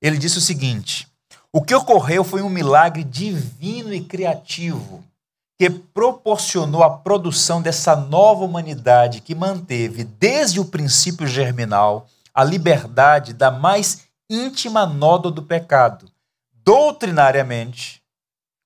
ele 0.00 0.18
disse 0.18 0.38
o 0.38 0.42
seguinte: 0.42 1.08
o 1.52 1.62
que 1.62 1.74
ocorreu 1.74 2.24
foi 2.24 2.42
um 2.42 2.48
milagre 2.48 3.04
divino 3.04 3.92
e 3.92 4.02
criativo 4.02 5.04
que 5.58 5.70
proporcionou 5.70 6.82
a 6.82 6.90
produção 6.90 7.62
dessa 7.62 7.94
nova 7.94 8.44
humanidade 8.44 9.20
que 9.20 9.34
manteve 9.34 10.02
desde 10.02 10.58
o 10.58 10.64
princípio 10.64 11.26
germinal 11.26 12.08
a 12.34 12.42
liberdade 12.42 13.32
da 13.32 13.50
mais 13.50 14.08
íntima 14.28 14.86
nódoa 14.86 15.30
do 15.30 15.42
pecado. 15.42 16.10
Doutrinariamente, 16.64 18.01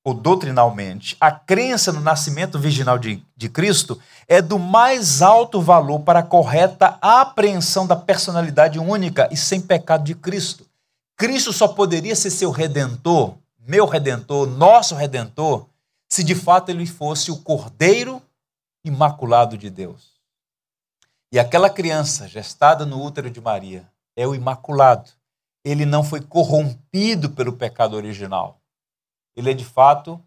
ou 0.06 0.14
doutrinalmente, 0.14 1.16
a 1.20 1.32
crença 1.32 1.92
no 1.92 2.00
nascimento 2.00 2.60
virginal 2.60 2.96
de, 2.96 3.20
de 3.36 3.48
Cristo 3.48 4.00
é 4.28 4.40
do 4.40 4.56
mais 4.56 5.20
alto 5.20 5.60
valor 5.60 5.98
para 6.02 6.20
a 6.20 6.22
correta 6.22 6.96
apreensão 7.02 7.88
da 7.88 7.96
personalidade 7.96 8.78
única 8.78 9.28
e 9.32 9.36
sem 9.36 9.60
pecado 9.60 10.04
de 10.04 10.14
Cristo. 10.14 10.64
Cristo 11.16 11.52
só 11.52 11.66
poderia 11.66 12.14
ser 12.14 12.30
seu 12.30 12.52
redentor, 12.52 13.34
meu 13.58 13.84
redentor, 13.84 14.46
nosso 14.46 14.94
redentor, 14.94 15.66
se 16.08 16.22
de 16.22 16.36
fato 16.36 16.68
ele 16.68 16.86
fosse 16.86 17.32
o 17.32 17.38
cordeiro 17.38 18.22
imaculado 18.84 19.58
de 19.58 19.68
Deus. 19.68 20.12
E 21.32 21.38
aquela 21.40 21.68
criança 21.68 22.28
gestada 22.28 22.86
no 22.86 23.02
útero 23.02 23.28
de 23.28 23.40
Maria 23.40 23.84
é 24.14 24.24
o 24.24 24.36
imaculado. 24.36 25.10
Ele 25.64 25.84
não 25.84 26.04
foi 26.04 26.20
corrompido 26.20 27.30
pelo 27.30 27.54
pecado 27.54 27.96
original 27.96 28.60
ele 29.36 29.50
é 29.50 29.54
de 29.54 29.64
fato 29.64 30.20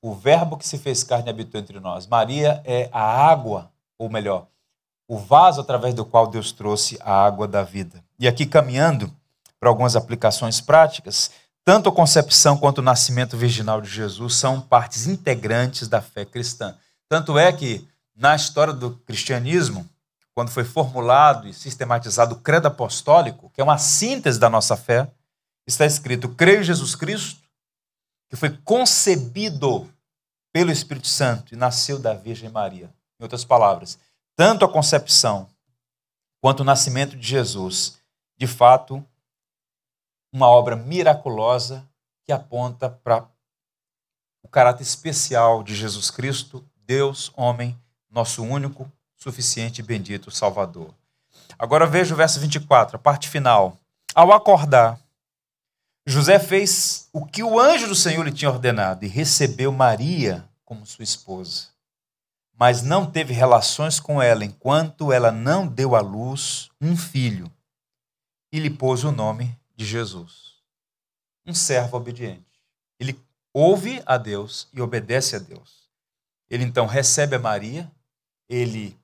o 0.00 0.14
Verbo 0.14 0.56
que 0.56 0.66
se 0.66 0.78
fez 0.78 1.02
carne 1.02 1.28
e 1.28 1.30
habitou 1.30 1.60
entre 1.60 1.78
nós. 1.80 2.06
Maria 2.06 2.60
é 2.64 2.90
a 2.92 3.02
água, 3.02 3.70
ou 3.98 4.10
melhor, 4.10 4.46
o 5.08 5.18
vaso 5.18 5.60
através 5.60 5.94
do 5.94 6.04
qual 6.04 6.26
Deus 6.26 6.52
trouxe 6.52 6.98
a 7.02 7.24
água 7.24 7.46
da 7.46 7.62
vida. 7.62 8.04
E 8.18 8.26
aqui 8.26 8.44
caminhando 8.46 9.12
para 9.58 9.68
algumas 9.68 9.96
aplicações 9.96 10.60
práticas, 10.60 11.30
tanto 11.64 11.88
a 11.88 11.92
concepção 11.92 12.58
quanto 12.58 12.78
o 12.78 12.82
nascimento 12.82 13.36
virginal 13.36 13.80
de 13.80 13.88
Jesus 13.88 14.36
são 14.36 14.60
partes 14.60 15.06
integrantes 15.06 15.88
da 15.88 16.02
fé 16.02 16.24
cristã. 16.24 16.76
Tanto 17.08 17.38
é 17.38 17.50
que 17.50 17.88
na 18.14 18.36
história 18.36 18.72
do 18.72 18.90
cristianismo, 19.06 19.88
quando 20.34 20.50
foi 20.50 20.64
formulado 20.64 21.48
e 21.48 21.54
sistematizado 21.54 22.34
o 22.34 22.40
credo 22.40 22.66
apostólico, 22.66 23.50
que 23.54 23.60
é 23.60 23.64
uma 23.64 23.78
síntese 23.78 24.38
da 24.38 24.50
nossa 24.50 24.76
fé, 24.76 25.10
está 25.66 25.86
escrito: 25.86 26.28
creio 26.28 26.60
em 26.60 26.64
Jesus 26.64 26.94
Cristo, 26.94 27.43
que 28.34 28.40
foi 28.40 28.50
concebido 28.50 29.88
pelo 30.52 30.72
Espírito 30.72 31.06
Santo 31.06 31.54
e 31.54 31.56
nasceu 31.56 32.00
da 32.00 32.14
Virgem 32.14 32.50
Maria. 32.50 32.92
Em 33.20 33.22
outras 33.22 33.44
palavras, 33.44 33.96
tanto 34.34 34.64
a 34.64 34.68
concepção 34.68 35.48
quanto 36.40 36.60
o 36.60 36.64
nascimento 36.64 37.16
de 37.16 37.24
Jesus, 37.24 38.00
de 38.36 38.48
fato, 38.48 39.06
uma 40.32 40.48
obra 40.48 40.74
miraculosa 40.74 41.88
que 42.24 42.32
aponta 42.32 42.90
para 42.90 43.24
o 44.42 44.48
caráter 44.48 44.82
especial 44.82 45.62
de 45.62 45.76
Jesus 45.76 46.10
Cristo, 46.10 46.68
Deus, 46.84 47.30
homem, 47.36 47.80
nosso 48.10 48.42
único, 48.42 48.90
suficiente 49.16 49.78
e 49.78 49.84
bendito 49.84 50.32
Salvador. 50.32 50.92
Agora 51.56 51.86
veja 51.86 52.14
o 52.14 52.16
verso 52.16 52.40
24, 52.40 52.96
a 52.96 52.98
parte 52.98 53.28
final. 53.28 53.78
Ao 54.12 54.32
acordar, 54.32 54.98
José 56.06 56.38
fez 56.38 57.08
o 57.12 57.24
que 57.24 57.42
o 57.42 57.58
anjo 57.58 57.88
do 57.88 57.94
Senhor 57.94 58.22
lhe 58.24 58.32
tinha 58.32 58.50
ordenado 58.50 59.04
e 59.04 59.08
recebeu 59.08 59.72
Maria 59.72 60.46
como 60.64 60.84
sua 60.84 61.02
esposa. 61.02 61.68
Mas 62.52 62.82
não 62.82 63.10
teve 63.10 63.32
relações 63.32 63.98
com 63.98 64.20
ela 64.20 64.44
enquanto 64.44 65.12
ela 65.12 65.32
não 65.32 65.66
deu 65.66 65.96
à 65.96 66.00
luz 66.00 66.70
um 66.80 66.96
filho 66.96 67.50
e 68.52 68.60
lhe 68.60 68.70
pôs 68.70 69.02
o 69.02 69.10
nome 69.10 69.58
de 69.74 69.84
Jesus. 69.84 70.54
Um 71.46 71.54
servo 71.54 71.96
obediente. 71.96 72.44
Ele 73.00 73.18
ouve 73.52 74.02
a 74.04 74.16
Deus 74.16 74.68
e 74.72 74.80
obedece 74.80 75.36
a 75.36 75.38
Deus. 75.38 75.88
Ele 76.48 76.64
então 76.64 76.86
recebe 76.86 77.34
a 77.34 77.38
Maria, 77.38 77.90
ele 78.48 78.96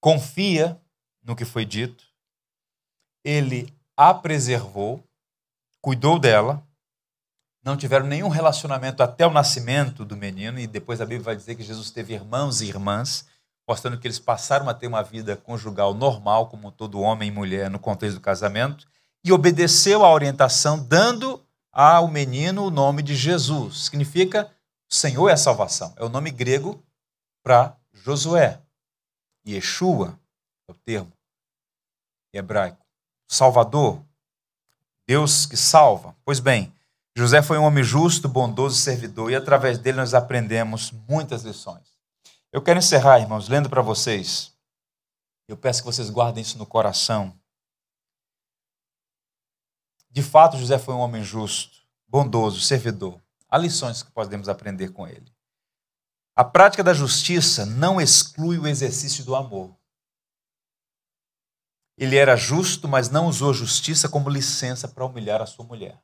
confia 0.00 0.80
no 1.22 1.36
que 1.36 1.44
foi 1.44 1.64
dito, 1.64 2.04
ele 3.22 3.72
a 3.96 4.14
preservou 4.14 5.04
cuidou 5.80 6.18
dela, 6.18 6.66
não 7.64 7.76
tiveram 7.76 8.06
nenhum 8.06 8.28
relacionamento 8.28 9.02
até 9.02 9.26
o 9.26 9.30
nascimento 9.32 10.04
do 10.04 10.16
menino, 10.16 10.58
e 10.58 10.66
depois 10.66 11.00
a 11.00 11.06
Bíblia 11.06 11.24
vai 11.24 11.36
dizer 11.36 11.54
que 11.54 11.62
Jesus 11.62 11.90
teve 11.90 12.14
irmãos 12.14 12.60
e 12.60 12.66
irmãs, 12.66 13.26
mostrando 13.68 13.98
que 13.98 14.06
eles 14.06 14.18
passaram 14.18 14.68
a 14.68 14.74
ter 14.74 14.86
uma 14.86 15.02
vida 15.02 15.36
conjugal 15.36 15.94
normal, 15.94 16.48
como 16.48 16.72
todo 16.72 17.00
homem 17.00 17.28
e 17.28 17.32
mulher 17.32 17.70
no 17.70 17.78
contexto 17.78 18.16
do 18.16 18.20
casamento, 18.20 18.86
e 19.24 19.32
obedeceu 19.32 20.04
à 20.04 20.12
orientação, 20.12 20.82
dando 20.82 21.44
ao 21.72 22.08
menino 22.08 22.64
o 22.64 22.70
nome 22.70 23.02
de 23.02 23.14
Jesus. 23.14 23.84
Significa 23.84 24.50
Senhor 24.92 25.28
é 25.28 25.36
salvação. 25.36 25.94
É 25.96 26.04
o 26.04 26.08
nome 26.08 26.32
grego 26.32 26.84
para 27.44 27.76
Josué. 27.92 28.60
Yeshua 29.46 30.18
é 30.68 30.72
o 30.72 30.74
termo 30.74 31.12
hebraico. 32.32 32.84
Salvador, 33.28 34.04
Deus 35.10 35.44
que 35.44 35.56
salva. 35.56 36.14
Pois 36.24 36.38
bem, 36.38 36.72
José 37.16 37.42
foi 37.42 37.58
um 37.58 37.64
homem 37.64 37.82
justo, 37.82 38.28
bondoso 38.28 38.76
servidor, 38.76 39.28
e 39.28 39.34
através 39.34 39.76
dele 39.76 39.96
nós 39.96 40.14
aprendemos 40.14 40.92
muitas 41.08 41.42
lições. 41.42 41.98
Eu 42.52 42.62
quero 42.62 42.78
encerrar, 42.78 43.18
irmãos, 43.18 43.48
lendo 43.48 43.68
para 43.68 43.82
vocês. 43.82 44.54
Eu 45.48 45.56
peço 45.56 45.82
que 45.82 45.86
vocês 45.86 46.08
guardem 46.10 46.42
isso 46.42 46.56
no 46.58 46.64
coração. 46.64 47.36
De 50.08 50.22
fato, 50.22 50.56
José 50.56 50.78
foi 50.78 50.94
um 50.94 51.00
homem 51.00 51.24
justo, 51.24 51.78
bondoso, 52.06 52.60
servidor. 52.60 53.20
Há 53.48 53.58
lições 53.58 54.04
que 54.04 54.12
podemos 54.12 54.48
aprender 54.48 54.90
com 54.90 55.08
ele. 55.08 55.34
A 56.36 56.44
prática 56.44 56.84
da 56.84 56.94
justiça 56.94 57.66
não 57.66 58.00
exclui 58.00 58.60
o 58.60 58.66
exercício 58.68 59.24
do 59.24 59.34
amor. 59.34 59.76
Ele 62.00 62.16
era 62.16 62.34
justo, 62.34 62.88
mas 62.88 63.10
não 63.10 63.26
usou 63.26 63.52
justiça 63.52 64.08
como 64.08 64.30
licença 64.30 64.88
para 64.88 65.04
humilhar 65.04 65.42
a 65.42 65.46
sua 65.46 65.66
mulher. 65.66 66.02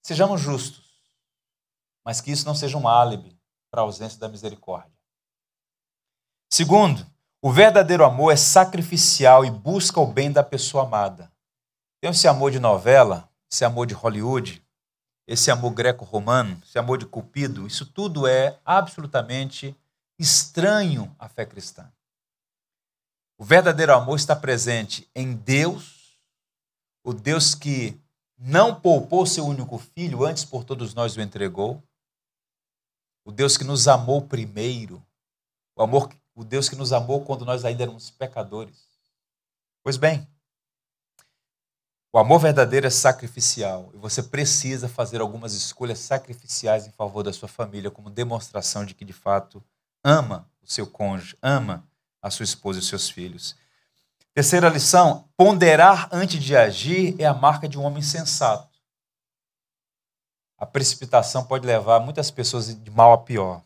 Sejamos 0.00 0.40
justos, 0.40 1.02
mas 2.04 2.20
que 2.20 2.30
isso 2.30 2.46
não 2.46 2.54
seja 2.54 2.78
um 2.78 2.86
álibi 2.86 3.36
para 3.68 3.80
a 3.80 3.82
ausência 3.82 4.20
da 4.20 4.28
misericórdia. 4.28 4.96
Segundo, 6.48 7.04
o 7.42 7.50
verdadeiro 7.50 8.04
amor 8.04 8.32
é 8.32 8.36
sacrificial 8.36 9.44
e 9.44 9.50
busca 9.50 9.98
o 9.98 10.06
bem 10.06 10.30
da 10.30 10.44
pessoa 10.44 10.84
amada. 10.84 11.32
Tem 12.00 12.08
esse 12.08 12.28
amor 12.28 12.52
de 12.52 12.60
novela, 12.60 13.28
esse 13.50 13.64
amor 13.64 13.88
de 13.88 13.94
Hollywood, 13.94 14.64
esse 15.26 15.50
amor 15.50 15.72
greco-romano, 15.72 16.62
esse 16.64 16.78
amor 16.78 16.96
de 16.98 17.06
Cupido, 17.06 17.66
isso 17.66 17.84
tudo 17.84 18.28
é 18.28 18.60
absolutamente 18.64 19.76
estranho 20.16 21.12
à 21.18 21.28
fé 21.28 21.44
cristã. 21.44 21.90
O 23.38 23.44
verdadeiro 23.44 23.92
amor 23.92 24.16
está 24.16 24.34
presente 24.34 25.08
em 25.14 25.34
Deus, 25.34 26.18
o 27.04 27.12
Deus 27.12 27.54
que 27.54 28.00
não 28.38 28.80
poupou 28.80 29.26
seu 29.26 29.46
único 29.46 29.78
filho, 29.78 30.24
antes 30.24 30.44
por 30.44 30.64
todos 30.64 30.94
nós 30.94 31.16
o 31.16 31.20
entregou. 31.20 31.82
O 33.24 33.32
Deus 33.32 33.56
que 33.56 33.64
nos 33.64 33.88
amou 33.88 34.22
primeiro. 34.22 35.04
O 35.74 35.82
amor, 35.82 36.10
o 36.34 36.44
Deus 36.44 36.68
que 36.68 36.76
nos 36.76 36.92
amou 36.92 37.24
quando 37.24 37.44
nós 37.44 37.64
ainda 37.64 37.82
éramos 37.82 38.10
pecadores. 38.10 38.86
Pois 39.82 39.96
bem, 39.96 40.26
o 42.12 42.18
amor 42.18 42.38
verdadeiro 42.38 42.86
é 42.86 42.90
sacrificial 42.90 43.90
e 43.92 43.98
você 43.98 44.22
precisa 44.22 44.88
fazer 44.88 45.20
algumas 45.20 45.52
escolhas 45.52 45.98
sacrificiais 45.98 46.86
em 46.86 46.90
favor 46.90 47.22
da 47.22 47.32
sua 47.32 47.48
família 47.48 47.90
como 47.90 48.08
demonstração 48.08 48.86
de 48.86 48.94
que 48.94 49.04
de 49.04 49.12
fato 49.12 49.62
ama 50.02 50.50
o 50.62 50.66
seu 50.66 50.86
cônjuge, 50.86 51.36
ama 51.42 51.86
a 52.26 52.30
sua 52.30 52.44
esposa 52.44 52.80
e 52.80 52.82
seus 52.82 53.08
filhos. 53.08 53.56
Terceira 54.34 54.68
lição: 54.68 55.28
ponderar 55.36 56.08
antes 56.12 56.42
de 56.42 56.56
agir 56.56 57.14
é 57.20 57.24
a 57.24 57.32
marca 57.32 57.68
de 57.68 57.78
um 57.78 57.84
homem 57.84 58.02
sensato. 58.02 58.76
A 60.58 60.66
precipitação 60.66 61.44
pode 61.44 61.66
levar 61.66 62.00
muitas 62.00 62.30
pessoas 62.30 62.74
de 62.74 62.90
mal 62.90 63.12
a 63.12 63.18
pior. 63.18 63.62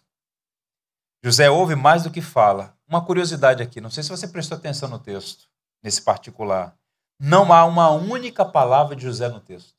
José 1.23 1.49
ouve 1.51 1.75
mais 1.75 2.03
do 2.03 2.11
que 2.11 2.21
fala. 2.21 2.77
Uma 2.87 3.05
curiosidade 3.05 3.63
aqui, 3.63 3.81
não 3.81 3.91
sei 3.91 4.03
se 4.03 4.11
você 4.11 4.27
prestou 4.27 4.59
atenção 4.59 4.89
no 4.89 4.99
texto, 4.99 5.49
nesse 5.83 6.03
particular. 6.03 6.77
Não 7.19 7.53
há 7.53 7.65
uma 7.65 7.91
única 7.91 8.45
palavra 8.45 8.97
de 8.97 9.03
José 9.03 9.29
no 9.29 9.41
texto. 9.41 9.75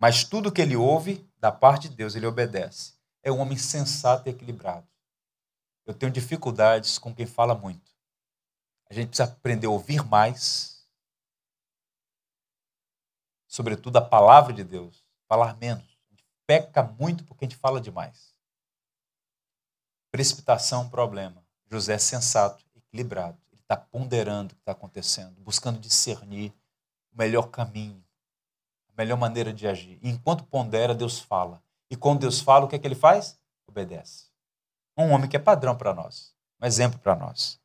Mas 0.00 0.24
tudo 0.24 0.50
que 0.50 0.60
ele 0.60 0.74
ouve 0.74 1.28
da 1.38 1.52
parte 1.52 1.88
de 1.88 1.94
Deus, 1.94 2.16
ele 2.16 2.26
obedece. 2.26 2.94
É 3.22 3.30
um 3.30 3.38
homem 3.38 3.56
sensato 3.56 4.28
e 4.28 4.32
equilibrado. 4.32 4.91
Eu 5.84 5.94
tenho 5.94 6.12
dificuldades 6.12 6.98
com 6.98 7.14
quem 7.14 7.26
fala 7.26 7.54
muito. 7.54 7.90
A 8.88 8.94
gente 8.94 9.08
precisa 9.08 9.30
aprender 9.30 9.66
a 9.66 9.70
ouvir 9.70 10.04
mais, 10.04 10.86
sobretudo 13.48 13.96
a 13.96 14.02
palavra 14.02 14.52
de 14.52 14.62
Deus, 14.62 15.04
falar 15.26 15.56
menos. 15.56 15.98
A 16.08 16.10
gente 16.10 16.24
peca 16.46 16.82
muito 16.82 17.24
porque 17.24 17.44
a 17.44 17.48
gente 17.48 17.58
fala 17.58 17.80
demais. 17.80 18.34
Precipitação 20.10 20.86
é 20.86 20.90
problema. 20.90 21.42
José 21.70 21.94
é 21.94 21.98
sensato, 21.98 22.64
equilibrado. 22.74 23.40
Ele 23.50 23.62
está 23.62 23.76
ponderando 23.76 24.52
o 24.52 24.54
que 24.54 24.60
está 24.60 24.72
acontecendo, 24.72 25.40
buscando 25.40 25.80
discernir 25.80 26.52
o 27.12 27.16
melhor 27.16 27.48
caminho, 27.48 28.04
a 28.88 28.92
melhor 28.94 29.16
maneira 29.16 29.54
de 29.54 29.66
agir. 29.66 29.98
E 30.02 30.10
enquanto 30.10 30.44
pondera, 30.44 30.94
Deus 30.94 31.18
fala. 31.18 31.62
E 31.90 31.96
quando 31.96 32.20
Deus 32.20 32.40
fala, 32.40 32.66
o 32.66 32.68
que 32.68 32.76
é 32.76 32.78
que 32.78 32.86
ele 32.86 32.94
faz? 32.94 33.38
Obedece. 33.66 34.31
Um 34.96 35.10
homem 35.12 35.28
que 35.28 35.36
é 35.36 35.40
padrão 35.40 35.76
para 35.76 35.94
nós, 35.94 36.34
um 36.60 36.66
exemplo 36.66 36.98
para 36.98 37.16
nós. 37.16 37.60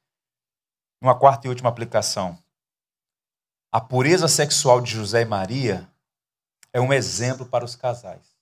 Uma 1.02 1.18
quarta 1.18 1.48
e 1.48 1.50
última 1.50 1.70
aplicação. 1.70 2.38
A 3.72 3.82
pureza 3.82 4.28
sexual 4.28 4.82
de 4.82 4.92
José 4.92 5.22
e 5.22 5.26
Maria 5.26 5.88
é 6.72 6.80
um 6.80 6.94
exemplo 6.94 7.46
para 7.46 7.66
os 7.66 7.76
casais. 7.76 8.38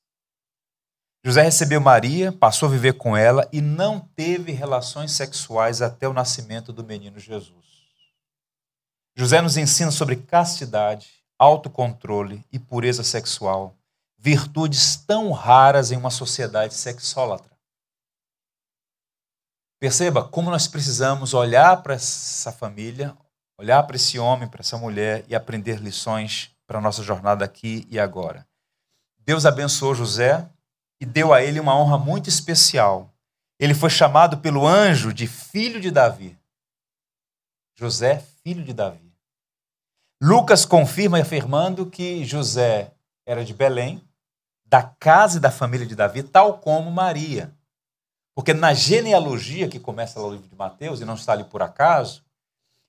José 1.25 1.41
recebeu 1.41 1.81
Maria, 1.81 2.31
passou 2.31 2.69
a 2.69 2.71
viver 2.71 2.93
com 2.93 3.17
ela 3.17 3.49
e 3.51 3.59
não 3.59 3.99
teve 3.99 4.51
relações 4.51 5.11
sexuais 5.11 5.81
até 5.81 6.07
o 6.07 6.13
nascimento 6.13 6.71
do 6.71 6.83
menino 6.83 7.17
Jesus. 7.17 7.65
José 9.15 9.41
nos 9.41 9.57
ensina 9.57 9.89
sobre 9.89 10.17
castidade, 10.17 11.23
autocontrole 11.39 12.45
e 12.51 12.59
pureza 12.59 13.03
sexual, 13.03 13.75
virtudes 14.19 14.97
tão 14.97 15.31
raras 15.31 15.91
em 15.91 15.97
uma 15.97 16.11
sociedade 16.11 16.75
sexólatra. 16.75 17.54
Perceba 19.85 20.23
como 20.23 20.49
nós 20.49 20.67
precisamos 20.67 21.35
olhar 21.35 21.83
para 21.83 21.93
essa 21.93 22.51
família, 22.51 23.15
olhar 23.55 23.83
para 23.83 23.97
esse 23.97 24.17
homem, 24.17 24.47
para 24.47 24.61
essa 24.61 24.79
mulher 24.79 25.23
e 25.27 25.35
aprender 25.35 25.77
lições 25.77 26.49
para 26.65 26.79
a 26.79 26.81
nossa 26.81 27.03
jornada 27.03 27.45
aqui 27.45 27.87
e 27.87 27.99
agora. 27.99 28.47
Deus 29.19 29.45
abençoou 29.45 29.93
José 29.93 30.49
e 30.99 31.05
deu 31.05 31.31
a 31.31 31.43
ele 31.43 31.59
uma 31.59 31.77
honra 31.77 31.99
muito 31.99 32.27
especial. 32.27 33.13
Ele 33.59 33.75
foi 33.75 33.91
chamado 33.91 34.39
pelo 34.39 34.65
anjo 34.65 35.13
de 35.13 35.27
filho 35.27 35.79
de 35.79 35.91
Davi. 35.91 36.35
José, 37.75 38.23
filho 38.43 38.63
de 38.63 38.73
Davi. 38.73 39.13
Lucas 40.19 40.65
confirma 40.65 41.19
afirmando 41.19 41.85
que 41.85 42.25
José 42.25 42.91
era 43.23 43.45
de 43.45 43.53
Belém, 43.53 44.01
da 44.65 44.81
casa 44.81 45.37
e 45.37 45.41
da 45.41 45.51
família 45.51 45.85
de 45.85 45.95
Davi, 45.95 46.23
tal 46.23 46.57
como 46.57 46.89
Maria. 46.89 47.53
Porque 48.35 48.53
na 48.53 48.73
genealogia 48.73 49.69
que 49.69 49.79
começa 49.79 50.19
lá 50.19 50.27
no 50.27 50.33
livro 50.33 50.49
de 50.49 50.55
Mateus, 50.55 50.99
e 50.99 51.05
não 51.05 51.15
está 51.15 51.31
ali 51.31 51.45
por 51.45 51.61
acaso, 51.61 52.23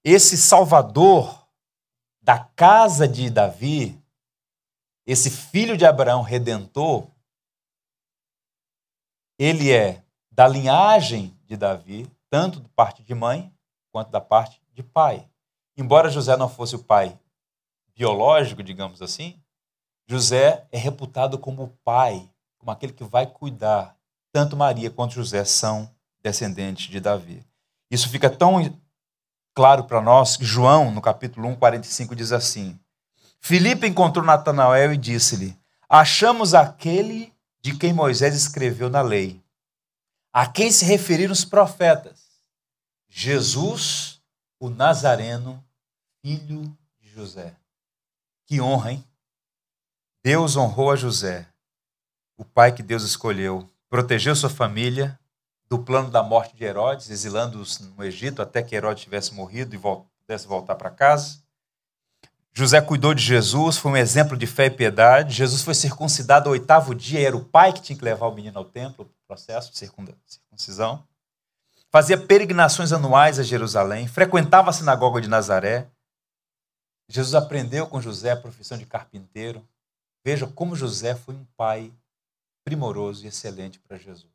esse 0.04 0.36
Salvador 0.36 1.46
da 2.20 2.38
casa 2.40 3.06
de 3.06 3.30
Davi, 3.30 3.98
esse 5.06 5.30
filho 5.30 5.76
de 5.76 5.86
Abraão 5.86 6.20
redentor, 6.20 7.06
ele 9.38 9.72
é 9.72 10.02
da 10.30 10.48
linhagem 10.48 11.38
de 11.44 11.56
Davi, 11.56 12.10
tanto 12.28 12.60
da 12.60 12.68
parte 12.70 13.04
de 13.04 13.14
mãe 13.14 13.54
quanto 13.92 14.10
da 14.10 14.20
parte 14.20 14.60
de 14.72 14.82
pai. 14.82 15.28
Embora 15.76 16.10
José 16.10 16.36
não 16.36 16.48
fosse 16.48 16.74
o 16.74 16.82
pai 16.82 17.18
biológico, 17.94 18.62
digamos 18.62 19.00
assim, 19.00 19.40
José 20.06 20.66
é 20.70 20.78
reputado 20.78 21.38
como 21.38 21.62
o 21.62 21.68
pai, 21.84 22.28
como 22.58 22.70
aquele 22.70 22.92
que 22.92 23.04
vai 23.04 23.26
cuidar. 23.26 23.95
Tanto 24.36 24.54
Maria 24.54 24.90
quanto 24.90 25.14
José 25.14 25.46
são 25.46 25.90
descendentes 26.22 26.90
de 26.90 27.00
Davi. 27.00 27.42
Isso 27.90 28.06
fica 28.10 28.28
tão 28.28 28.58
claro 29.54 29.84
para 29.84 30.02
nós 30.02 30.36
que 30.36 30.44
João, 30.44 30.90
no 30.90 31.00
capítulo 31.00 31.48
1, 31.48 31.56
45, 31.56 32.14
diz 32.14 32.32
assim: 32.32 32.78
Filipe 33.40 33.86
encontrou 33.86 34.22
Natanael 34.22 34.92
e 34.92 34.98
disse-lhe: 34.98 35.58
Achamos 35.88 36.52
aquele 36.52 37.32
de 37.62 37.78
quem 37.78 37.94
Moisés 37.94 38.34
escreveu 38.34 38.90
na 38.90 39.00
lei, 39.00 39.42
a 40.30 40.46
quem 40.46 40.70
se 40.70 40.84
referiram 40.84 41.32
os 41.32 41.46
profetas, 41.46 42.20
Jesus, 43.08 44.20
o 44.60 44.68
Nazareno, 44.68 45.64
filho 46.20 46.76
de 47.00 47.08
José. 47.08 47.56
Que 48.44 48.60
honra, 48.60 48.92
hein? 48.92 49.04
Deus 50.22 50.58
honrou 50.58 50.90
a 50.90 50.96
José, 50.96 51.48
o 52.36 52.44
pai 52.44 52.70
que 52.70 52.82
Deus 52.82 53.02
escolheu, 53.02 53.66
protegeu 53.88 54.34
sua 54.34 54.50
família 54.50 55.18
do 55.68 55.78
plano 55.78 56.10
da 56.10 56.22
morte 56.22 56.56
de 56.56 56.64
Herodes, 56.64 57.10
exilando-os 57.10 57.78
no 57.80 58.04
Egito 58.04 58.40
até 58.40 58.62
que 58.62 58.74
Herodes 58.74 59.02
tivesse 59.02 59.34
morrido 59.34 59.74
e 59.74 59.78
pudesse 59.78 60.46
voltar 60.46 60.76
para 60.76 60.90
casa. 60.90 61.40
José 62.52 62.80
cuidou 62.80 63.12
de 63.12 63.22
Jesus, 63.22 63.76
foi 63.76 63.92
um 63.92 63.96
exemplo 63.96 64.36
de 64.36 64.46
fé 64.46 64.66
e 64.66 64.70
piedade. 64.70 65.34
Jesus 65.34 65.62
foi 65.62 65.74
circuncidado 65.74 66.48
ao 66.48 66.52
oitavo 66.52 66.94
dia, 66.94 67.26
era 67.26 67.36
o 67.36 67.44
pai 67.44 67.72
que 67.72 67.82
tinha 67.82 67.98
que 67.98 68.04
levar 68.04 68.26
o 68.28 68.34
menino 68.34 68.58
ao 68.58 68.64
templo, 68.64 69.10
processo 69.26 69.72
de 69.72 69.78
circuncisão. 69.78 71.04
Fazia 71.90 72.16
peregrinações 72.16 72.92
anuais 72.92 73.38
a 73.38 73.42
Jerusalém, 73.42 74.08
frequentava 74.08 74.70
a 74.70 74.72
sinagoga 74.72 75.20
de 75.20 75.28
Nazaré. 75.28 75.88
Jesus 77.08 77.34
aprendeu 77.34 77.86
com 77.86 78.00
José 78.00 78.30
a 78.30 78.36
profissão 78.36 78.78
de 78.78 78.86
carpinteiro, 78.86 79.62
Veja 80.26 80.44
como 80.44 80.74
José 80.74 81.14
foi 81.14 81.36
um 81.36 81.46
pai 81.56 81.92
primoroso 82.66 83.24
e 83.24 83.28
excelente 83.28 83.78
para 83.78 83.96
Jesus. 83.96 84.26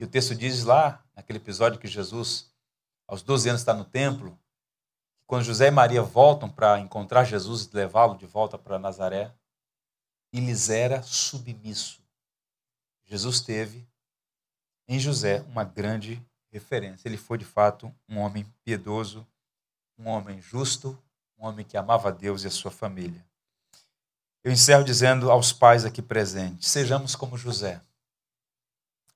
E 0.00 0.04
o 0.04 0.08
texto 0.08 0.34
diz 0.34 0.64
lá, 0.64 1.04
naquele 1.14 1.38
episódio 1.38 1.78
que 1.78 1.86
Jesus, 1.86 2.50
aos 3.06 3.22
12 3.22 3.50
anos, 3.50 3.60
está 3.60 3.74
no 3.74 3.84
templo, 3.84 4.38
quando 5.26 5.44
José 5.44 5.68
e 5.68 5.70
Maria 5.70 6.00
voltam 6.00 6.50
para 6.50 6.80
encontrar 6.80 7.24
Jesus 7.24 7.66
e 7.66 7.76
levá-lo 7.76 8.16
de 8.16 8.24
volta 8.24 8.56
para 8.56 8.78
Nazaré, 8.78 9.30
e 10.32 10.40
lhes 10.40 10.70
era 10.70 11.02
submisso. 11.02 12.02
Jesus 13.04 13.42
teve 13.42 13.86
em 14.88 14.98
José 14.98 15.42
uma 15.42 15.64
grande 15.64 16.24
referência. 16.50 17.06
Ele 17.06 17.18
foi, 17.18 17.36
de 17.36 17.44
fato, 17.44 17.94
um 18.08 18.20
homem 18.20 18.50
piedoso, 18.64 19.26
um 19.98 20.08
homem 20.08 20.40
justo, 20.40 20.98
um 21.38 21.44
homem 21.46 21.64
que 21.64 21.76
amava 21.76 22.10
Deus 22.10 22.42
e 22.42 22.46
a 22.46 22.50
sua 22.50 22.70
família. 22.70 23.22
Eu 24.44 24.52
encerro 24.52 24.84
dizendo 24.84 25.30
aos 25.30 25.54
pais 25.54 25.86
aqui 25.86 26.02
presentes: 26.02 26.68
sejamos 26.68 27.16
como 27.16 27.38
José, 27.38 27.80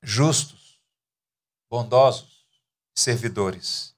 justos, 0.02 0.80
bondosos, 1.68 2.46
servidores, 2.94 3.94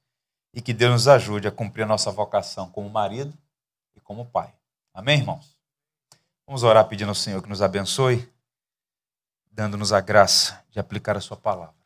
e 0.53 0.61
que 0.61 0.75
Deus 0.75 0.91
nos 0.91 1.09
ajude 1.09 1.47
a 1.47 1.53
cumprir 1.53 1.85
a 1.85 1.87
nossa 1.87 2.11
vocação 2.11 2.69
como 2.69 2.91
marido 2.91 3.33
e 3.95 4.01
como 4.01 4.27
pai. 4.27 4.53
Amém, 4.93 5.21
irmãos? 5.21 5.57
Vamos 6.45 6.65
orar 6.65 6.89
pedindo 6.89 7.11
ao 7.11 7.15
Senhor 7.15 7.41
que 7.41 7.49
nos 7.49 7.63
abençoe, 7.63 8.29
dando-nos 9.53 9.93
a 9.93 10.01
graça 10.01 10.65
de 10.69 10.81
aplicar 10.81 11.17
a 11.17 11.21
Sua 11.21 11.37
palavra. 11.37 11.79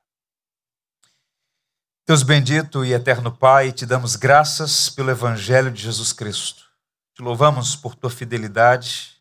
Deus 2.07 2.23
bendito 2.23 2.83
e 2.83 2.95
eterno 2.95 3.35
Pai, 3.35 3.73
te 3.73 3.85
damos 3.85 4.17
graças 4.17 4.89
pelo 4.89 5.11
Evangelho 5.11 5.71
de 5.71 5.83
Jesus 5.83 6.15
Cristo. 6.15 6.65
Te 7.15 7.23
louvamos 7.23 7.77
por 7.77 7.95
tua 7.95 8.11
fidelidade 8.11 9.14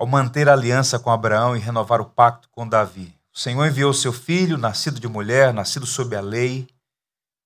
ao 0.00 0.06
manter 0.06 0.48
a 0.48 0.54
aliança 0.54 0.98
com 0.98 1.10
Abraão 1.10 1.54
e 1.54 1.60
renovar 1.60 2.00
o 2.00 2.06
pacto 2.06 2.48
com 2.48 2.66
Davi. 2.66 3.14
O 3.30 3.38
Senhor 3.38 3.66
enviou 3.66 3.92
seu 3.92 4.14
filho, 4.14 4.56
nascido 4.56 4.98
de 4.98 5.06
mulher, 5.06 5.52
nascido 5.52 5.84
sob 5.84 6.16
a 6.16 6.22
lei, 6.22 6.66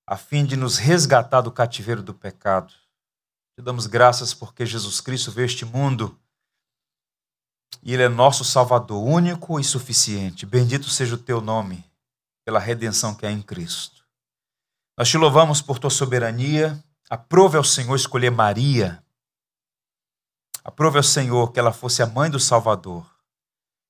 a 0.07 0.15
fim 0.15 0.45
de 0.45 0.55
nos 0.55 0.77
resgatar 0.77 1.41
do 1.41 1.51
cativeiro 1.51 2.01
do 2.01 2.13
pecado. 2.13 2.73
Te 3.57 3.61
damos 3.61 3.87
graças 3.87 4.33
porque 4.33 4.65
Jesus 4.65 5.01
Cristo 5.01 5.33
veio 5.33 5.47
este 5.47 5.65
mundo 5.65 6.17
e 7.83 7.93
Ele 7.93 8.03
é 8.03 8.07
nosso 8.07 8.45
Salvador, 8.45 9.03
único 9.03 9.59
e 9.59 9.63
suficiente. 9.63 10.45
Bendito 10.45 10.89
seja 10.89 11.15
o 11.15 11.19
teu 11.19 11.41
nome 11.41 11.83
pela 12.45 12.57
redenção 12.57 13.13
que 13.13 13.25
há 13.25 13.31
em 13.31 13.41
Cristo. 13.41 14.05
Nós 14.97 15.09
te 15.09 15.17
louvamos 15.17 15.61
por 15.61 15.77
tua 15.77 15.89
soberania. 15.89 16.81
Aprove 17.09 17.57
ao 17.57 17.65
Senhor 17.65 17.97
escolher 17.97 18.31
Maria 18.31 19.03
Aprove 20.65 20.97
ao 20.97 21.03
Senhor 21.03 21.51
que 21.51 21.59
ela 21.59 21.71
fosse 21.71 22.01
a 22.01 22.07
mãe 22.07 22.27
do 22.27 22.39
Salvador. 22.39 23.07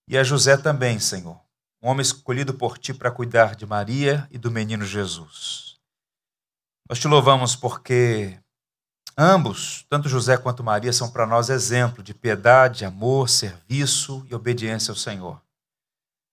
E 0.09 0.17
a 0.17 0.23
José 0.25 0.57
também, 0.57 0.99
Senhor, 0.99 1.39
um 1.81 1.87
homem 1.87 2.01
escolhido 2.01 2.53
por 2.53 2.77
ti 2.77 2.93
para 2.93 3.09
cuidar 3.09 3.55
de 3.55 3.65
Maria 3.65 4.27
e 4.29 4.37
do 4.37 4.51
menino 4.51 4.85
Jesus. 4.85 5.77
Nós 6.89 6.99
te 6.99 7.07
louvamos 7.07 7.55
porque 7.55 8.37
ambos, 9.17 9.85
tanto 9.89 10.09
José 10.09 10.35
quanto 10.35 10.65
Maria, 10.65 10.91
são 10.91 11.09
para 11.09 11.25
nós 11.25 11.49
exemplo 11.49 12.03
de 12.03 12.13
piedade, 12.13 12.83
amor, 12.83 13.29
serviço 13.29 14.27
e 14.29 14.35
obediência 14.35 14.91
ao 14.91 14.97
Senhor. 14.97 15.41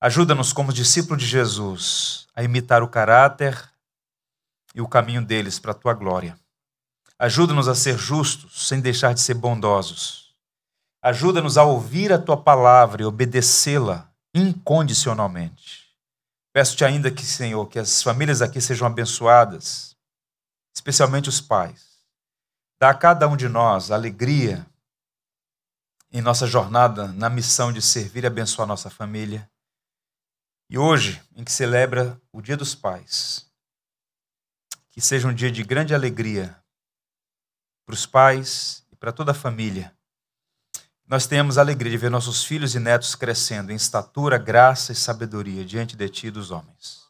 Ajuda-nos, 0.00 0.52
como 0.52 0.72
discípulo 0.72 1.16
de 1.16 1.24
Jesus, 1.24 2.26
a 2.34 2.42
imitar 2.42 2.82
o 2.82 2.88
caráter 2.88 3.70
e 4.74 4.80
o 4.80 4.88
caminho 4.88 5.24
deles 5.24 5.60
para 5.60 5.70
a 5.70 5.74
tua 5.74 5.94
glória. 5.94 6.36
Ajuda-nos 7.16 7.68
a 7.68 7.76
ser 7.76 7.96
justos, 7.96 8.66
sem 8.66 8.80
deixar 8.80 9.14
de 9.14 9.20
ser 9.20 9.34
bondosos 9.34 10.21
Ajuda-nos 11.02 11.58
a 11.58 11.64
ouvir 11.64 12.12
a 12.12 12.18
tua 12.18 12.36
palavra 12.36 13.02
e 13.02 13.04
obedecê-la 13.04 14.08
incondicionalmente. 14.32 15.92
Peço-te 16.52 16.84
ainda 16.84 17.10
que, 17.10 17.24
Senhor, 17.24 17.66
que 17.66 17.78
as 17.78 18.00
famílias 18.00 18.40
aqui 18.40 18.60
sejam 18.60 18.86
abençoadas, 18.86 19.96
especialmente 20.72 21.28
os 21.28 21.40
pais. 21.40 22.04
Dá 22.80 22.90
a 22.90 22.94
cada 22.94 23.26
um 23.26 23.36
de 23.36 23.48
nós 23.48 23.90
alegria 23.90 24.64
em 26.12 26.20
nossa 26.20 26.46
jornada 26.46 27.08
na 27.08 27.28
missão 27.28 27.72
de 27.72 27.82
servir 27.82 28.22
e 28.22 28.28
abençoar 28.28 28.68
nossa 28.68 28.88
família. 28.88 29.50
E 30.70 30.78
hoje, 30.78 31.20
em 31.34 31.42
que 31.42 31.50
celebra 31.50 32.20
o 32.30 32.40
Dia 32.40 32.56
dos 32.56 32.76
Pais, 32.76 33.50
que 34.90 35.00
seja 35.00 35.26
um 35.26 35.34
dia 35.34 35.50
de 35.50 35.64
grande 35.64 35.94
alegria 35.94 36.56
para 37.84 37.94
os 37.94 38.06
pais 38.06 38.86
e 38.92 38.96
para 38.96 39.10
toda 39.10 39.32
a 39.32 39.34
família 39.34 39.92
nós 41.12 41.26
tenhamos 41.26 41.58
a 41.58 41.60
alegria 41.60 41.90
de 41.90 41.98
ver 41.98 42.10
nossos 42.10 42.42
filhos 42.42 42.74
e 42.74 42.80
netos 42.80 43.14
crescendo 43.14 43.70
em 43.70 43.74
estatura, 43.74 44.38
graça 44.38 44.92
e 44.92 44.94
sabedoria 44.94 45.62
diante 45.62 45.94
de 45.94 46.08
Ti 46.08 46.28
e 46.28 46.30
dos 46.30 46.50
homens. 46.50 47.02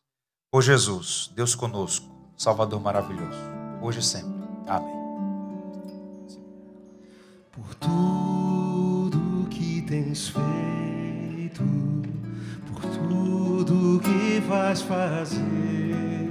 Por 0.50 0.60
Jesus, 0.60 1.30
Deus 1.36 1.54
conosco, 1.54 2.04
Salvador 2.36 2.80
maravilhoso, 2.80 3.38
hoje 3.80 4.00
e 4.00 4.02
sempre. 4.02 4.42
Amém. 4.66 4.92
Por 7.52 7.76
tudo 7.76 9.48
que 9.48 9.82
tens 9.82 10.30
feito, 10.30 11.62
por 12.66 12.82
tudo 12.82 14.00
que 14.00 14.40
vais 14.40 14.82
fazer, 14.82 16.28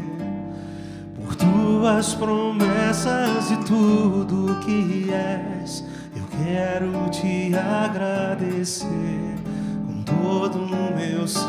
por 1.16 1.34
tuas 1.36 2.16
promessas 2.16 3.50
e 3.50 3.56
tudo 3.64 4.60
que 4.60 5.10
és 5.14 5.90
Quero 6.44 7.10
te 7.12 7.54
agradecer 7.56 8.88
com 9.86 10.02
todo 10.04 10.64
o 10.64 10.96
meu 10.96 11.28
ser. 11.28 11.42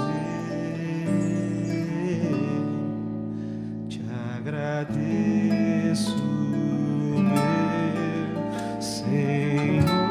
Te 3.88 4.02
agradeço, 4.36 6.16
meu 7.16 8.82
Senhor. 8.82 10.01